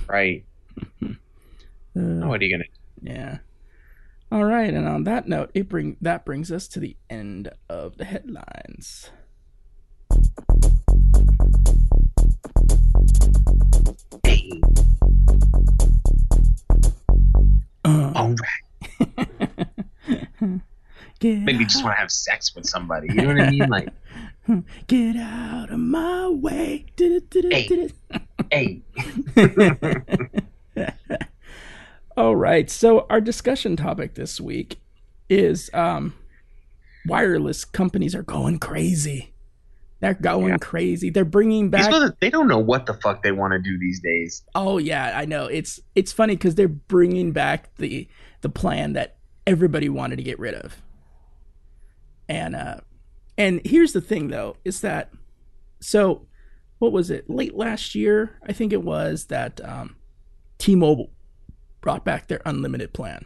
[0.08, 0.44] Right?
[1.04, 2.66] Uh, What are you gonna?
[3.02, 3.40] Yeah.
[4.32, 7.98] All right, and on that note, it bring that brings us to the end of
[7.98, 9.10] the headlines.
[14.24, 14.62] Hey,
[17.84, 19.02] Uh, all right.
[21.20, 23.08] get, Maybe just want to have sex with somebody.
[23.10, 23.70] You know what I mean?
[23.70, 23.90] Like,
[24.88, 26.86] get out of my way.
[26.98, 27.88] Hey.
[28.52, 28.82] hey,
[32.18, 32.70] All right.
[32.70, 34.80] So our discussion topic this week
[35.30, 36.14] is um
[37.08, 39.34] wireless companies are going crazy.
[40.02, 40.58] They're going Yeah.
[40.58, 41.10] crazy.
[41.10, 44.44] They're bringing back they don't know what the fuck they want to do these days.
[44.56, 45.46] Oh yeah, I know.
[45.46, 48.08] It's it's funny cuz they're bringing back the
[48.42, 49.18] the plan that
[49.48, 50.82] everybody wanted to get rid of.
[52.28, 52.78] And uh
[53.38, 55.12] and here's the thing though is that
[55.80, 56.28] so
[56.80, 57.30] what was it?
[57.30, 59.96] Late last year, I think it was that um
[60.62, 61.10] T-Mobile
[61.82, 63.26] brought back their unlimited plan.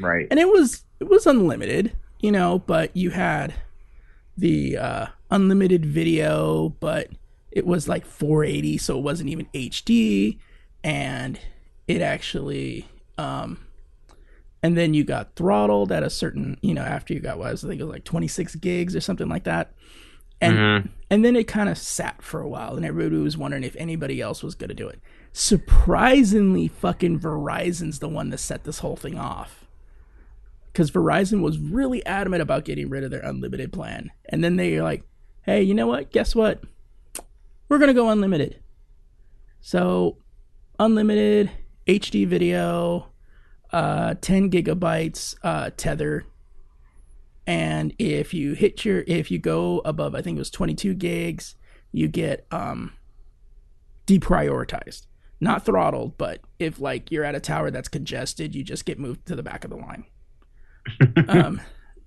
[0.00, 0.26] Right.
[0.30, 3.54] And it was it was unlimited, you know, but you had
[4.36, 7.08] the uh unlimited video, but
[7.50, 10.38] it was like 480, so it wasn't even HD
[10.84, 11.38] and
[11.86, 12.86] it actually
[13.16, 13.58] um
[14.62, 17.50] and then you got throttled at a certain, you know, after you got what I
[17.52, 19.72] was- I think it was like 26 gigs or something like that.
[20.40, 20.88] And Mhm.
[21.10, 24.20] and then it kind of sat for a while and everybody was wondering if anybody
[24.20, 25.00] else was going to do it.
[25.40, 29.64] Surprisingly fucking Verizon's the one that set this whole thing off
[30.72, 34.10] because Verizon was really adamant about getting rid of their unlimited plan.
[34.28, 35.04] And then they're like,
[35.42, 36.10] hey, you know what?
[36.10, 36.64] Guess what?
[37.68, 38.58] We're going to go unlimited.
[39.60, 40.18] So,
[40.80, 41.52] unlimited
[41.86, 43.06] HD video,
[43.72, 46.26] uh, 10 gigabytes uh, tether.
[47.46, 51.54] And if you hit your, if you go above, I think it was 22 gigs,
[51.92, 52.94] you get um,
[54.08, 55.06] deprioritized.
[55.40, 59.26] Not throttled, but if like you're at a tower that's congested, you just get moved
[59.26, 60.04] to the back of the line.
[61.28, 61.60] um,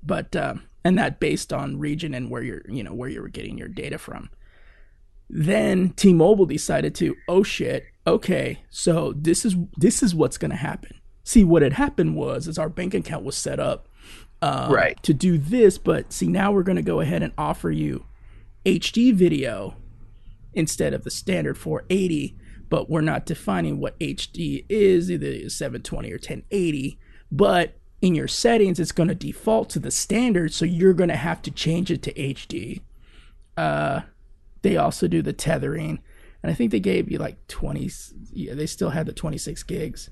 [0.03, 3.29] but um, and that based on region and where you're, you know, where you were
[3.29, 4.29] getting your data from.
[5.29, 10.57] Then T-Mobile decided to, oh shit, okay, so this is this is what's going to
[10.57, 10.99] happen.
[11.23, 13.87] See, what had happened was is our bank account was set up
[14.41, 15.01] um, Right.
[15.03, 18.05] to do this, but see now we're going to go ahead and offer you
[18.65, 19.75] HD video
[20.53, 22.35] instead of the standard 480,
[22.71, 26.97] but we're not defining what HD is, either 720 or 1080.
[27.29, 31.17] But in your settings, it's going to default to the standard, so you're going to
[31.17, 32.79] have to change it to HD.
[33.57, 34.01] Uh,
[34.61, 35.99] they also do the tethering,
[36.41, 37.91] and I think they gave you like 20.
[38.31, 40.09] Yeah, they still had the 26 gigs,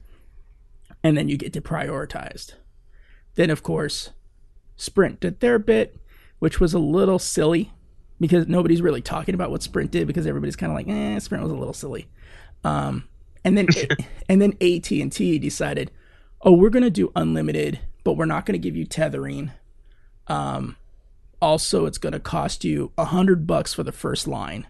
[1.01, 2.55] and then you get deprioritized.
[3.35, 4.09] Then, of course,
[4.75, 5.95] Sprint did their bit,
[6.39, 7.71] which was a little silly
[8.19, 11.41] because nobody's really talking about what Sprint did because everybody's kind of like, eh, Sprint
[11.41, 12.09] was a little silly.
[12.63, 13.07] Um,
[13.43, 13.67] and then
[14.29, 15.91] and then AT and T decided,
[16.41, 19.51] oh, we're gonna do unlimited, but we're not gonna give you tethering.
[20.27, 20.75] Um,
[21.41, 24.67] also, it's gonna cost you a hundred bucks for the first line.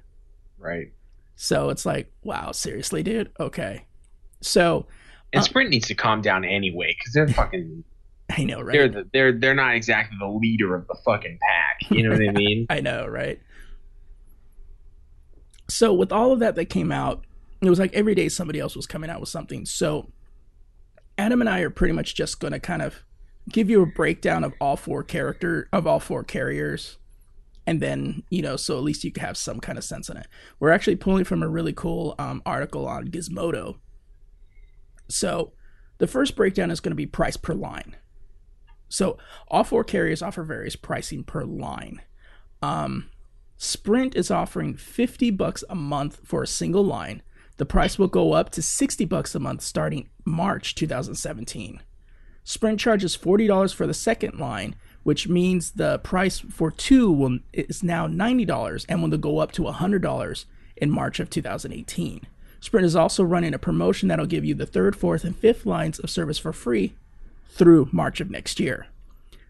[0.58, 0.94] Right.
[1.36, 3.32] So it's like, wow, seriously, dude?
[3.40, 3.86] Okay.
[4.42, 4.88] So
[5.32, 7.84] And Sprint needs to calm down anyway because they're fucking.
[8.38, 8.74] I know, right?
[8.74, 11.90] They're the, they're they're not exactly the leader of the fucking pack.
[11.90, 12.68] You know what I mean?
[12.70, 13.40] I know, right?
[15.68, 17.24] So with all of that that came out,
[17.62, 19.66] it was like every day somebody else was coming out with something.
[19.66, 20.12] So
[21.18, 23.04] Adam and I are pretty much just going to kind of
[23.50, 26.98] give you a breakdown of all four character of all four carriers
[27.66, 30.18] and then you know so at least you can have some kind of sense in
[30.18, 30.28] it.
[30.60, 33.78] We're actually pulling from a really cool um, article on gizmodo.
[35.08, 35.54] So
[35.98, 37.96] the first breakdown is going to be price per line.
[38.88, 39.18] So
[39.50, 42.02] all four carriers offer various pricing per line.
[42.62, 43.10] Um,
[43.58, 47.22] sprint is offering 50 bucks a month for a single line
[47.60, 51.82] the price will go up to 60 bucks a month starting march 2017
[52.50, 57.38] Sprint charges forty dollars for the second line, which means the price for two will
[57.54, 62.26] is now ninety dollars and will go up to hundred dollars in March of 2018.
[62.60, 66.00] Sprint is also running a promotion that'll give you the third, fourth, and fifth lines
[66.00, 66.96] of service for free
[67.52, 68.88] through March of next year.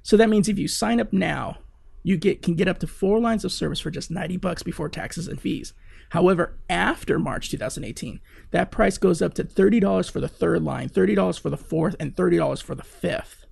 [0.03, 1.59] So that means if you sign up now,
[2.03, 4.89] you get can get up to four lines of service for just 90 bucks before
[4.89, 5.73] taxes and fees.
[6.09, 8.19] However, after March 2018,
[8.51, 12.15] that price goes up to $30 for the third line, $30 for the fourth, and
[12.15, 13.45] $30 for the fifth.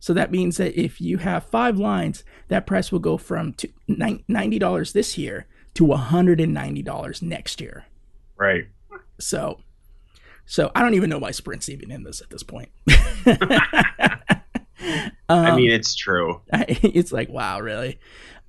[0.00, 3.54] So that means that if you have five lines, that price will go from
[3.88, 7.86] $90 this year to $190 next year.
[8.36, 8.68] Right.
[9.18, 9.60] So,
[10.46, 12.68] so I don't even know why Sprint's even in this at this point.
[15.28, 16.42] I mean, it's true.
[16.52, 17.98] it's like, wow, really?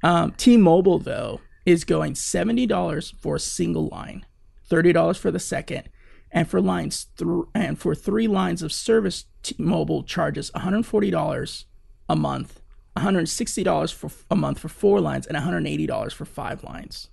[0.04, 4.26] Um, T-Mobile though is going seventy dollars for a single line,
[4.66, 5.90] thirty dollars for the second,
[6.32, 11.12] and for lines th- and for three lines of service, T-Mobile charges one hundred forty
[11.12, 11.66] dollars
[12.08, 12.62] a month,
[12.94, 16.14] one hundred sixty dollars for a month for four lines, and one hundred eighty dollars
[16.14, 17.10] for five lines.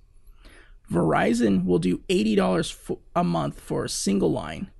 [0.91, 2.77] Verizon will do eighty dollars
[3.15, 4.71] a month for a single line.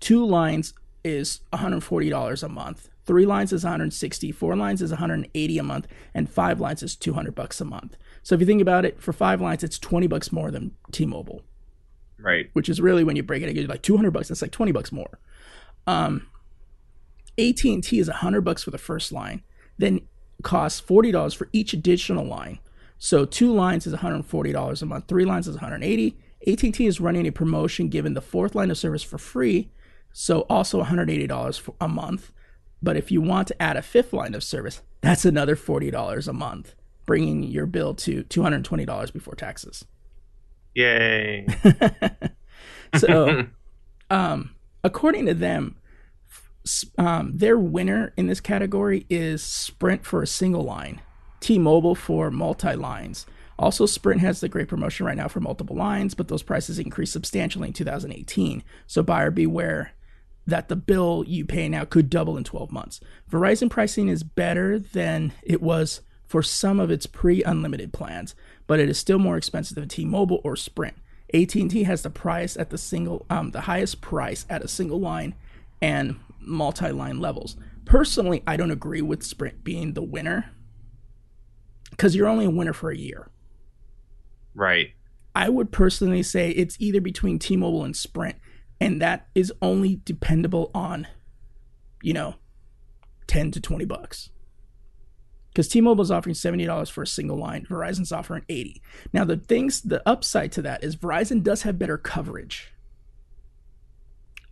[0.00, 2.90] Two lines is one hundred forty dollars a month.
[3.06, 7.34] Three lines is 160, four lines is 180 a month, and five lines is 200
[7.34, 7.98] bucks a month.
[8.24, 11.42] So if you think about it, for five lines, it's 20 bucks more than T-Mobile,
[12.18, 12.48] Right.
[12.54, 14.30] which is really when you break it, it gives you like 200 bucks.
[14.30, 15.18] It's like 20 bucks more.
[15.86, 16.26] Um,
[17.38, 19.42] AT&T is 100 bucks for the first line,
[19.78, 20.00] then
[20.42, 22.58] costs $40 for each additional line.
[22.98, 26.16] So two lines is $140 a month, three lines is 180.
[26.46, 29.70] AT&T is running a promotion giving the fourth line of service for free,
[30.12, 32.32] so also $180 for a month.
[32.82, 36.32] But if you want to add a fifth line of service, that's another $40 a
[36.32, 36.74] month,
[37.06, 39.84] bringing your bill to $220 before taxes.
[40.74, 41.46] Yay.
[42.98, 43.46] So,
[44.10, 45.76] um, according to them,
[46.96, 51.00] um, their winner in this category is Sprint for a single line,
[51.40, 53.26] T-Mobile for multi lines.
[53.58, 57.12] Also, Sprint has the great promotion right now for multiple lines, but those prices increased
[57.12, 58.64] substantially in 2018.
[58.86, 59.92] So, buyer beware
[60.46, 63.00] that the bill you pay now could double in 12 months.
[63.30, 68.34] Verizon pricing is better than it was for some of its pre-unlimited plans,
[68.66, 70.96] but it is still more expensive than T-Mobile or Sprint.
[71.32, 75.34] AT&T has the price at the single um, the highest price at a single line
[75.82, 77.56] and multi-line levels.
[77.84, 80.50] personally, I don't agree with Sprint being the winner
[81.90, 83.28] because you're only a winner for a year.
[84.54, 84.90] Right.
[85.34, 88.36] I would personally say it's either between T-Mobile and Sprint,
[88.80, 91.06] and that is only dependable on,
[92.02, 92.36] you know,
[93.26, 94.30] ten to twenty bucks.
[95.54, 98.82] Because T-Mobile is offering seventy dollars for a single line, Verizon's offering eighty.
[99.12, 102.72] Now the things, the upside to that is Verizon does have better coverage,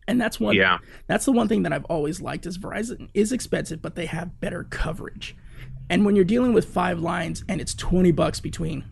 [0.06, 0.54] and that's one.
[0.54, 0.78] Yeah.
[1.08, 4.40] That's the one thing that I've always liked is Verizon is expensive, but they have
[4.40, 5.34] better coverage.
[5.90, 8.84] And when you're dealing with five lines and it's twenty bucks between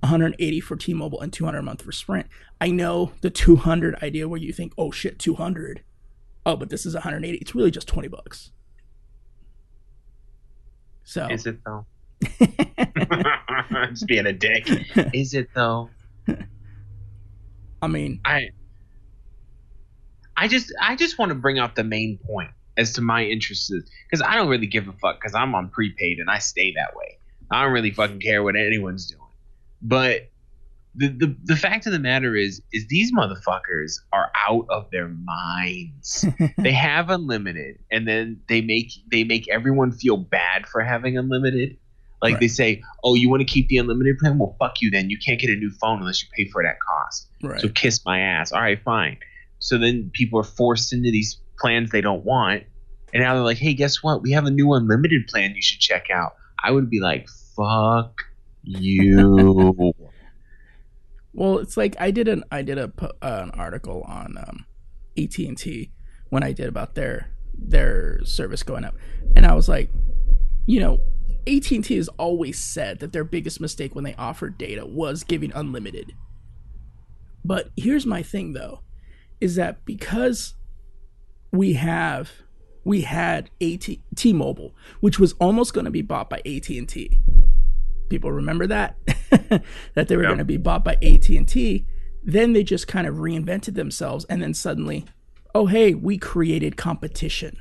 [0.00, 2.26] 180 for T-Mobile and 200 a month for Sprint.
[2.60, 5.82] I know the 200 idea where you think, "Oh shit, 200."
[6.44, 7.38] Oh, but this is 180.
[7.38, 8.50] It's really just 20 bucks.
[11.04, 11.86] So Is it though?
[13.90, 14.68] Just being a dick.
[15.12, 15.90] Is it though?
[17.82, 18.48] I mean, I
[20.36, 23.70] I just I just want to bring up the main point as to my interests
[24.08, 26.96] because I don't really give a fuck because I'm on prepaid and I stay that
[26.96, 27.18] way.
[27.50, 29.20] I don't really fucking care what anyone's doing.
[29.82, 30.30] But
[30.96, 35.08] the, the the fact of the matter is is these motherfuckers are out of their
[35.08, 36.26] minds.
[36.58, 41.76] they have unlimited and then they make they make everyone feel bad for having unlimited.
[42.22, 42.40] Like Right.
[42.40, 44.38] they say, "Oh, you want to keep the unlimited plan?
[44.38, 45.10] Well, fuck you then.
[45.10, 47.60] You can't get a new phone unless you pay for it at cost." right.
[47.60, 48.52] So kiss my ass.
[48.52, 49.18] All right, fine.
[49.58, 52.64] So then people are forced into these plans they don't want.
[53.12, 54.22] And now they're like, hey, guess what?
[54.22, 56.34] We have a new unlimited plan you should check out.
[56.62, 58.12] I would be like, fuck
[58.62, 59.94] you.
[61.34, 64.66] Well, it's like I did an I did a uh, an article on um,
[65.18, 65.90] AT and T
[66.30, 68.94] when I did about their their service going up,
[69.36, 69.90] and I was like,
[70.66, 71.00] you know,
[71.46, 75.24] AT and T has always said that their biggest mistake when they offered data was
[75.24, 76.12] giving unlimited.
[77.44, 78.80] But here's my thing though,
[79.40, 80.54] is that because
[81.52, 82.30] we have
[82.84, 87.20] we had AT T-Mobile, which was almost going to be bought by AT and T.
[88.08, 88.96] People remember that
[89.94, 90.28] that they were Yeah.
[90.28, 91.86] going to be bought by AT&T.
[92.22, 95.04] Then they just kind of reinvented themselves and then suddenly,
[95.54, 97.58] oh hey, we created competition.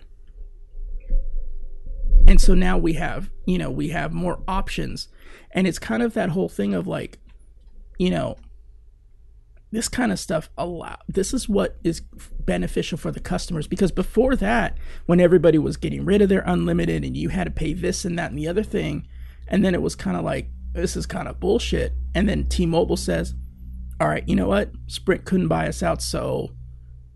[2.27, 5.09] And so now we have, you know, we have more options.
[5.51, 7.19] And it's kind of that whole thing of like,
[7.99, 8.37] you know,
[9.71, 12.01] this kind of stuff allow this is what is
[12.45, 14.77] beneficial for the customers because before that
[15.07, 18.19] when everybody was getting rid of their unlimited and you had to pay this and
[18.19, 19.07] that and the other thing
[19.47, 21.93] and then it was kind of like this is kind of bullshit.
[22.15, 23.33] And then T-Mobile says
[23.99, 24.71] all right you know what?
[24.87, 26.51] Sprint couldn't buy us out so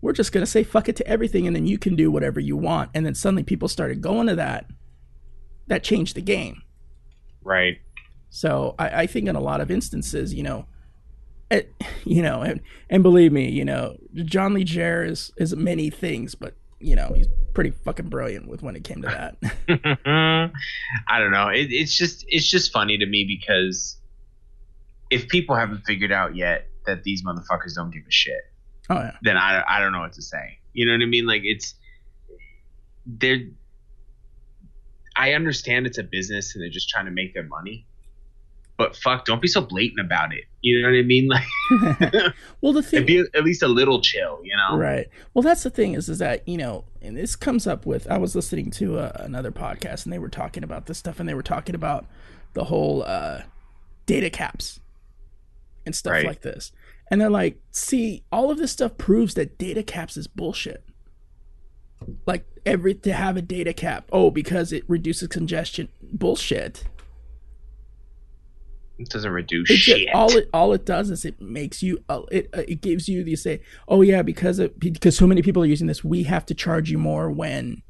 [0.00, 2.38] we're just going to say fuck it to everything and then you can do whatever
[2.40, 2.90] you want.
[2.94, 4.66] And then suddenly people started going to that
[5.66, 6.62] that changed the game.
[7.42, 7.78] Right.
[8.30, 10.66] so I, I think in a lot of instances, you know,
[11.50, 11.72] it,
[12.04, 12.60] you know, and,
[12.90, 17.26] and believe me, you know, John Legere is is many things, but you know, he's
[17.54, 19.36] pretty fucking brilliant with when it came to that.
[21.08, 21.48] I don't know.
[21.48, 23.96] It, it's just it's just funny to me because
[25.10, 28.42] if people haven't figured out yet that these motherfuckers don't give a shit,
[28.90, 30.58] oh yeah, then I, I don't know what to say.
[30.72, 31.26] You know what I mean?
[31.26, 31.74] Like it's
[33.06, 33.40] they're
[35.16, 37.86] I understand it's a business and they're just trying to make their money.
[38.78, 40.44] But fuck, don't be so blatant about it.
[40.62, 41.28] You know what I mean?
[41.70, 44.76] Like well the thing, be at least a little chill, you know?
[44.78, 45.06] right?
[45.34, 48.16] Well, that's the thing is, is that you know, and this comes up with I
[48.18, 51.34] was listening to uh another podcast and they were talking about this stuff and they
[51.34, 52.06] were talking about
[52.54, 53.42] the whole uh,
[54.06, 54.80] data caps
[55.84, 56.24] and stuff Right.
[56.26, 56.72] like this,
[57.10, 60.84] and they're like, see, all of this stuff proves that data caps is bullshit.
[62.26, 66.84] Like every to have a data cap, oh, because it reduces congestion, bullshit.
[68.98, 70.08] It doesn't reduce It shit.
[70.14, 73.22] all it all it does is it makes you uh, it uh, it gives you
[73.24, 76.44] the say oh yeah because it, because so many people are using this we have
[76.46, 77.82] to charge you more when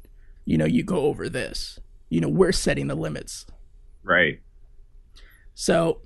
[0.45, 1.79] you know you go over this
[2.09, 3.45] you know we're setting the limits
[4.03, 4.39] right.
[5.55, 6.01] so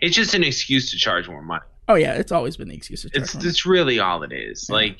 [0.00, 1.64] It's just an excuse to charge more money.
[1.88, 3.72] oh yeah it's always been the excuse to charge It's more.
[3.74, 4.66] really all it is.
[4.68, 4.74] Yeah.
[4.76, 4.98] Like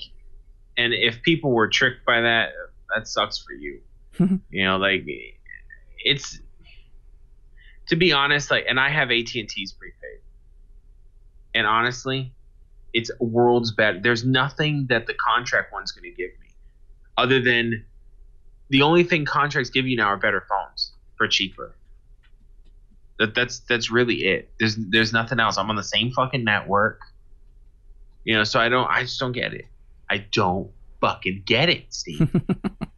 [0.77, 2.51] and if people were tricked by that,
[2.95, 3.81] that sucks for you.
[4.51, 5.05] you know, like
[6.05, 6.41] it's
[7.89, 10.21] to be honest, like and I have AT&T's prepaid.
[11.55, 12.33] And honestly,
[12.93, 14.01] it's worlds better.
[14.01, 16.49] There's nothing that the contract one's going to give me
[17.17, 17.85] other than
[18.71, 21.75] the only thing contracts give you now are better phones for cheaper.
[23.19, 24.51] That that's that's really it.
[24.59, 25.57] There's there's nothing else.
[25.57, 27.01] I'm on the same fucking network.
[28.25, 29.67] You know, so I don't I just don't get it.
[30.11, 30.71] I don't
[31.01, 32.29] fucking get it, Steve.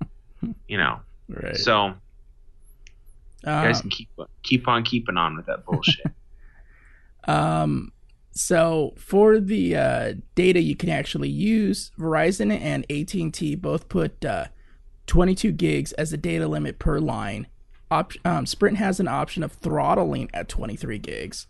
[0.68, 1.00] you know.
[1.28, 1.94] right So
[3.46, 4.08] you guys um, can keep
[4.42, 6.06] keep on keeping on with that bullshit.
[7.24, 7.92] um
[8.32, 14.46] so for the uh, data you can actually use verizon and at&t both put uh,
[15.06, 17.46] 22 gigs as the data limit per line.
[17.90, 21.46] Op- um, Sprint has an option of throttling at 23 gigs.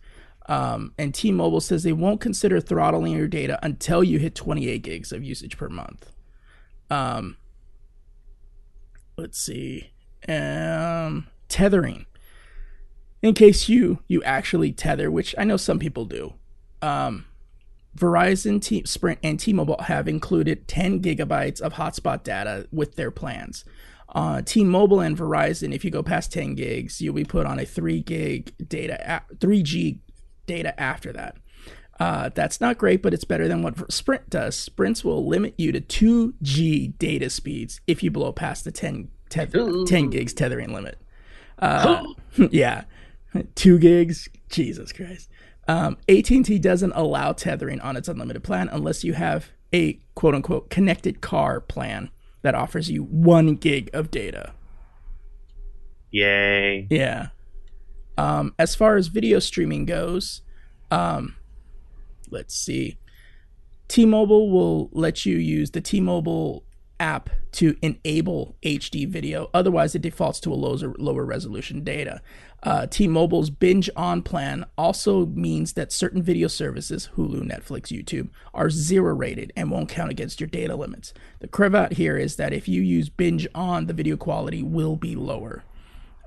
[0.49, 5.11] Um, and T-Mobile says they won't consider throttling your data until you hit 28 gigs
[5.11, 6.13] of usage per month.
[6.89, 7.37] Um,
[9.17, 9.91] let's see.
[10.29, 12.07] Um, tethering.
[13.23, 16.35] In case you you actually tether, which I know some people do.
[16.83, 17.25] Um,
[17.97, 23.65] Verizon, T- Sprint, and T-Mobile have included 10 gigabytes of hotspot data with their plans.
[24.15, 27.65] Uh, T-Mobile and Verizon, if you go past 10 gigs, you'll be put on a
[27.65, 29.99] 3 gig data, 3G
[30.47, 31.37] data after that.
[31.99, 34.55] Uh, that's not great, but it's better than what Sprint does.
[34.55, 39.85] Sprints will limit you to 2G data speeds if you blow past the 10, tether,
[39.87, 41.01] 10 gigs tethering limit.
[41.59, 42.05] Uh,
[42.51, 42.85] yeah,
[43.55, 45.31] 2 gigs, Jesus Christ.
[45.69, 50.71] Um, AT&T doesn't allow tethering on its unlimited plan unless you have a quote unquote
[50.71, 52.11] connected car plan
[52.43, 54.53] that offers you one gig of data.
[56.13, 56.87] Yay.
[56.89, 57.29] Yeah.
[58.17, 60.43] Um, as far as video streaming goes,
[60.91, 61.37] um,
[62.31, 62.99] let's see.
[63.89, 66.65] T-Mobile will let you use the T-Mobile
[66.99, 69.51] app to enable HD video.
[69.55, 72.21] Otherwise, it defaults to a lower, lower resolution data.
[72.63, 78.71] Uh, T-Mobile's binge on plan also means that certain video services, Hulu, Netflix, YouTube, are
[78.71, 81.15] zero rated and won't count against your data limits.
[81.41, 85.15] The caveat here is that if you use binge on, the video quality will be
[85.15, 85.65] lower.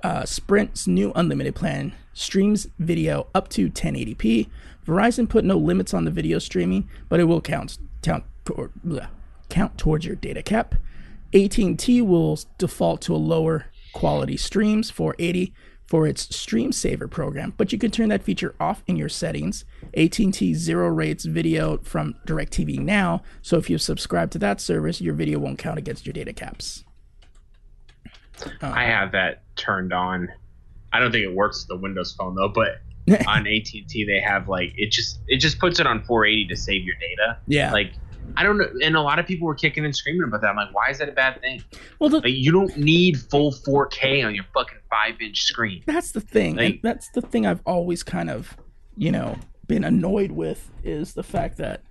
[0.02, 4.48] Uh, Sprint's new unlimited plan streams video up to 1080p.
[4.86, 8.24] Verizon put no limits on the video streaming, but it will count count,
[9.50, 10.74] count towards your data cap.
[11.34, 15.52] AT&T will default to a lower quality streams 480
[15.90, 19.64] for its Stream Saver program, but you can turn that feature off in your settings.
[19.96, 25.14] AT&T zero rates video from DirecTV Now, so if you subscribe to that service, your
[25.14, 26.84] video won't count against your data caps.
[28.62, 30.28] I have that turned on.
[30.92, 32.80] I don't think it works with the Windows phone though, but
[33.26, 36.84] on AT&T they have like it just it just puts it on 480 to save
[36.84, 37.38] your data.
[37.48, 37.72] Yeah.
[37.72, 37.92] Like
[38.36, 40.48] I don't know, and a lot of people were kicking and screaming about that.
[40.50, 41.62] I'm like, why is that a bad thing?
[41.98, 45.82] Well, the, Like you don't need full 4K on your fucking five inch screen.
[45.86, 46.56] that's the thing.
[46.56, 48.56] Like- that's the thing I've always kind of,
[48.96, 51.82] you know, been annoyed with is the fact that,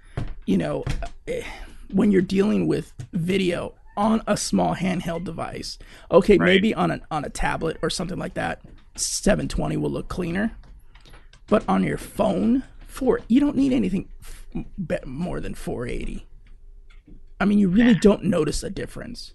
[0.45, 0.83] you know,
[1.27, 1.43] eh,
[1.91, 5.77] when you're dealing with video on a small handheld device,
[6.11, 6.45] okay, Right.
[6.47, 8.61] maybe on a on a tablet or something like that,
[8.95, 10.51] 720 will look cleaner.
[11.47, 14.07] But on your phone, for you don't need anything
[14.55, 16.25] f- be- more than 480.
[17.39, 19.33] I mean, you really don't notice a difference.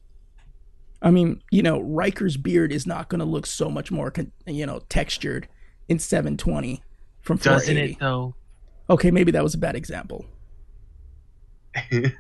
[1.01, 4.33] I mean, you know, Riker's beard is not going to look so much more, con-
[4.47, 5.49] you know, textured
[5.89, 6.83] in 720
[7.21, 7.75] from 480.
[7.75, 8.35] Doesn't it though?
[8.89, 10.27] Okay, maybe that was a bad example.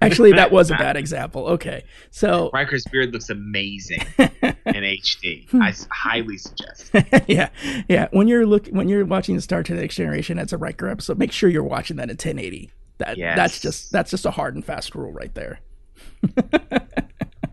[0.02, 1.46] Actually, that was a bad example.
[1.46, 5.48] Okay, so Riker's beard looks amazing in HD.
[5.48, 5.62] Hmm.
[5.62, 6.90] I highly suggest.
[7.28, 7.50] yeah,
[7.88, 8.08] yeah.
[8.10, 11.18] When you're look when you're watching Star Trek: Next Generation, that's a Riker episode.
[11.18, 12.70] Make sure you're watching that in 1080.
[13.04, 13.36] That Yes.
[13.36, 15.60] that's just that's just a hard and fast rule right there.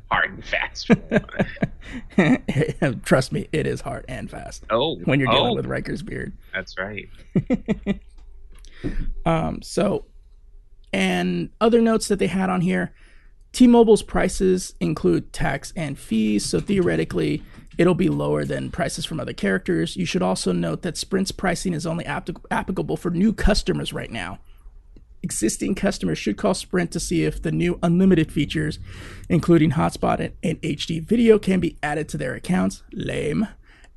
[0.09, 0.89] Hard and fast.
[3.05, 6.33] Trust me, it is hard and fast Oh, when you're dealing oh, with Riker's beard.
[6.53, 7.09] That's right.
[9.27, 10.05] Um, so,
[10.91, 12.93] and other notes that they had on here
[13.51, 17.43] T Mobile's prices include tax and fees, so theoretically,
[17.77, 19.95] it'll be lower than prices from other characters.
[19.95, 24.09] You should also note that Sprint's pricing is only applic- applicable for new customers right
[24.09, 24.39] now.
[25.23, 28.79] Existing customers should call Sprint to see if the new unlimited features,
[29.29, 32.83] including hotspot and, and HD video, can be added to their accounts.
[32.91, 33.47] Lame.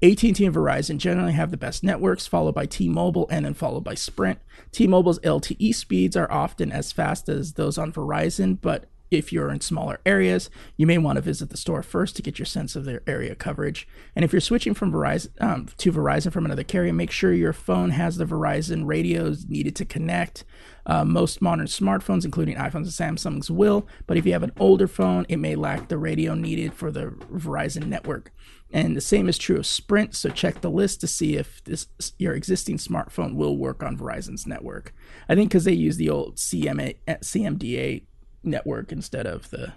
[0.03, 3.95] AT&T and Verizon generally have the best networks, followed by T-Mobile and then followed by
[3.95, 4.39] Sprint.
[4.71, 9.61] T-Mobile's LTE speeds are often as fast as those on Verizon, but if you're in
[9.61, 12.85] smaller areas, you may want to visit the store first to get your sense of
[12.85, 13.87] their area coverage.
[14.15, 17.53] And if you're switching from Verizon um, to Verizon from another carrier, make sure your
[17.53, 20.45] phone has the Verizon radios needed to connect.
[20.87, 24.87] Uh, most modern smartphones, including iPhones and Samsungs, will, but if you have an older
[24.87, 28.31] phone, it may lack the radio needed for the Verizon network.
[28.71, 31.87] And the same is true of Sprint, so check the list to see if this
[32.19, 34.93] your existing smartphone will work on Verizon's network.
[35.29, 38.03] I think because they use the old CMA, CMDA
[38.43, 39.73] network instead of the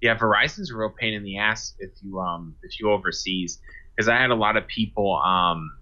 [0.00, 3.58] Yeah, Verizon's a real pain in the ass if you um if you overseas
[3.94, 5.72] because I had a lot of people um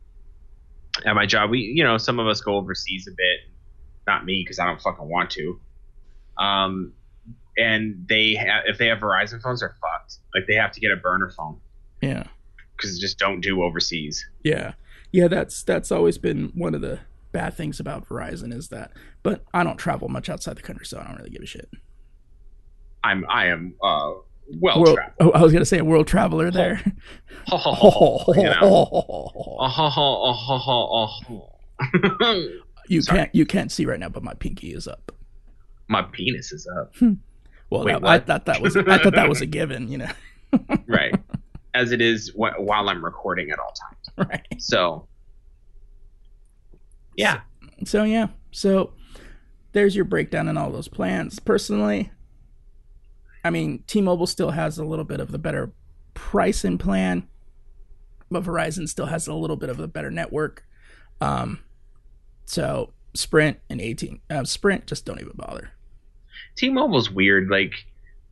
[1.04, 1.50] at my job.
[1.50, 3.40] We you know some of us go overseas a bit,
[4.08, 5.60] not me because I don't fucking want to.
[6.36, 6.92] Um,
[7.56, 10.16] and they ha- if they have Verizon phones, they're fucked.
[10.34, 11.60] Like they have to get a burner phone
[12.00, 12.24] yeah
[12.76, 14.24] because just don't do overseas.
[14.44, 14.74] yeah
[15.10, 17.00] yeah that's that's always been one of the
[17.32, 18.92] bad things about Verizon is that.
[19.22, 21.68] But I don't travel much outside the country, so I don't really give a shit.
[23.04, 24.12] I'm I am uh
[24.60, 26.80] well world, oh, I was gonna say a world traveler there.
[27.52, 28.88] you know.
[31.94, 33.18] you you Sorry.
[33.18, 35.12] can't you can't see right now, but my pinky is up.
[35.88, 36.94] My penis is up.
[37.70, 39.88] Well, Wait, that- I thought that was I thought that was a given.
[39.88, 40.10] You know,
[40.86, 41.14] right.
[41.74, 43.72] As it is wh- while I'm recording at all
[44.16, 44.28] times.
[44.30, 44.46] right?
[44.60, 45.06] So,
[47.16, 47.40] yeah.
[47.84, 48.92] So yeah, so
[49.72, 51.38] there's your breakdown and all those plans.
[51.38, 52.10] Personally,
[53.44, 55.74] I mean, T-Mobile still has a little bit of the better price
[56.60, 57.28] pricing plan,
[58.30, 60.64] but Verizon still has a little bit of a better network.
[61.20, 61.60] Um,
[62.48, 65.70] so Sprint and 18, uh, Sprint just don't even bother.
[66.56, 67.48] T-Mobile's weird.
[67.48, 67.72] Like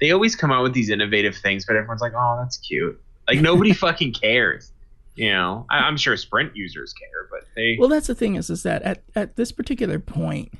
[0.01, 3.41] they always come out with these innovative things, but everyone's like, "Oh, that's cute." Like
[3.41, 4.73] nobody fucking cares.
[5.15, 8.51] You know, I, I'm sure Sprint users care, but they Well, that's the thing is,
[8.51, 10.53] is that at, at this particular point,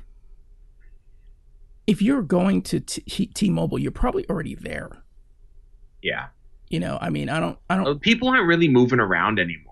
[1.85, 4.89] if you're going to T- T-Mobile, you're probably already there.
[6.01, 6.27] yeah.
[6.69, 9.66] You know, I mean, I don't, I don't, People aren't really moving around anymore.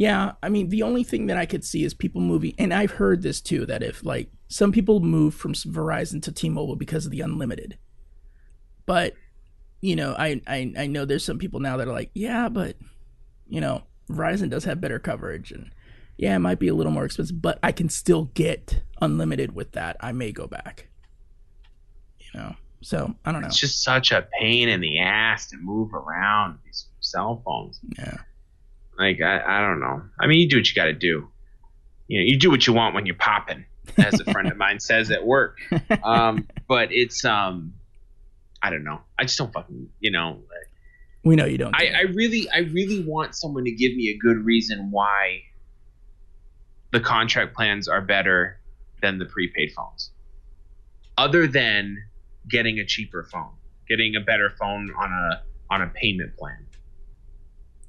[0.00, 2.92] Yeah, I mean, the only thing that I could see is people moving, and I've
[2.92, 7.12] heard this too that if like some people move from Verizon to T-Mobile because of
[7.12, 7.76] the unlimited,
[8.86, 9.12] but
[9.82, 12.76] you know, I I I know there's some people now that are like, yeah, but
[13.46, 15.70] you know, Verizon does have better coverage, and
[16.16, 19.72] yeah, it might be a little more expensive, but I can still get unlimited with
[19.72, 19.98] that.
[20.00, 20.88] I may go back.
[22.20, 23.48] You know, so I don't know.
[23.48, 27.80] It's just such a pain in the ass to move around these cell phones.
[27.98, 28.16] Yeah,
[29.00, 30.02] Like I, I don't know.
[30.20, 31.26] I mean, you do what you got to do.
[32.06, 33.64] You know, you do what you want when you're popping,
[33.96, 35.58] as a friend of mine says at work.
[36.02, 37.72] Um, but it's um,
[38.62, 39.00] I don't know.
[39.18, 40.40] I just don't fucking you know.
[41.24, 41.74] we know you don't.
[41.74, 41.92] I.
[41.96, 45.44] I really, I really want someone to give me a good reason why
[46.90, 48.60] the contract plans are better
[49.00, 50.10] than the prepaid phones,
[51.16, 51.96] other than
[52.50, 53.52] getting a cheaper phone,
[53.88, 56.66] getting a better phone on a on a payment plan.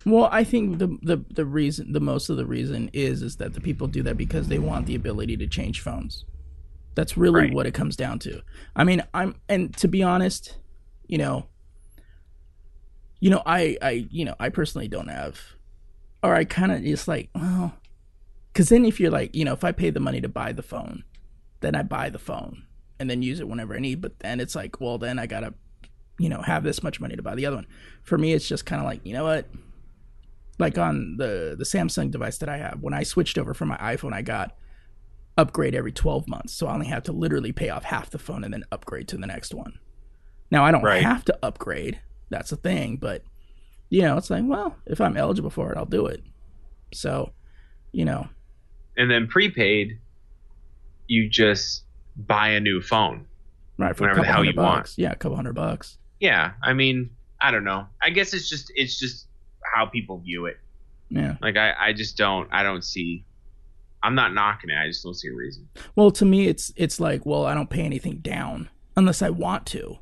[0.06, 3.54] Well, I think the, the the reason, the most of the reason is is that
[3.54, 6.26] the people do that because they want the ability to change phones.
[6.96, 7.54] That's really Right.
[7.54, 8.42] what it comes down to.
[8.76, 10.58] I mean, I'm and to be honest,
[11.08, 11.46] you know,
[13.20, 15.40] you know, I I you know, I personally don't have,
[16.24, 17.74] or I kind of just like, well,
[18.52, 20.64] because then if you're like, you know, if I pay the money to buy the
[20.64, 21.04] phone,
[21.62, 22.64] then I buy the phone
[23.00, 24.02] and then use it whenever I need.
[24.02, 25.54] But then it's like, well, then I gotta,
[26.18, 27.68] you know, have this much money to buy the other one.
[28.04, 29.46] For me, it's just kind of like, you know what?
[30.60, 33.78] Like on the the Samsung device that I have, when I switched over from my
[33.78, 34.56] iPhone, I got
[35.38, 36.54] upgrade every 12 months.
[36.54, 39.18] So I only have to literally pay off half the phone and then upgrade to
[39.18, 39.80] the next one.
[40.52, 41.02] Now I don't Right.
[41.02, 42.00] have to upgrade.
[42.30, 43.24] That's the thing, but
[43.90, 46.24] you know, it's like, well, if I'm eligible for it, I'll do it.
[46.94, 47.32] So,
[47.92, 48.28] you know,
[48.98, 50.00] And then prepaid,
[51.08, 51.84] you just
[52.16, 53.26] buy a new phone.
[53.78, 54.94] right for Whatever the hell you want.
[54.98, 55.98] Yeah, a couple hundred bucks.
[56.20, 57.10] Yeah, I mean,
[57.42, 57.88] I don't know.
[58.02, 59.28] I guess it's just it's just
[59.74, 60.58] how people view it.
[61.10, 61.36] Yeah.
[61.42, 63.26] Like I, I just don't I don't see
[64.04, 64.76] I'm not knocking it.
[64.78, 65.70] I just don't see a reason.
[65.96, 69.66] Well, to me, it's it's like, well, I don't pay anything down unless I want
[69.68, 69.98] to.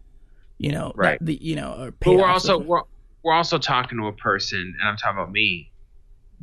[0.57, 1.17] You know, that- Right.
[1.21, 2.81] the you know, or pay But we're also we're,
[3.23, 5.71] we're also talking to a person, and I'm talking about me,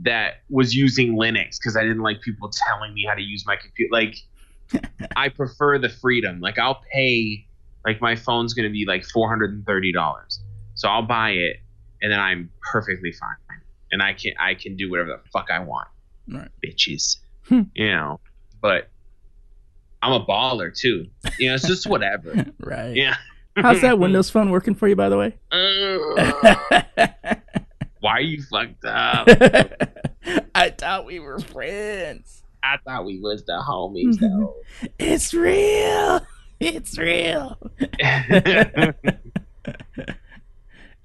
[0.03, 3.57] that was using Linux because I didn't like people telling me how to use my
[3.57, 3.89] computer.
[3.91, 4.17] Like,
[5.17, 6.41] I prefer the freedom.
[6.41, 7.47] Like, I'll pay.
[7.87, 10.41] Like, my phone's gonna be like four hundred and thirty dollars,
[10.75, 11.57] so I'll buy it,
[12.03, 13.61] and then I'm perfectly fine,
[13.93, 15.89] and I can I can do whatever the fuck I want,
[16.29, 16.49] Right.
[16.65, 17.19] bitches.
[17.49, 17.63] Hmm.
[17.75, 18.19] you know,
[18.61, 18.89] but
[20.03, 21.07] I'm a baller too.
[21.39, 22.45] You know, it's just whatever.
[22.61, 22.95] right.
[22.97, 23.17] Yeah.
[23.57, 25.35] How's that Windows Phone working for you, by the way?
[25.51, 27.35] Uh,
[28.01, 29.29] why are you fucked up?
[30.55, 32.43] I thought we were friends.
[32.63, 34.57] I thought we was the homies though.
[34.99, 36.27] It's real.
[36.59, 37.57] It's real.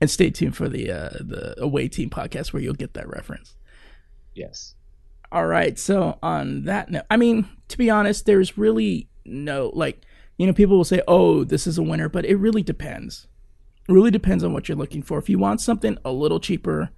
[0.02, 3.56] And stay tuned for the uh, the away team podcast where you'll get that reference.
[4.36, 4.76] yes.
[5.32, 5.80] All right.
[5.80, 10.02] So on that note, I mean, to be honest, there's really no like,
[10.38, 13.28] you know, people will say, "Oh, this is a winner," but it really depends.
[13.88, 15.18] It really depends on what you're looking for.
[15.20, 16.90] If you want something a little cheaper,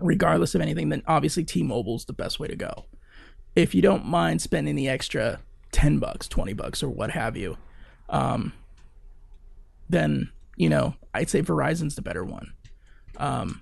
[0.00, 2.86] regardless of anything, then obviously T-Mobile's the best way to go.
[3.54, 7.58] If you don't mind spending the extra ten bucks, twenty bucks, or what have you,
[8.08, 8.54] um,
[9.90, 12.52] then you know I'd say Verizon's the better one.
[13.16, 13.60] Um,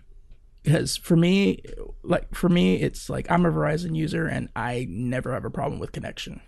[0.63, 1.63] because for me,
[2.05, 5.81] like for me, it's like I'm a Verizon user and I never have a problem
[5.81, 6.41] with connection.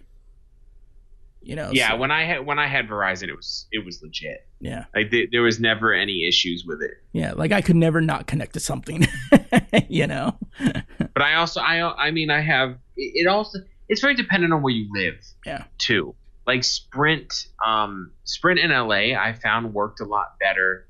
[1.43, 1.71] You know?
[1.73, 4.47] Yeah, so- when I had when I had Verizon, it was it was legit.
[4.61, 6.93] yeah, Like th- there was never any issues with it.
[7.13, 7.33] yeah.
[7.33, 9.07] Like I could never not connect to something.
[9.89, 10.39] you know?
[10.61, 13.59] But I also I I mean I have it it also
[13.89, 15.17] it's very dependent on where you live.
[15.45, 15.65] Yeah.
[15.79, 16.15] Too.
[16.47, 20.87] Like Sprint um Sprint in LA I found worked a lot better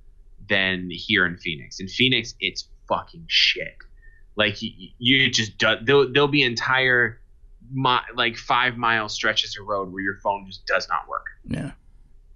[0.48, 1.81] than here in Phoenix.
[1.81, 3.76] In Phoenix, it's fucking shit.
[4.36, 7.20] Like you, you just do, there'll, there'll be entire
[7.72, 11.26] mi- like five mile stretches of road where your phone just does not work.
[11.47, 11.72] Yeah.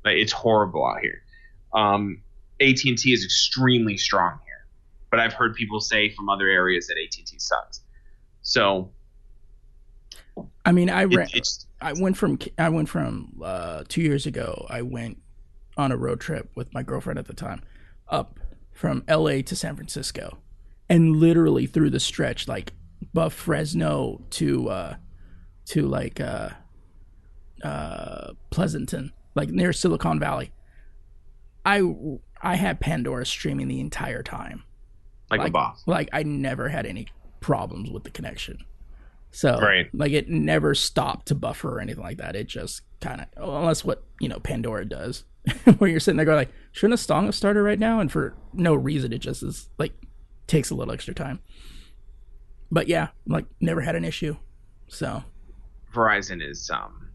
[0.04, 1.22] Like it's horrible out here.
[1.74, 2.22] Um,
[2.60, 4.66] AT and T is extremely strong here,
[5.10, 7.82] but I've heard people say from other areas that AT and T sucks.
[8.42, 8.90] So
[10.64, 14.26] I mean, I it, ran, it's I went from I went from uh, two years
[14.26, 14.66] ago.
[14.68, 15.18] I went
[15.76, 17.62] on a road trip with my girlfriend at the time,
[18.08, 18.38] up
[18.72, 19.42] from L.A.
[19.42, 20.38] to San Francisco,
[20.88, 22.72] and literally through the stretch, like
[23.02, 24.96] above Fresno to uh,
[25.66, 26.50] to like uh,
[27.62, 30.50] uh, Pleasanton, like near Silicon Valley.
[31.64, 31.82] I
[32.42, 34.64] I had Pandora streaming the entire time.
[35.30, 35.82] like, a boss.
[35.86, 37.06] Like I never had any
[37.40, 38.64] problems with the connection.
[39.30, 39.88] So Right.
[39.94, 42.34] like it never stopped to buffer or anything like that.
[42.36, 43.26] It just kind of
[43.58, 45.24] unless what you know Pandora does,
[45.78, 48.00] where you're sitting there going like, shouldn't a song have started right now?
[48.00, 49.92] And for no reason, it just is like
[50.46, 51.40] takes a little extra time.
[52.70, 54.36] But yeah, like never had an issue.
[54.88, 55.22] So
[55.94, 57.08] Verizon is um,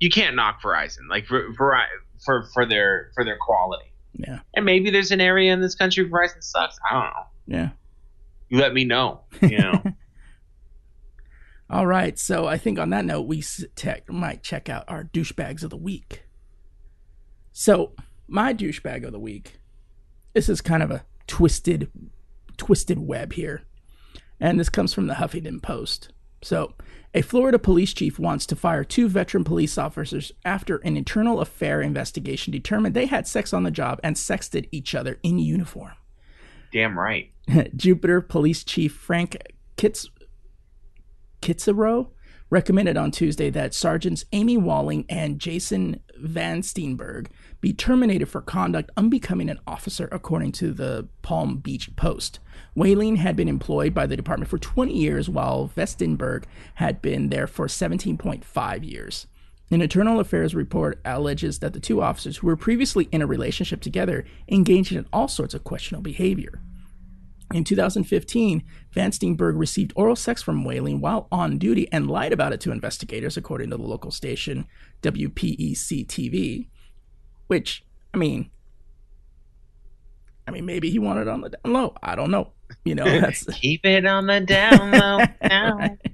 [0.00, 1.52] you can't knock Verizon like Ver-
[2.24, 3.92] for for their for their quality.
[4.14, 6.78] yeah, And maybe there's an area in this country Verizon sucks.
[6.90, 7.58] I don't know.
[7.58, 7.68] yeah.
[8.50, 9.22] You let me know.
[9.42, 9.82] You know.
[11.70, 12.18] All right.
[12.18, 13.42] So I think on that note, we
[13.76, 16.24] tech, might check out our douchebags of the week.
[17.52, 17.92] So
[18.26, 19.58] my douchebag of the week,
[20.32, 21.90] this is kind of a twisted,
[22.56, 23.62] twisted web here,
[24.40, 26.12] and this comes from the Huffington Post.
[26.42, 26.74] So
[27.14, 31.80] a Florida police chief wants to fire two veteran police officers after an internal affair
[31.80, 35.94] investigation determined they had sex on the job and sexted each other in uniform.
[36.72, 37.32] Damn right.
[37.76, 39.36] Jupiter Police Chief Frank
[39.76, 40.06] Kitz
[41.40, 42.08] Kitzerow
[42.50, 47.26] recommended on Tuesday that Sergeants Amy Walling and Jason Van Steenberg
[47.60, 52.38] be terminated for conduct unbecoming an officer, according to the Palm Beach Post.
[52.74, 56.44] Whaling had been employed by the department for 20 years, while Vestenberg
[56.76, 59.26] had been there for 17.5 years.
[59.70, 63.82] An internal affairs report alleges that the two officers, who were previously in a relationship
[63.82, 66.60] together, engaged in all sorts of questionable behavior.
[67.54, 68.62] In 2015,
[68.92, 72.72] Van Steenberg received oral sex from Whaling while on duty and lied about it to
[72.72, 74.66] investigators, according to the local station
[75.02, 76.68] WPEC TV.
[77.46, 78.50] Which, I mean,
[80.46, 81.94] I mean, maybe he wanted on the down low.
[82.02, 82.52] I don't know.
[82.84, 85.96] You know, that's Keep it on the down low now.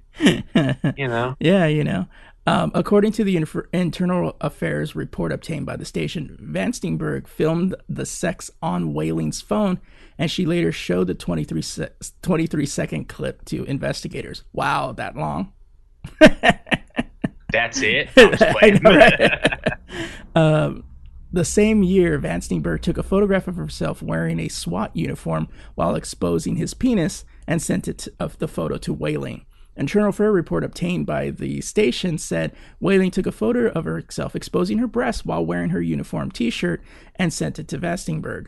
[0.97, 1.35] You know.
[1.41, 2.07] yeah, you know.
[2.47, 7.75] Um, according to the inf- internal affairs report obtained by the station, Van Steenberg filmed
[7.89, 9.81] the sex on Whaling's phone,
[10.19, 11.89] and she later showed the 23, se-
[12.23, 14.45] 23 second clip to investigators.
[14.53, 15.53] Wow, that long?
[17.53, 18.11] That's it.
[20.37, 20.83] Um,
[21.33, 25.95] the same year, Van Steenberg took a photograph of himself wearing a SWAT uniform while
[25.95, 29.47] exposing his penis and sent it to, of the photo to Whaling.
[29.77, 34.79] Internal Affair report obtained by the station said Whaling took a photo of herself exposing
[34.79, 36.83] her breasts while wearing her uniform T-shirt
[37.17, 38.47] and sent it to Vastenberg.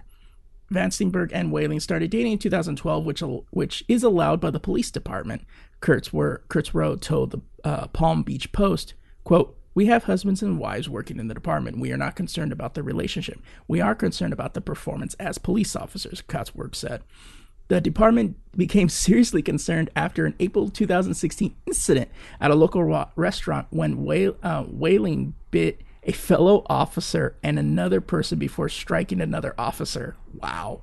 [0.70, 4.90] Van Steenberg and Whaling started dating in 2012, which which is allowed by the police
[4.90, 5.42] department.
[5.80, 10.58] Kurtz were Kurtz Rowe told the uh, Palm Beach Post, "quote We have husbands and
[10.58, 11.78] wives working in the department.
[11.78, 13.40] We are not concerned about the relationship.
[13.68, 17.02] We are concerned about the performance as police officers." Cotsworth said.
[17.68, 22.10] The department became seriously concerned after an April 2016 incident
[22.40, 22.84] at a local
[23.16, 29.54] restaurant when Whale, uh, Whaling bit a fellow officer and another person before striking another
[29.58, 30.16] officer.
[30.34, 30.82] Wow.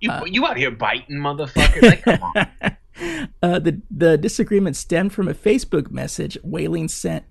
[0.00, 1.82] You, you out here biting, motherfucker?
[1.82, 2.76] Like, come on.
[3.42, 7.24] Uh, the the disagreement stemmed from a Facebook message Whaling sent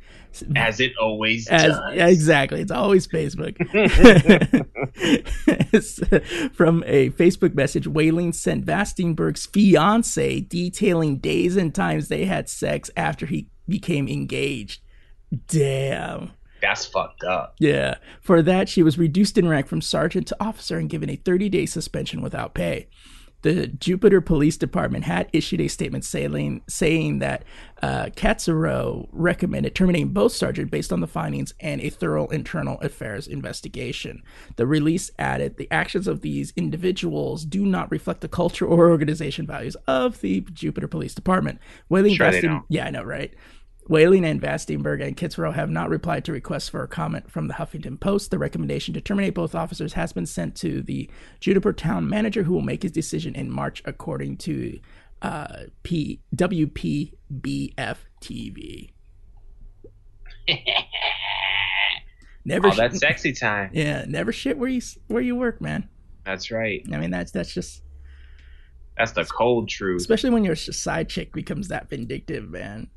[0.55, 1.79] As it always as does.
[1.97, 2.61] exactly.
[2.61, 3.55] It's always facebook.
[6.53, 12.89] From a facebook message whaling sent vastenberg's fiance detailing days and times they had sex
[12.95, 14.81] after he became engaged.
[15.47, 16.31] Damn.
[16.61, 17.55] That's fucked up.
[17.59, 17.95] yeah.
[18.21, 21.65] For that she was reduced in rank from sergeant to officer and given a 30-day
[21.65, 22.87] suspension without pay
[23.41, 27.43] the Jupiter Police Department had issued a statement saying, saying that
[27.81, 33.27] uh, Katsuro recommended terminating both sergeant based on the findings and a thorough internal affairs
[33.27, 34.22] investigation.
[34.55, 39.47] The release added the actions of these individuals do not reflect the culture or organization
[39.47, 41.59] values of the Jupiter Police Department.
[41.89, 42.27] Whaling Sure
[42.69, 43.34] yeah, I know, right?
[43.87, 47.55] Whaling and Vastenberg and Kitzerow have not replied to requests for a comment from the
[47.55, 48.31] Huffington Post.
[48.31, 51.09] The recommendation to terminate both officers has been sent to the
[51.39, 54.79] Juniper Town manager, who will make his decision in March, according to
[55.23, 58.91] uh, P- WPBF TV.
[62.45, 63.69] Never, All sh- sexy time.
[63.71, 65.87] yeah, never shit where you where you work, man.
[66.25, 66.83] That's right.
[66.91, 67.83] I mean, that's that's just
[68.97, 70.01] That's the cold truth.
[70.01, 72.89] especially when your side chick becomes that vindictive, man.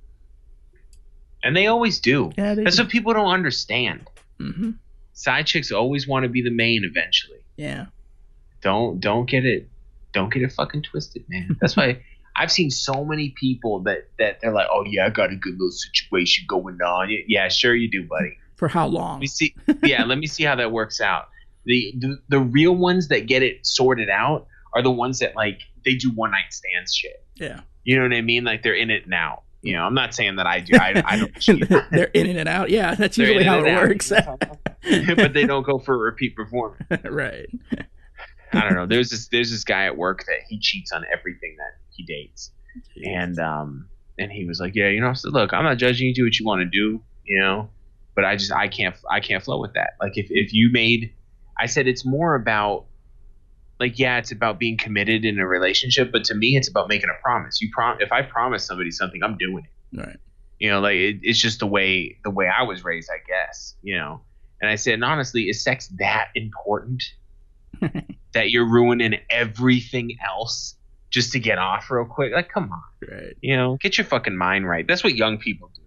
[1.44, 2.32] And they always do.
[2.36, 4.08] Yeah, That's what people don't understand.
[4.38, 4.70] hmm
[5.12, 7.38] Side chicks always want to be the main eventually.
[7.56, 7.86] Yeah.
[8.62, 9.68] Don't don't get it
[10.12, 11.56] don't get it fucking twisted, man.
[11.60, 12.02] That's why
[12.36, 15.52] I've seen so many people that that they're like, "Oh yeah, I got a good
[15.52, 18.36] little situation going on." Yeah, sure you do, buddy.
[18.56, 19.14] For how long?
[19.14, 19.54] Let me see.
[19.84, 21.28] Yeah, let me see how that works out.
[21.64, 25.60] The, the the real ones that get it sorted out are the ones that like
[25.84, 27.24] they do one night stands shit.
[27.36, 27.60] Yeah.
[27.84, 28.42] You know what I mean?
[28.42, 29.42] Like they're in it now.
[29.64, 30.76] You know, I'm not saying that I do.
[30.76, 31.66] I, I don't cheat.
[31.90, 32.68] They're in and out.
[32.68, 33.88] Yeah, that's They're usually how it out.
[33.88, 34.10] works.
[35.16, 36.84] but they don't go for a repeat performance.
[37.04, 37.48] right.
[38.52, 38.84] I don't know.
[38.84, 42.50] There's this there's this guy at work that he cheats on everything that he dates,
[43.04, 43.88] and um
[44.18, 46.14] and he was like, yeah, you know, I said, look, I'm not judging you.
[46.14, 47.70] Do what you want to do, you know,
[48.14, 49.94] but I just I can't I can't flow with that.
[49.98, 51.14] Like if if you made,
[51.58, 52.84] I said it's more about
[53.80, 57.08] like yeah, it's about being committed in a relationship, but to me, it's about making
[57.10, 57.60] a promise.
[57.60, 60.00] You prom if I promise somebody something, I'm doing it.
[60.00, 60.16] Right.
[60.60, 63.74] You know, like it, it's just the way the way I was raised, I guess.
[63.82, 64.20] You know,
[64.60, 67.02] and I said, and honestly, is sex that important
[68.32, 70.76] that you're ruining everything else
[71.10, 72.32] just to get off real quick?
[72.32, 73.36] Like, come on, Right.
[73.40, 74.86] you know, get your fucking mind right.
[74.86, 75.82] That's what young people do,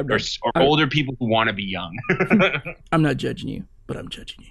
[0.00, 1.96] or, not, or I- older people who want to be young.
[2.92, 4.50] I'm not judging you, but I'm judging you.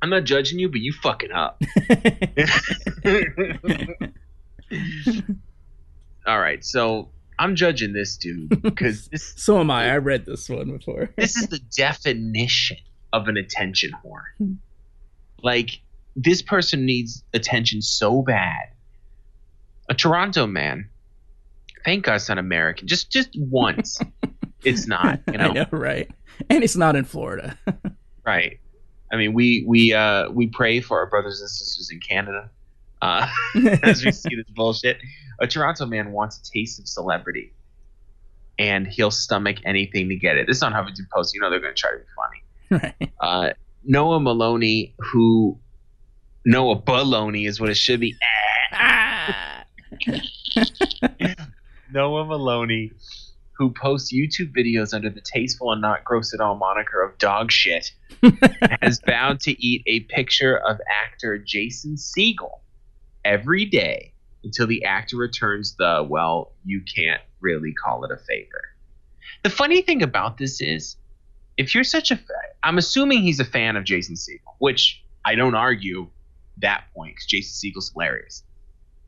[0.00, 1.60] I'm not judging you, but you fucking up.
[6.26, 9.90] All right, so I'm judging this dude because this so am I.
[9.90, 11.10] I read this one before.
[11.16, 12.76] this is the definition
[13.12, 14.08] of an attention Hmm.
[14.08, 14.56] whore.
[15.42, 15.70] Like
[16.16, 18.68] this person needs attention so bad.
[19.88, 20.90] A Toronto man.
[21.84, 22.88] Thank God it's not American.
[22.88, 23.98] Just just once.
[24.64, 25.52] it's not, you I know.
[25.52, 26.10] know, right?
[26.50, 27.56] And it's not in Florida.
[28.26, 28.58] Right.
[29.12, 32.50] I mean we we uh we pray for our brothers and sisters in Canada.
[33.02, 33.28] Uh
[33.82, 34.98] as we see this bullshit.
[35.40, 37.52] A Toronto man wants a taste of celebrity.
[38.58, 40.48] And he'll stomach anything to get it.
[40.48, 41.32] This is on Huffington Post.
[41.34, 42.92] You know they're gonna try to be funny.
[43.00, 43.12] right.
[43.20, 43.50] uh,
[43.84, 45.56] Noah Maloney, who
[46.44, 48.16] Noah Baloney is what it should be.
[48.72, 49.64] Ah!
[51.92, 52.92] Noah Maloney,
[53.58, 57.50] who posts YouTube videos under the tasteful and not gross at all moniker of dog
[57.50, 57.92] shit,
[58.80, 62.60] has vowed to eat a picture of actor Jason Segel
[63.24, 64.12] every day
[64.44, 68.62] until the actor returns the well, you can't really call it a favor.
[69.42, 70.96] The funny thing about this is,
[71.56, 72.32] if you're such a fa-
[72.62, 76.08] I'm assuming he's a fan of Jason Segel, which I don't argue
[76.58, 78.44] that point because Jason Segel's hilarious.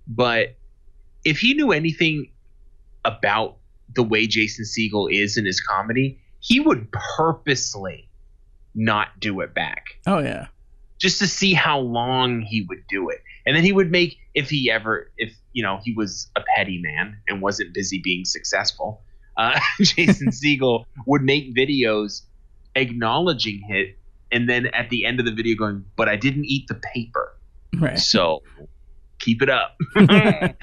[0.08, 0.56] But
[1.24, 2.32] if he knew anything
[3.04, 3.59] about
[3.94, 8.08] the way Jason Segel is in his comedy, he would purposely
[8.74, 10.46] not do it back Oh yeah.
[10.98, 13.18] just to see how long he would do it.
[13.46, 16.80] And then he would make if he ever if you know he was a petty
[16.80, 19.02] man and wasn't busy being successful,
[19.36, 22.22] uh, Jason Segel would make videos
[22.76, 23.98] acknowledging it
[24.32, 27.36] and then at the end of the video going, "But I didn't eat the paper."
[27.76, 27.98] Right.
[27.98, 28.42] So
[29.18, 29.76] keep it up.
[29.96, 30.54] I,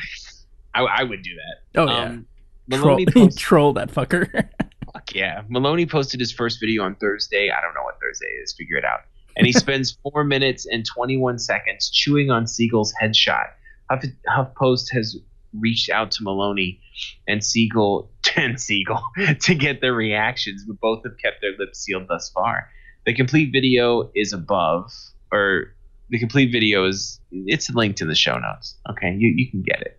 [0.74, 1.82] I would do that.
[1.82, 2.00] Oh yeah.
[2.06, 2.26] Um,
[2.70, 4.50] Troll, Maloney posted, troll that fucker.
[4.94, 5.44] fuck yeah.
[5.50, 7.50] Maloney posted his first video on Thursday.
[7.50, 8.54] I don't know what Thursday is.
[8.54, 9.02] Figure it out.
[9.36, 13.48] And he spends four minutes and 21 seconds chewing on Segel's headshot.
[13.90, 15.18] Huff, HuffPost has
[15.54, 16.80] reached out to Maloney
[17.28, 19.02] and Segel and Segel
[19.42, 22.70] to get their reactions, but both have kept their lips sealed thus far.
[23.06, 24.92] The complete video is above,
[25.32, 25.74] or
[26.10, 28.76] the complete video is it's linked in the show notes.
[28.90, 29.97] Okay, you you can get it.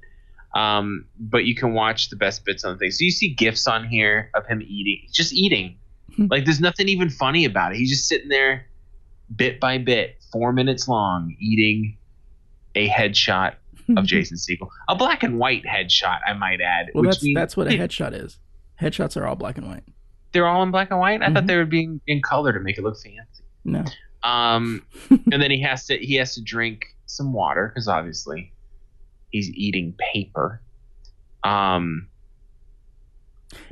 [0.58, 2.90] Um, but you can watch the best bits on the thing.
[2.90, 5.76] So you see gifs on here of him eating, just eating.
[6.18, 7.78] like there's nothing even funny about it.
[7.78, 8.66] He's just sitting there,
[9.34, 11.96] bit by bit, four minutes long, eating
[12.74, 13.54] a headshot
[13.96, 16.86] of Jason Segel, a black and white headshot, I might add.
[16.94, 18.38] well, which that's means that's what a headshot is.
[18.80, 19.84] Headshots are all black and white.
[20.32, 21.22] they're all in black and white.
[21.22, 21.46] I thought Mhm.
[21.46, 23.44] they were being in color to make it look fancy.
[23.64, 23.84] No.
[24.22, 28.52] Um, and then he has to he has to drink some water because obviously
[29.30, 30.60] he's eating paper.
[31.44, 32.08] Um,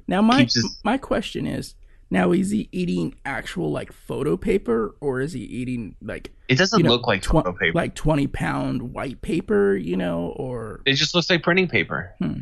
[0.06, 1.74] Now my his- my question is,
[2.10, 6.78] now is he eating actual like photo paper or is he eating like it doesn't
[6.78, 7.76] you know, look like twen- photo paper.
[7.76, 12.14] like twenty pound white paper, you know, or It just looks like printing paper.
[12.20, 12.40] Hmm.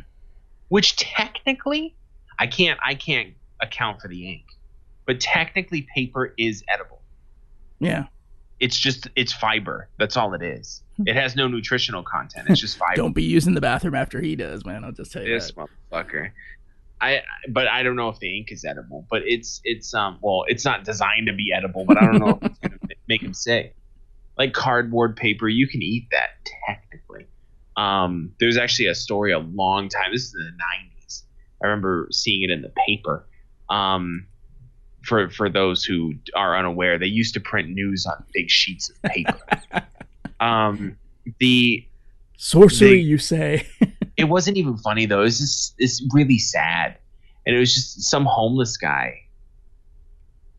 [0.69, 1.95] Which technically,
[2.39, 4.45] I can't I can't account for the ink,
[5.07, 7.01] but technically paper is edible.
[7.81, 8.05] yeah,
[8.61, 9.89] It's just it's fiber.
[9.99, 10.83] That's all it is.
[11.07, 12.49] It has no nutritional content.
[12.49, 12.95] It's just fiber.
[12.95, 14.85] don't be using the bathroom after he does, man.
[14.85, 15.69] I'll just tell you this that.
[15.93, 16.31] motherfucker.
[17.01, 20.45] I but I don't know if the ink is edible, but it's it's um well
[20.47, 23.35] it's not designed to be edible, but I don't know if it's gonna make him
[23.35, 23.75] sick.
[24.39, 25.49] like cardboard paper.
[25.49, 26.31] You can eat that
[26.67, 27.27] technically.
[27.77, 30.13] Um, there's actually a story a long time.
[30.13, 31.23] This is in the 90s.
[31.63, 33.27] I remember seeing it in the paper.
[33.69, 34.27] Um,
[35.03, 39.03] for for those who are unaware, they used to print news on big sheets of
[39.11, 39.39] paper.
[40.41, 40.97] um,
[41.39, 41.87] the
[42.37, 43.67] Sorcery, They- you say?
[44.17, 45.21] it wasn't even funny though.
[45.21, 46.97] It was just it's really sad,
[47.47, 49.21] and it was just some homeless guy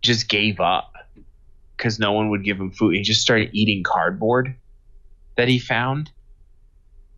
[0.01, 0.93] just gave up
[1.75, 2.95] because no one would give him food.
[2.95, 4.55] He just started eating cardboard
[5.35, 6.11] that he found,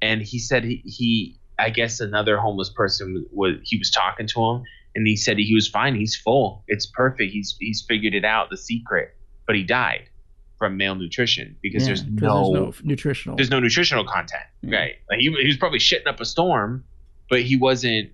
[0.02, 4.46] and he said he, he I guess another homeless person was he was talking to
[4.46, 4.64] him,
[4.96, 5.96] and he said he was fine.
[5.96, 6.64] He's full.
[6.68, 7.32] It's perfect.
[7.32, 8.50] He's he's figured it out.
[8.50, 9.16] The secret,
[9.46, 10.10] but he died
[10.58, 13.36] from malnutrition because Yeah, there's no there's no nutritional.
[13.38, 14.96] there's no nutritional content, right?
[15.10, 16.84] Like he, he was probably shitting up a storm,
[17.30, 18.10] but he wasn't.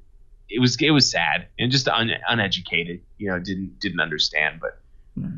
[0.50, 3.02] It was it was sad and just un, uneducated.
[3.18, 4.60] You know, didn't didn't understand.
[4.62, 4.80] But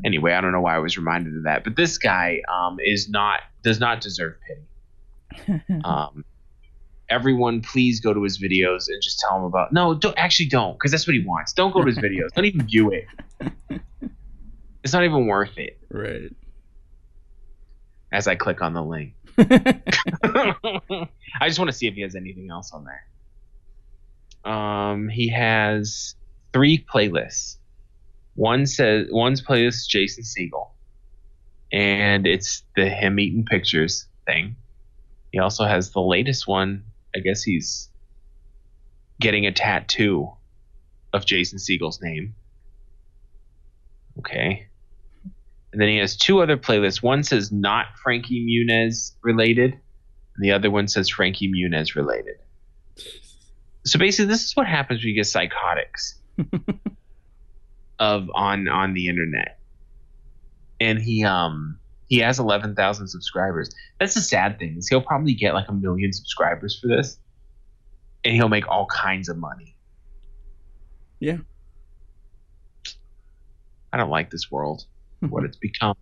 [0.04, 1.62] anyway, I don't know why I was reminded of that.
[1.64, 5.62] But this guy um, is not does not deserve pity.
[5.84, 6.24] Um,
[7.08, 9.72] everyone, please go to his videos and just tell him about.
[9.72, 11.52] No, don't actually don't because that's what he wants.
[11.52, 12.30] Don't go to his videos.
[12.34, 13.06] Don't even view it.
[14.84, 15.80] It's not even worth it.
[15.90, 16.30] right.
[18.12, 19.14] As I click on the link.
[19.38, 19.80] I
[21.46, 24.52] just want to see if he has anything else on there.
[24.52, 26.14] Um, he has
[26.52, 27.56] three playlists.
[28.34, 30.70] One says one's playlist Jason Segel,
[31.72, 34.56] and it's the him eating pictures thing.
[35.32, 36.84] He also has the latest one.
[37.14, 37.90] I guess he's
[39.20, 40.30] getting a tattoo
[41.12, 42.34] of Jason Segel's name.
[44.18, 44.68] Okay.
[45.76, 47.02] And then he has two other playlists.
[47.02, 52.36] One says not Frankie Muniz related, and the other one says Frankie Muniz related.
[53.84, 56.18] So basically, this is what happens when you get psychotics
[57.98, 59.58] of on on the internet.
[60.80, 63.68] And he um he has eleven thousand subscribers.
[64.00, 67.18] That's the sad thing is he'll probably get like a million subscribers for this,
[68.24, 69.76] and he'll make all kinds of money.
[71.20, 71.36] Yeah.
[73.92, 74.86] I don't like this world,
[75.20, 75.96] what it's become.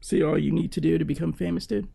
[0.00, 1.88] See all you need to do to become famous, dude.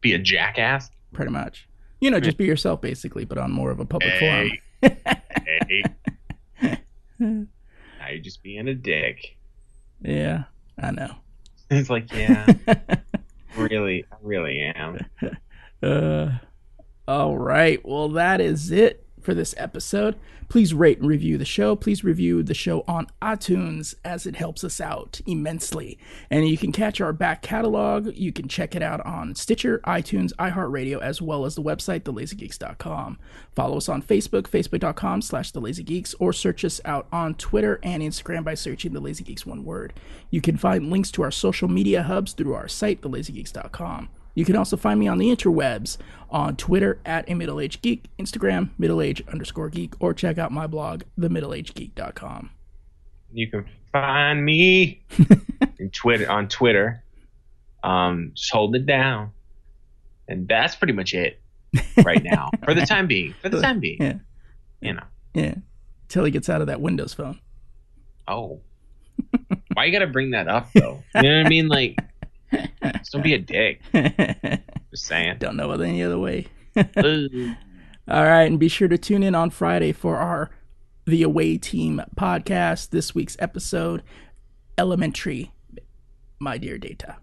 [0.00, 0.90] Be a jackass.
[1.12, 1.68] Pretty much.
[2.00, 4.50] You know, just be yourself, basically, but on more of a public Hey.
[4.82, 4.96] forum.
[5.66, 5.82] hey.
[7.18, 9.36] now you're just being a dick.
[10.02, 10.44] Yeah,
[10.80, 11.14] I know.
[11.72, 12.46] It's like, yeah,
[13.56, 14.98] really, I really am.
[15.80, 16.30] Uh,
[17.06, 17.80] all right.
[17.86, 20.16] Well, that is it for this episode.
[20.48, 21.76] Please rate and review the show.
[21.76, 25.98] Please review the show on iTunes as it helps us out immensely.
[26.28, 28.16] And you can catch our back catalog.
[28.16, 33.18] You can check it out on Stitcher, iTunes, iHeartRadio, as well as the website, thelazygeeks.com.
[33.54, 38.44] Follow us on Facebook, facebook.com slash thelazygeeks, or search us out on Twitter and Instagram
[38.44, 39.92] by searching The Lazy Geeks one word.
[40.30, 44.08] You can find links to our social media hubs through our site, thelazygeeks.com.
[44.34, 45.98] You can also find me on the interwebs
[46.30, 50.52] on Twitter at a middle aged geek, Instagram middle age underscore geek, or check out
[50.52, 52.50] my blog, themiddleagegeek.com.
[53.32, 55.02] You can find me
[55.78, 57.02] in Twitter on Twitter.
[57.82, 59.30] Um, just holding it down,
[60.28, 61.40] and that's pretty much it
[62.04, 63.34] right now for the time being.
[63.40, 64.14] For the time being, Yeah,
[64.80, 65.02] you know.
[65.34, 65.54] yeah.
[66.08, 67.40] Till he gets out of that Windows phone.
[68.28, 68.60] Oh,
[69.72, 71.02] why you gotta bring that up though?
[71.14, 71.68] You know what I mean?
[71.68, 71.96] Like,
[72.52, 73.80] just don't be a dick.
[74.90, 75.36] Just saying.
[75.38, 76.46] Don't know of any other way.
[76.76, 76.84] All
[78.24, 80.50] right, and be sure to tune in on Friday for our
[81.06, 82.90] The Away Team podcast.
[82.90, 84.02] This week's episode,
[84.76, 85.52] Elementary,
[86.40, 87.18] My Dear Data.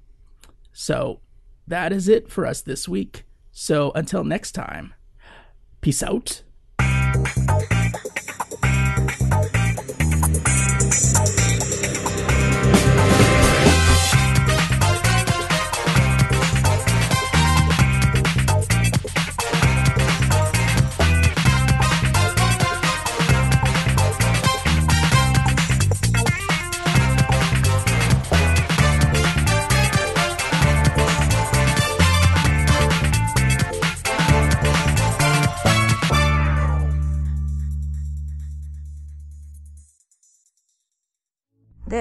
[0.72, 1.20] So
[1.68, 3.24] that is it for us this week.
[3.52, 4.94] So until next time,
[5.82, 6.44] peace out.